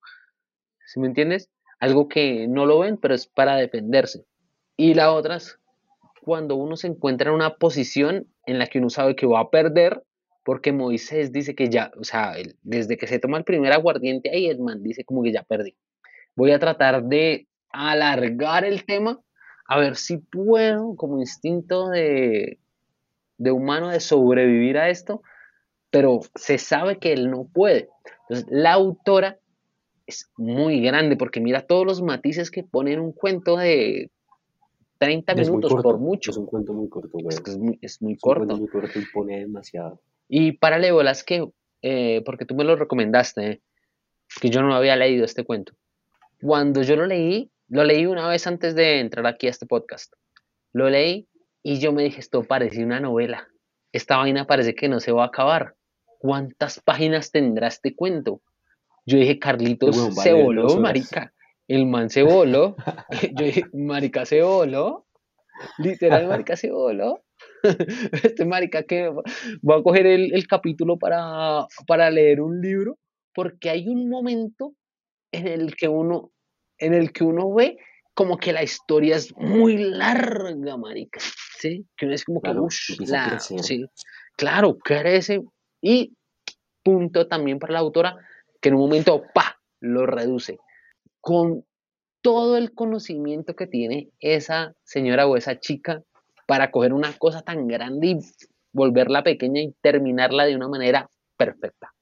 ¿Sí 0.88 1.00
me 1.00 1.08
entiendes? 1.08 1.50
Algo 1.80 2.08
que 2.08 2.48
no 2.48 2.66
lo 2.66 2.80
ven, 2.80 2.98
pero 2.98 3.14
es 3.14 3.28
para 3.28 3.56
defenderse. 3.56 4.26
Y 4.78 4.94
la 4.94 5.12
otra 5.12 5.36
es 5.36 5.60
cuando 6.24 6.56
uno 6.56 6.76
se 6.76 6.88
encuentra 6.88 7.30
en 7.30 7.36
una 7.36 7.56
posición 7.56 8.28
en 8.46 8.58
la 8.58 8.68
que 8.68 8.80
uno 8.80 8.90
sabe 8.90 9.16
que 9.16 9.28
va 9.28 9.42
a 9.42 9.50
perder, 9.50 10.04
porque 10.44 10.72
Moisés 10.72 11.32
dice 11.32 11.56
que 11.56 11.70
ya, 11.70 11.92
o 12.00 12.04
sea, 12.04 12.34
desde 12.64 12.98
que 12.98 13.06
se 13.06 13.20
toma 13.20 13.38
el 13.38 13.44
primer 13.44 13.74
aguardiente 13.74 14.30
ahí, 14.30 14.48
el 14.48 14.60
man 14.60 14.82
dice 14.82 15.04
como 15.04 15.24
que 15.24 15.34
ya 15.34 15.44
perdí. 15.44 15.76
Voy 16.36 16.52
a 16.52 16.60
tratar 16.60 17.04
de 17.04 17.48
alargar 17.70 18.64
el 18.64 18.86
tema, 18.86 19.20
a 19.68 19.80
ver 19.80 19.98
si 19.98 20.18
puedo, 20.18 20.96
como 20.96 21.20
instinto 21.20 21.90
de, 21.90 22.60
de 23.38 23.52
humano, 23.52 23.90
de 23.90 24.00
sobrevivir 24.00 24.78
a 24.78 24.90
esto, 24.90 25.22
pero 25.90 26.22
se 26.36 26.58
sabe 26.58 26.98
que 26.98 27.12
él 27.12 27.30
no 27.30 27.46
puede. 27.46 27.90
Entonces, 28.30 28.48
la 28.50 28.74
autora 28.74 29.38
es 30.08 30.30
muy 30.38 30.82
grande 30.82 31.18
porque 31.18 31.40
mira 31.40 31.68
todos 31.68 31.86
los 31.86 32.02
matices 32.02 32.50
que 32.50 32.64
pone 32.64 32.94
en 32.94 33.00
un 33.00 33.12
cuento 33.12 33.58
de 33.58 34.10
30 34.98 35.36
minutos 35.36 35.74
por 35.84 36.00
mucho. 36.00 36.32
Es 36.32 36.38
un 36.38 36.46
cuento 36.46 36.74
muy 36.74 36.90
corto, 36.90 37.20
güey. 37.20 37.28
Es, 37.28 37.42
es, 37.46 37.58
muy, 37.58 37.78
es 37.82 38.02
muy 38.02 38.18
corto. 38.18 38.58
muy 38.58 38.68
corto 38.68 38.98
y 38.98 39.06
pone 39.14 39.42
demasiado. 39.42 40.02
Y 40.30 40.54
párale 40.54 40.92
bolas 40.92 41.24
que 41.24 41.48
eh, 41.82 42.22
porque 42.26 42.46
tú 42.46 42.56
me 42.56 42.64
lo 42.64 42.76
recomendaste, 42.76 43.62
que 44.42 44.50
yo 44.50 44.62
no 44.62 44.76
había 44.76 44.96
leído 44.96 45.26
este 45.26 45.44
cuento. 45.44 45.74
Cuando 46.42 46.82
yo 46.82 46.96
lo 46.96 47.06
leí, 47.06 47.52
lo 47.68 47.84
leí 47.84 48.06
una 48.06 48.28
vez 48.28 48.48
antes 48.48 48.76
de 48.76 49.00
entrar 49.00 49.26
aquí 49.28 49.48
a 49.48 49.52
este 49.52 49.66
podcast. 49.66 50.14
Lo 50.74 50.90
leí 50.90 51.28
y 51.64 51.80
yo 51.80 51.92
me 51.92 52.04
dije, 52.04 52.20
esto 52.20 52.44
parece 52.44 52.84
una 52.84 53.00
novela. 53.00 53.48
Esta 53.92 54.18
vaina 54.18 54.46
parece 54.46 54.76
que 54.76 54.90
no 54.90 55.00
se 55.00 55.12
va 55.12 55.24
a 55.24 55.28
acabar. 55.28 55.76
¿Cuántas 56.20 56.80
páginas 56.80 57.32
tendrá 57.32 57.68
este 57.68 57.96
cuento? 57.96 58.42
Yo 59.08 59.18
dije, 59.18 59.40
Carlitos 59.40 59.96
se 60.22 60.34
voló, 60.34 60.80
marica. 60.80 61.34
El 61.68 61.86
man 61.86 62.10
se 62.10 62.24
voló. 62.24 62.76
yo 63.36 63.46
dije, 63.46 63.64
marica 63.74 64.26
se 64.26 64.42
voló. 64.42 65.08
Literal, 65.78 66.28
marica 66.28 66.58
se 66.58 66.70
voló. 66.70 67.24
este 68.24 68.46
marica 68.46 68.84
que 68.84 69.10
va 69.10 69.78
a 69.78 69.82
coger 69.84 70.06
el, 70.06 70.48
capítulo 70.48 70.98
para, 70.98 71.66
para 71.88 72.12
leer 72.12 72.42
un 72.42 72.62
libro, 72.62 72.98
porque 73.34 73.70
hay 73.70 73.88
un 73.88 74.10
momento 74.10 74.74
en 75.32 75.48
el 75.48 75.76
que 75.76 75.88
uno, 75.88 76.32
en 76.78 76.94
el 76.94 77.14
que 77.14 77.24
uno 77.24 77.54
ve 77.54 77.78
como 78.14 78.38
que 78.38 78.52
la 78.52 78.64
historia 78.64 79.16
es 79.16 79.34
muy 79.38 79.78
larga, 79.78 80.76
marica, 80.76 81.20
¿sí? 81.60 81.86
Que 81.96 82.08
uno 82.08 82.16
es 82.16 82.26
como 82.26 82.42
que, 82.42 82.52
claro, 83.06 83.40
sí, 83.40 83.86
claro, 84.36 84.78
crece 84.78 85.44
y 85.82 86.14
punto 86.84 87.28
también 87.28 87.60
para 87.60 87.74
la 87.74 87.80
autora, 87.80 88.18
que 88.62 88.70
en 88.70 88.76
un 88.76 88.82
momento, 88.82 89.24
pa, 89.34 89.60
lo 89.80 90.06
reduce. 90.06 90.60
Con 91.22 91.66
todo 92.22 92.58
el 92.58 92.74
conocimiento 92.74 93.56
que 93.56 93.68
tiene 93.68 94.12
esa 94.20 94.76
señora 94.84 95.28
o 95.28 95.38
esa 95.38 95.60
chica 95.60 96.04
para 96.48 96.72
coger 96.72 96.94
una 96.94 97.14
cosa 97.18 97.42
tan 97.42 97.68
grande 97.68 98.08
y 98.08 98.20
volverla 98.72 99.24
pequeña 99.24 99.62
y 99.62 99.74
terminarla 99.82 100.46
de 100.46 100.56
una 100.56 100.68
manera 100.68 101.10
perfecta. 101.38 101.94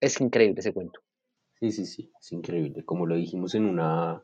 Es 0.00 0.20
increíble 0.20 0.60
ese 0.60 0.72
cuento. 0.72 1.00
Sí, 1.60 1.70
sí, 1.70 1.86
sí, 1.86 2.12
es 2.20 2.32
increíble. 2.32 2.84
Como 2.84 3.06
lo 3.06 3.16
dijimos 3.16 3.54
en 3.54 3.64
una, 3.64 4.22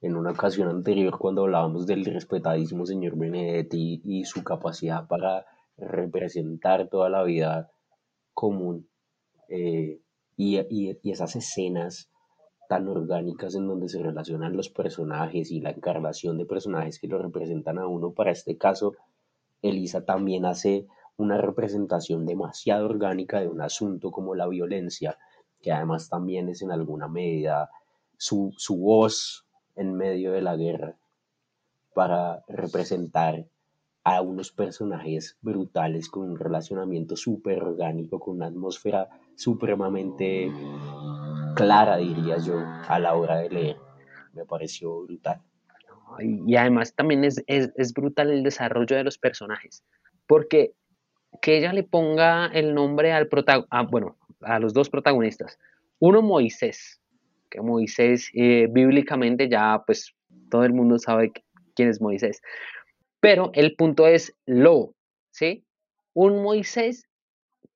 en 0.00 0.16
una 0.16 0.30
ocasión 0.30 0.68
anterior 0.68 1.18
cuando 1.18 1.42
hablábamos 1.42 1.86
del 1.86 2.04
respetadísimo 2.04 2.86
señor 2.86 3.16
Benedetti 3.16 4.02
y 4.04 4.24
su 4.24 4.44
capacidad 4.44 5.06
para 5.08 5.46
representar 5.76 6.88
toda 6.88 7.08
la 7.08 7.24
vida 7.24 7.70
común 8.34 8.88
eh, 9.48 10.01
y, 10.36 10.58
y, 10.70 10.98
esas 11.10 11.36
escenas 11.36 12.08
tan 12.68 12.88
orgánicas 12.88 13.54
en 13.54 13.66
donde 13.66 13.88
se 13.88 14.02
relacionan 14.02 14.56
los 14.56 14.70
personajes 14.70 15.50
y 15.50 15.60
la 15.60 15.70
encarnación 15.70 16.38
de 16.38 16.46
personajes 16.46 16.98
que 16.98 17.08
lo 17.08 17.18
representan 17.18 17.78
a 17.78 17.86
uno. 17.86 18.12
Para 18.12 18.30
este 18.30 18.56
caso, 18.56 18.94
Elisa 19.60 20.04
también 20.04 20.46
hace 20.46 20.86
una 21.16 21.38
representación 21.38 22.24
demasiado 22.24 22.86
orgánica 22.86 23.40
de 23.40 23.48
un 23.48 23.60
asunto 23.60 24.10
como 24.10 24.34
la 24.34 24.48
violencia, 24.48 25.18
que 25.60 25.72
además 25.72 26.08
también 26.08 26.48
es 26.48 26.62
en 26.62 26.72
alguna 26.72 27.08
medida 27.08 27.70
su, 28.16 28.54
su 28.56 28.76
voz 28.78 29.46
en 29.76 29.94
medio 29.94 30.32
de 30.32 30.42
la 30.42 30.56
guerra 30.56 30.96
para 31.94 32.42
representar 32.48 33.46
a 34.04 34.20
unos 34.20 34.50
personajes 34.50 35.36
brutales 35.42 36.08
con 36.08 36.30
un 36.30 36.38
relacionamiento 36.38 37.16
súper 37.16 37.62
orgánico, 37.62 38.18
con 38.18 38.36
una 38.36 38.46
atmósfera 38.46 39.08
supremamente 39.42 40.52
clara, 41.56 41.96
diría 41.96 42.38
yo, 42.38 42.58
a 42.88 42.98
la 42.98 43.14
hora 43.14 43.38
de 43.38 43.50
leer. 43.50 43.76
Me 44.32 44.44
pareció 44.44 45.02
brutal. 45.02 45.40
Y 46.20 46.56
además 46.56 46.94
también 46.94 47.24
es, 47.24 47.92
brutal 47.94 48.30
el 48.30 48.42
desarrollo 48.42 48.96
de 48.96 49.04
los 49.04 49.18
personajes, 49.18 49.82
porque 50.26 50.72
que 51.40 51.58
ella 51.58 51.72
le 51.72 51.82
ponga 51.82 52.46
el 52.46 52.74
nombre 52.74 53.12
al 53.12 53.28
protagonista, 53.28 53.82
bueno, 53.90 54.16
a 54.42 54.58
los 54.58 54.74
dos 54.74 54.90
protagonistas. 54.90 55.58
Uno 55.98 56.20
Moisés, 56.20 57.00
que 57.50 57.62
Moisés 57.62 58.30
eh, 58.34 58.68
bíblicamente 58.70 59.48
ya 59.48 59.82
pues 59.86 60.14
todo 60.50 60.64
el 60.64 60.74
mundo 60.74 60.98
sabe 60.98 61.32
quién 61.74 61.88
es 61.88 62.00
Moisés. 62.00 62.42
Pero 63.20 63.50
el 63.54 63.74
punto 63.76 64.06
es 64.06 64.34
lobo, 64.44 64.94
¿sí? 65.30 65.64
Un 66.12 66.42
Moisés 66.42 67.08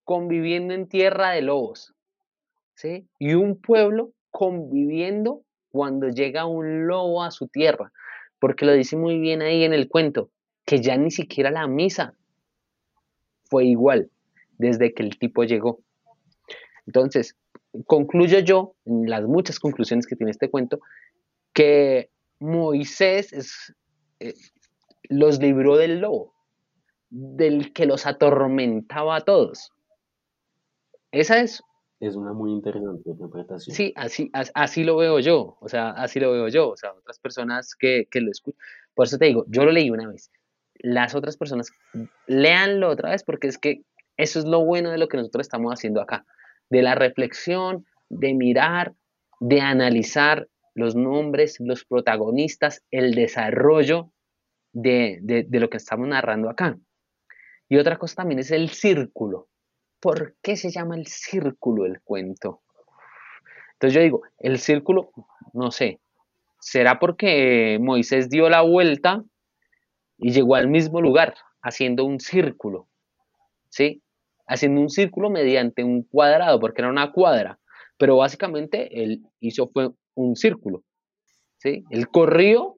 conviviendo 0.06 0.72
en 0.72 0.86
tierra 0.86 1.32
de 1.32 1.42
lobos, 1.42 1.92
¿sí? 2.76 3.08
Y 3.18 3.34
un 3.34 3.60
pueblo 3.60 4.12
conviviendo 4.30 5.42
cuando 5.72 6.08
llega 6.08 6.46
un 6.46 6.86
lobo 6.86 7.24
a 7.24 7.32
su 7.32 7.48
tierra, 7.48 7.92
porque 8.38 8.64
lo 8.64 8.72
dice 8.72 8.96
muy 8.96 9.18
bien 9.18 9.42
ahí 9.42 9.64
en 9.64 9.72
el 9.72 9.88
cuento, 9.88 10.30
que 10.64 10.80
ya 10.80 10.96
ni 10.96 11.10
siquiera 11.10 11.50
la 11.50 11.66
misa 11.66 12.14
fue 13.50 13.64
igual 13.66 14.08
desde 14.58 14.94
que 14.94 15.02
el 15.02 15.18
tipo 15.18 15.42
llegó. 15.42 15.80
Entonces, 16.86 17.36
concluyo 17.86 18.38
yo, 18.38 18.76
en 18.84 19.10
las 19.10 19.24
muchas 19.24 19.58
conclusiones 19.58 20.06
que 20.06 20.14
tiene 20.14 20.30
este 20.30 20.48
cuento, 20.48 20.78
que 21.52 22.10
Moisés 22.38 23.74
eh, 24.20 24.34
los 25.08 25.40
libró 25.40 25.76
del 25.76 25.98
lobo, 25.98 26.32
del 27.10 27.72
que 27.72 27.86
los 27.86 28.06
atormentaba 28.06 29.16
a 29.16 29.20
todos. 29.22 29.72
Esa 31.12 31.40
es 31.40 31.62
es 32.00 32.14
una 32.14 32.32
muy 32.32 32.52
interesante 32.52 33.08
interpretación. 33.08 33.74
Sí, 33.74 33.92
así, 33.96 34.30
así 34.32 34.84
lo 34.84 34.96
veo 34.96 35.18
yo, 35.18 35.56
o 35.60 35.68
sea, 35.68 35.90
así 35.90 36.20
lo 36.20 36.30
veo 36.32 36.48
yo, 36.48 36.70
o 36.70 36.76
sea, 36.76 36.92
otras 36.92 37.18
personas 37.18 37.74
que, 37.74 38.06
lo 38.14 38.30
escuchan. 38.30 38.60
Por 38.94 39.06
eso 39.06 39.18
te 39.18 39.26
digo, 39.26 39.44
yo 39.48 39.64
lo 39.64 39.72
leí 39.72 39.90
una 39.90 40.08
vez. 40.08 40.30
Las 40.74 41.14
otras 41.14 41.36
personas, 41.36 41.70
léanlo 42.26 42.90
otra 42.90 43.10
vez 43.10 43.24
porque 43.24 43.48
es 43.48 43.58
que 43.58 43.82
eso 44.18 44.38
es 44.38 44.44
lo 44.44 44.64
bueno 44.64 44.90
de 44.90 44.98
lo 44.98 45.08
que 45.08 45.16
nosotros 45.16 45.46
estamos 45.46 45.72
haciendo 45.72 46.02
acá, 46.02 46.26
de 46.68 46.82
la 46.82 46.94
reflexión, 46.94 47.86
de 48.10 48.34
mirar, 48.34 48.94
de 49.40 49.60
analizar 49.62 50.48
los 50.74 50.94
nombres, 50.94 51.56
los 51.60 51.84
protagonistas, 51.84 52.82
el 52.90 53.14
desarrollo 53.14 54.12
de, 54.72 55.18
de 55.22 55.60
lo 55.60 55.70
que 55.70 55.78
estamos 55.78 56.08
narrando 56.08 56.50
acá. 56.50 56.78
Y 57.68 57.78
otra 57.78 57.96
cosa 57.96 58.16
también 58.16 58.38
es 58.38 58.50
el 58.50 58.68
círculo, 58.68 59.48
¿por 60.00 60.34
qué 60.42 60.56
se 60.56 60.70
llama 60.70 60.96
el 60.96 61.06
círculo 61.06 61.84
el 61.86 62.00
cuento? 62.00 62.62
Entonces 63.74 63.94
yo 63.94 64.00
digo, 64.00 64.22
el 64.38 64.58
círculo, 64.58 65.10
no 65.52 65.70
sé, 65.70 66.00
¿será 66.60 66.98
porque 66.98 67.78
Moisés 67.80 68.30
dio 68.30 68.48
la 68.48 68.62
vuelta 68.62 69.22
y 70.18 70.32
llegó 70.32 70.54
al 70.54 70.68
mismo 70.68 71.00
lugar, 71.00 71.34
haciendo 71.60 72.04
un 72.04 72.20
círculo? 72.20 72.88
¿Sí? 73.68 74.02
Haciendo 74.46 74.80
un 74.80 74.88
círculo 74.88 75.28
mediante 75.28 75.84
un 75.84 76.02
cuadrado, 76.02 76.58
porque 76.58 76.80
era 76.80 76.90
una 76.90 77.12
cuadra, 77.12 77.58
pero 77.98 78.16
básicamente 78.16 79.02
él 79.02 79.26
hizo 79.40 79.68
fue 79.68 79.90
un 80.14 80.36
círculo. 80.36 80.82
¿Sí? 81.58 81.84
Él 81.90 82.08
corrió 82.08 82.76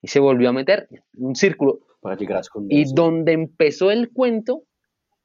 y 0.00 0.08
se 0.08 0.20
volvió 0.20 0.48
a 0.48 0.52
meter 0.52 0.88
un 1.14 1.34
círculo. 1.34 1.80
Para 2.00 2.16
llegar 2.16 2.38
a 2.38 2.42
y 2.68 2.84
donde 2.94 3.32
empezó 3.32 3.90
el 3.90 4.10
cuento 4.12 4.62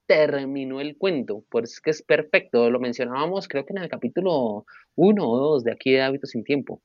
terminó 0.06 0.82
el 0.82 0.98
cuento, 0.98 1.44
por 1.50 1.64
eso 1.64 1.74
es 1.74 1.82
que 1.82 1.90
es 1.92 2.02
perfecto, 2.02 2.70
lo 2.70 2.80
mencionábamos 2.80 3.48
creo 3.48 3.66
que 3.66 3.74
en 3.74 3.82
el 3.82 3.90
capítulo 3.90 4.66
1 4.96 5.30
o 5.30 5.38
2 5.38 5.64
de 5.64 5.72
aquí 5.72 5.92
de 5.92 6.02
Hábitos 6.02 6.32
sin 6.32 6.44
Tiempo. 6.44 6.82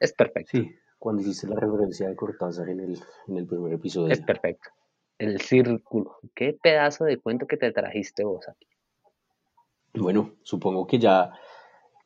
Es 0.00 0.12
perfecto. 0.12 0.50
Sí, 0.52 0.74
cuando 0.98 1.22
hiciste 1.22 1.46
la 1.46 1.56
referencia 1.56 2.08
de 2.08 2.16
Cortázar 2.16 2.68
en 2.68 2.80
el, 2.80 2.98
en 3.28 3.36
el 3.36 3.46
primer 3.46 3.72
episodio. 3.72 4.12
Es 4.12 4.20
perfecto. 4.20 4.70
El 5.18 5.40
círculo. 5.40 6.18
Qué 6.34 6.58
pedazo 6.60 7.04
de 7.04 7.18
cuento 7.18 7.46
que 7.46 7.56
te 7.56 7.70
trajiste 7.72 8.24
vos 8.24 8.48
aquí. 8.48 8.66
Bueno, 9.94 10.34
supongo 10.42 10.86
que 10.88 10.98
ya 10.98 11.30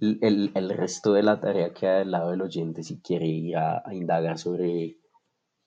el, 0.01 0.53
el 0.55 0.71
resto 0.71 1.13
de 1.15 1.23
la 1.23 1.41
tarea 1.41 1.73
queda 1.73 1.99
del 1.99 2.11
lado 2.11 2.31
del 2.31 2.43
oyente 2.43 2.83
si 2.83 3.01
quiere 3.01 3.27
ir 3.27 3.57
a, 3.57 3.83
indagar 3.93 4.39
sobre 4.39 4.99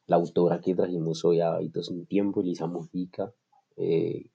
la 0.06 0.18
autora 0.18 0.62
que 0.62 0.76
trajimos 0.76 1.26
hoy 1.26 1.42
a 1.42 1.54
Hábitos 1.54 1.88
sin 1.88 2.06
Tiempo, 2.06 2.42
Elisa 2.42 2.68
Mojica. 2.68 3.34
Eh, 3.78 4.30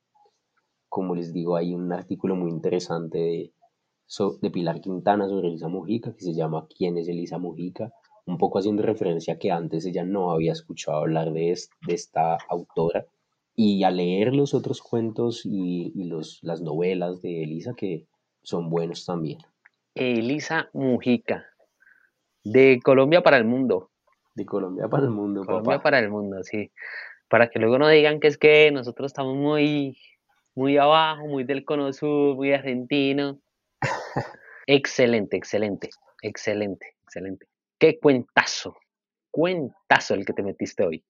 como 0.88 1.14
les 1.14 1.32
digo, 1.32 1.56
hay 1.56 1.74
un 1.74 1.92
artículo 1.92 2.36
muy 2.36 2.50
interesante 2.50 3.18
de, 3.18 3.52
de 4.40 4.50
Pilar 4.50 4.80
Quintana 4.80 5.28
sobre 5.28 5.48
Elisa 5.48 5.68
Mujica 5.68 6.14
que 6.14 6.22
se 6.22 6.34
llama 6.34 6.66
¿Quién 6.74 6.98
es 6.98 7.08
Elisa 7.08 7.38
Mujica? 7.38 7.92
Un 8.24 8.38
poco 8.38 8.58
haciendo 8.58 8.82
referencia 8.82 9.34
a 9.34 9.38
que 9.38 9.52
antes 9.52 9.86
ella 9.86 10.04
no 10.04 10.32
había 10.32 10.52
escuchado 10.52 10.98
hablar 10.98 11.32
de, 11.32 11.56
de 11.86 11.94
esta 11.94 12.38
autora. 12.48 13.06
Y 13.54 13.84
a 13.84 13.90
leer 13.90 14.34
los 14.34 14.52
otros 14.52 14.82
cuentos 14.82 15.46
y, 15.46 15.92
y 15.94 16.04
los, 16.04 16.40
las 16.42 16.60
novelas 16.60 17.22
de 17.22 17.42
Elisa 17.42 17.72
que 17.74 18.06
son 18.42 18.68
buenos 18.68 19.06
también. 19.06 19.38
Elisa 19.94 20.68
Mujica, 20.74 21.46
de 22.44 22.80
Colombia 22.84 23.22
para 23.22 23.38
el 23.38 23.44
mundo. 23.44 23.90
De 24.34 24.44
Colombia 24.44 24.88
para 24.88 25.04
el 25.04 25.10
mundo, 25.10 25.44
Colombia 25.44 25.80
para 25.80 25.98
el 25.98 26.10
mundo, 26.10 26.42
sí. 26.42 26.70
Para 27.28 27.48
que 27.48 27.58
luego 27.58 27.78
no 27.78 27.88
digan 27.88 28.20
que 28.20 28.28
es 28.28 28.36
que 28.38 28.70
nosotros 28.70 29.06
estamos 29.06 29.34
muy 29.34 29.96
muy 30.56 30.78
abajo, 30.78 31.26
muy 31.26 31.44
del 31.44 31.64
cono 31.64 31.92
sur, 31.92 32.34
muy 32.34 32.52
argentino. 32.52 33.38
excelente, 34.66 35.36
excelente, 35.36 35.90
excelente, 36.22 36.96
excelente. 37.04 37.46
Qué 37.78 38.00
cuentazo, 38.00 38.74
cuentazo 39.30 40.14
el 40.14 40.24
que 40.24 40.32
te 40.32 40.42
metiste 40.42 40.82
hoy. 40.82 41.04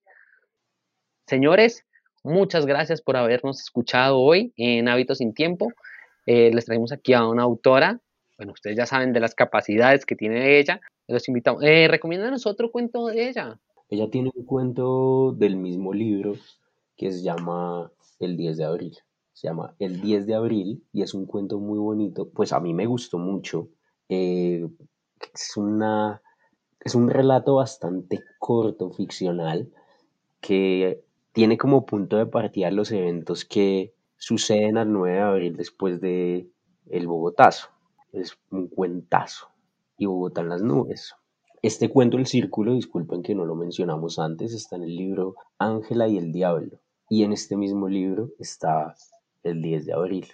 Señores, 1.25 1.85
muchas 2.23 2.65
gracias 2.65 3.01
por 3.01 3.15
habernos 3.15 3.61
escuchado 3.61 4.19
hoy 4.19 4.53
en 4.57 4.89
Hábitos 4.89 5.19
sin 5.19 5.33
Tiempo. 5.33 5.71
Eh, 6.25 6.51
les 6.53 6.65
traemos 6.65 6.91
aquí 6.91 7.13
a 7.13 7.25
una 7.25 7.43
autora. 7.43 8.01
Bueno, 8.35 8.51
ustedes 8.51 8.75
ya 8.75 8.85
saben 8.85 9.13
de 9.13 9.21
las 9.21 9.33
capacidades 9.33 10.05
que 10.05 10.17
tiene 10.17 10.59
ella. 10.59 10.81
Los 11.07 11.27
invitamos. 11.29 11.63
Eh, 11.63 11.87
recomiéndanos 11.87 12.45
otro 12.45 12.69
cuento 12.69 13.07
de 13.07 13.29
ella. 13.29 13.57
Ella 13.89 14.09
tiene 14.09 14.29
un 14.35 14.45
cuento 14.45 15.31
del 15.31 15.55
mismo 15.55 15.93
libro 15.93 16.35
que 16.97 17.13
se 17.13 17.23
llama 17.23 17.89
El 18.19 18.35
10 18.35 18.57
de 18.57 18.63
abril. 18.65 18.97
Se 19.37 19.49
llama 19.49 19.75
El 19.77 20.01
10 20.01 20.25
de 20.25 20.33
abril 20.33 20.83
y 20.91 21.03
es 21.03 21.13
un 21.13 21.27
cuento 21.27 21.59
muy 21.59 21.77
bonito. 21.77 22.27
Pues 22.27 22.51
a 22.53 22.59
mí 22.59 22.73
me 22.73 22.87
gustó 22.87 23.19
mucho. 23.19 23.69
Eh, 24.09 24.67
es, 25.31 25.55
una, 25.55 26.23
es 26.79 26.95
un 26.95 27.07
relato 27.07 27.53
bastante 27.53 28.23
corto, 28.39 28.89
ficcional, 28.89 29.71
que 30.41 31.03
tiene 31.33 31.55
como 31.55 31.85
punto 31.85 32.17
de 32.17 32.25
partida 32.25 32.71
los 32.71 32.91
eventos 32.91 33.45
que 33.45 33.93
suceden 34.15 34.75
al 34.75 34.91
9 34.91 35.17
de 35.17 35.21
abril 35.21 35.55
después 35.55 36.01
de 36.01 36.49
el 36.87 37.05
Bogotazo. 37.05 37.67
Es 38.13 38.39
un 38.49 38.67
cuentazo. 38.67 39.49
Y 39.99 40.07
Bogotá 40.07 40.41
en 40.41 40.49
las 40.49 40.63
nubes. 40.63 41.13
Este 41.61 41.89
cuento, 41.89 42.17
El 42.17 42.25
Círculo, 42.25 42.73
disculpen 42.73 43.21
que 43.21 43.35
no 43.35 43.45
lo 43.45 43.53
mencionamos 43.53 44.17
antes, 44.17 44.55
está 44.55 44.77
en 44.77 44.83
el 44.83 44.95
libro 44.95 45.35
Ángela 45.59 46.07
y 46.07 46.17
el 46.17 46.31
Diablo. 46.31 46.79
Y 47.07 47.21
en 47.21 47.33
este 47.33 47.55
mismo 47.55 47.87
libro 47.87 48.31
está 48.39 48.95
el 49.47 49.61
10 49.61 49.85
de 49.85 49.93
abril. 49.93 50.27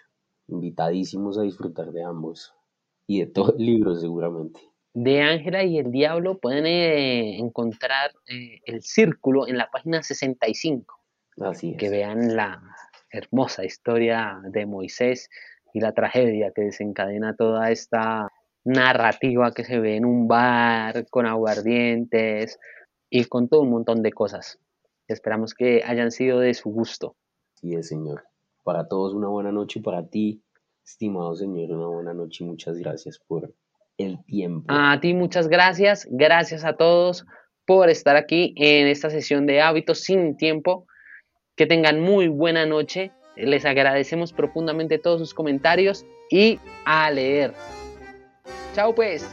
Invitadísimos 0.47 1.37
a 1.37 1.43
disfrutar 1.43 1.91
de 1.91 2.03
ambos 2.03 2.53
y 3.07 3.19
de 3.21 3.27
todo 3.27 3.55
el 3.57 3.65
libro 3.65 3.95
seguramente. 3.95 4.59
De 4.93 5.21
Ángela 5.21 5.63
y 5.63 5.79
el 5.79 5.91
Diablo 5.91 6.37
pueden 6.39 6.65
eh, 6.65 7.39
encontrar 7.39 8.11
eh, 8.27 8.59
el 8.65 8.83
círculo 8.83 9.47
en 9.47 9.57
la 9.57 9.69
página 9.71 10.03
65. 10.03 10.95
Así 11.41 11.71
es. 11.71 11.77
Que 11.77 11.89
vean 11.89 12.35
la 12.35 12.61
hermosa 13.09 13.65
historia 13.65 14.39
de 14.49 14.65
Moisés 14.65 15.29
y 15.73 15.79
la 15.79 15.93
tragedia 15.93 16.51
que 16.51 16.61
desencadena 16.61 17.35
toda 17.35 17.71
esta 17.71 18.27
narrativa 18.63 19.51
que 19.51 19.63
se 19.63 19.79
ve 19.79 19.95
en 19.95 20.05
un 20.05 20.27
bar 20.27 21.07
con 21.09 21.25
aguardientes 21.25 22.59
y 23.09 23.25
con 23.25 23.49
todo 23.49 23.61
un 23.61 23.71
montón 23.71 24.03
de 24.03 24.11
cosas. 24.11 24.59
Esperamos 25.07 25.53
que 25.53 25.83
hayan 25.85 26.11
sido 26.11 26.39
de 26.39 26.53
su 26.53 26.69
gusto. 26.69 27.15
Sí, 27.55 27.81
señor. 27.83 28.23
Para 28.63 28.87
todos 28.87 29.13
una 29.13 29.27
buena 29.27 29.51
noche, 29.51 29.81
para 29.81 30.07
ti, 30.07 30.41
estimado 30.85 31.35
señor, 31.35 31.71
una 31.71 31.87
buena 31.87 32.13
noche 32.13 32.43
y 32.43 32.47
muchas 32.47 32.77
gracias 32.77 33.19
por 33.19 33.53
el 33.97 34.23
tiempo. 34.25 34.65
A 34.69 34.99
ti 34.99 35.13
muchas 35.13 35.47
gracias, 35.47 36.07
gracias 36.09 36.63
a 36.63 36.73
todos 36.73 37.25
por 37.65 37.89
estar 37.89 38.15
aquí 38.15 38.53
en 38.57 38.87
esta 38.87 39.09
sesión 39.09 39.45
de 39.45 39.61
hábitos 39.61 39.99
sin 39.99 40.37
tiempo. 40.37 40.87
Que 41.55 41.67
tengan 41.67 42.01
muy 42.01 42.29
buena 42.29 42.65
noche. 42.65 43.11
Les 43.35 43.65
agradecemos 43.65 44.33
profundamente 44.33 44.97
todos 44.97 45.19
sus 45.19 45.33
comentarios 45.33 46.05
y 46.31 46.59
a 46.85 47.11
leer. 47.11 47.53
Chao 48.73 48.95
pues. 48.95 49.29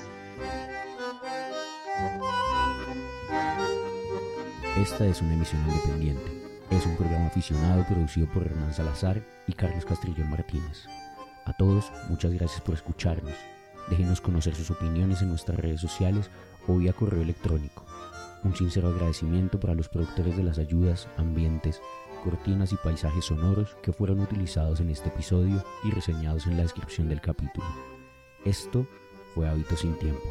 Esta 4.78 5.06
es 5.06 5.20
una 5.20 5.34
emisión 5.34 5.62
independiente. 5.68 6.39
Es 6.70 6.86
un 6.86 6.96
programa 6.96 7.26
aficionado 7.26 7.84
producido 7.84 8.28
por 8.28 8.44
Hernán 8.44 8.72
Salazar 8.72 9.20
y 9.48 9.52
Carlos 9.54 9.84
Castrillón 9.84 10.30
Martínez. 10.30 10.86
A 11.44 11.52
todos, 11.52 11.90
muchas 12.08 12.32
gracias 12.32 12.60
por 12.60 12.76
escucharnos. 12.76 13.34
Déjenos 13.88 14.20
conocer 14.20 14.54
sus 14.54 14.70
opiniones 14.70 15.20
en 15.20 15.30
nuestras 15.30 15.58
redes 15.58 15.80
sociales 15.80 16.30
o 16.68 16.76
vía 16.76 16.92
correo 16.92 17.22
electrónico. 17.22 17.84
Un 18.44 18.54
sincero 18.54 18.88
agradecimiento 18.88 19.58
para 19.58 19.74
los 19.74 19.88
productores 19.88 20.36
de 20.36 20.44
las 20.44 20.58
ayudas, 20.58 21.08
ambientes, 21.16 21.82
cortinas 22.22 22.72
y 22.72 22.76
paisajes 22.76 23.24
sonoros 23.24 23.76
que 23.82 23.92
fueron 23.92 24.20
utilizados 24.20 24.78
en 24.78 24.90
este 24.90 25.08
episodio 25.08 25.64
y 25.82 25.90
reseñados 25.90 26.46
en 26.46 26.56
la 26.56 26.62
descripción 26.62 27.08
del 27.08 27.20
capítulo. 27.20 27.66
Esto 28.44 28.86
fue 29.34 29.48
Hábitos 29.48 29.80
sin 29.80 29.98
Tiempo. 29.98 30.22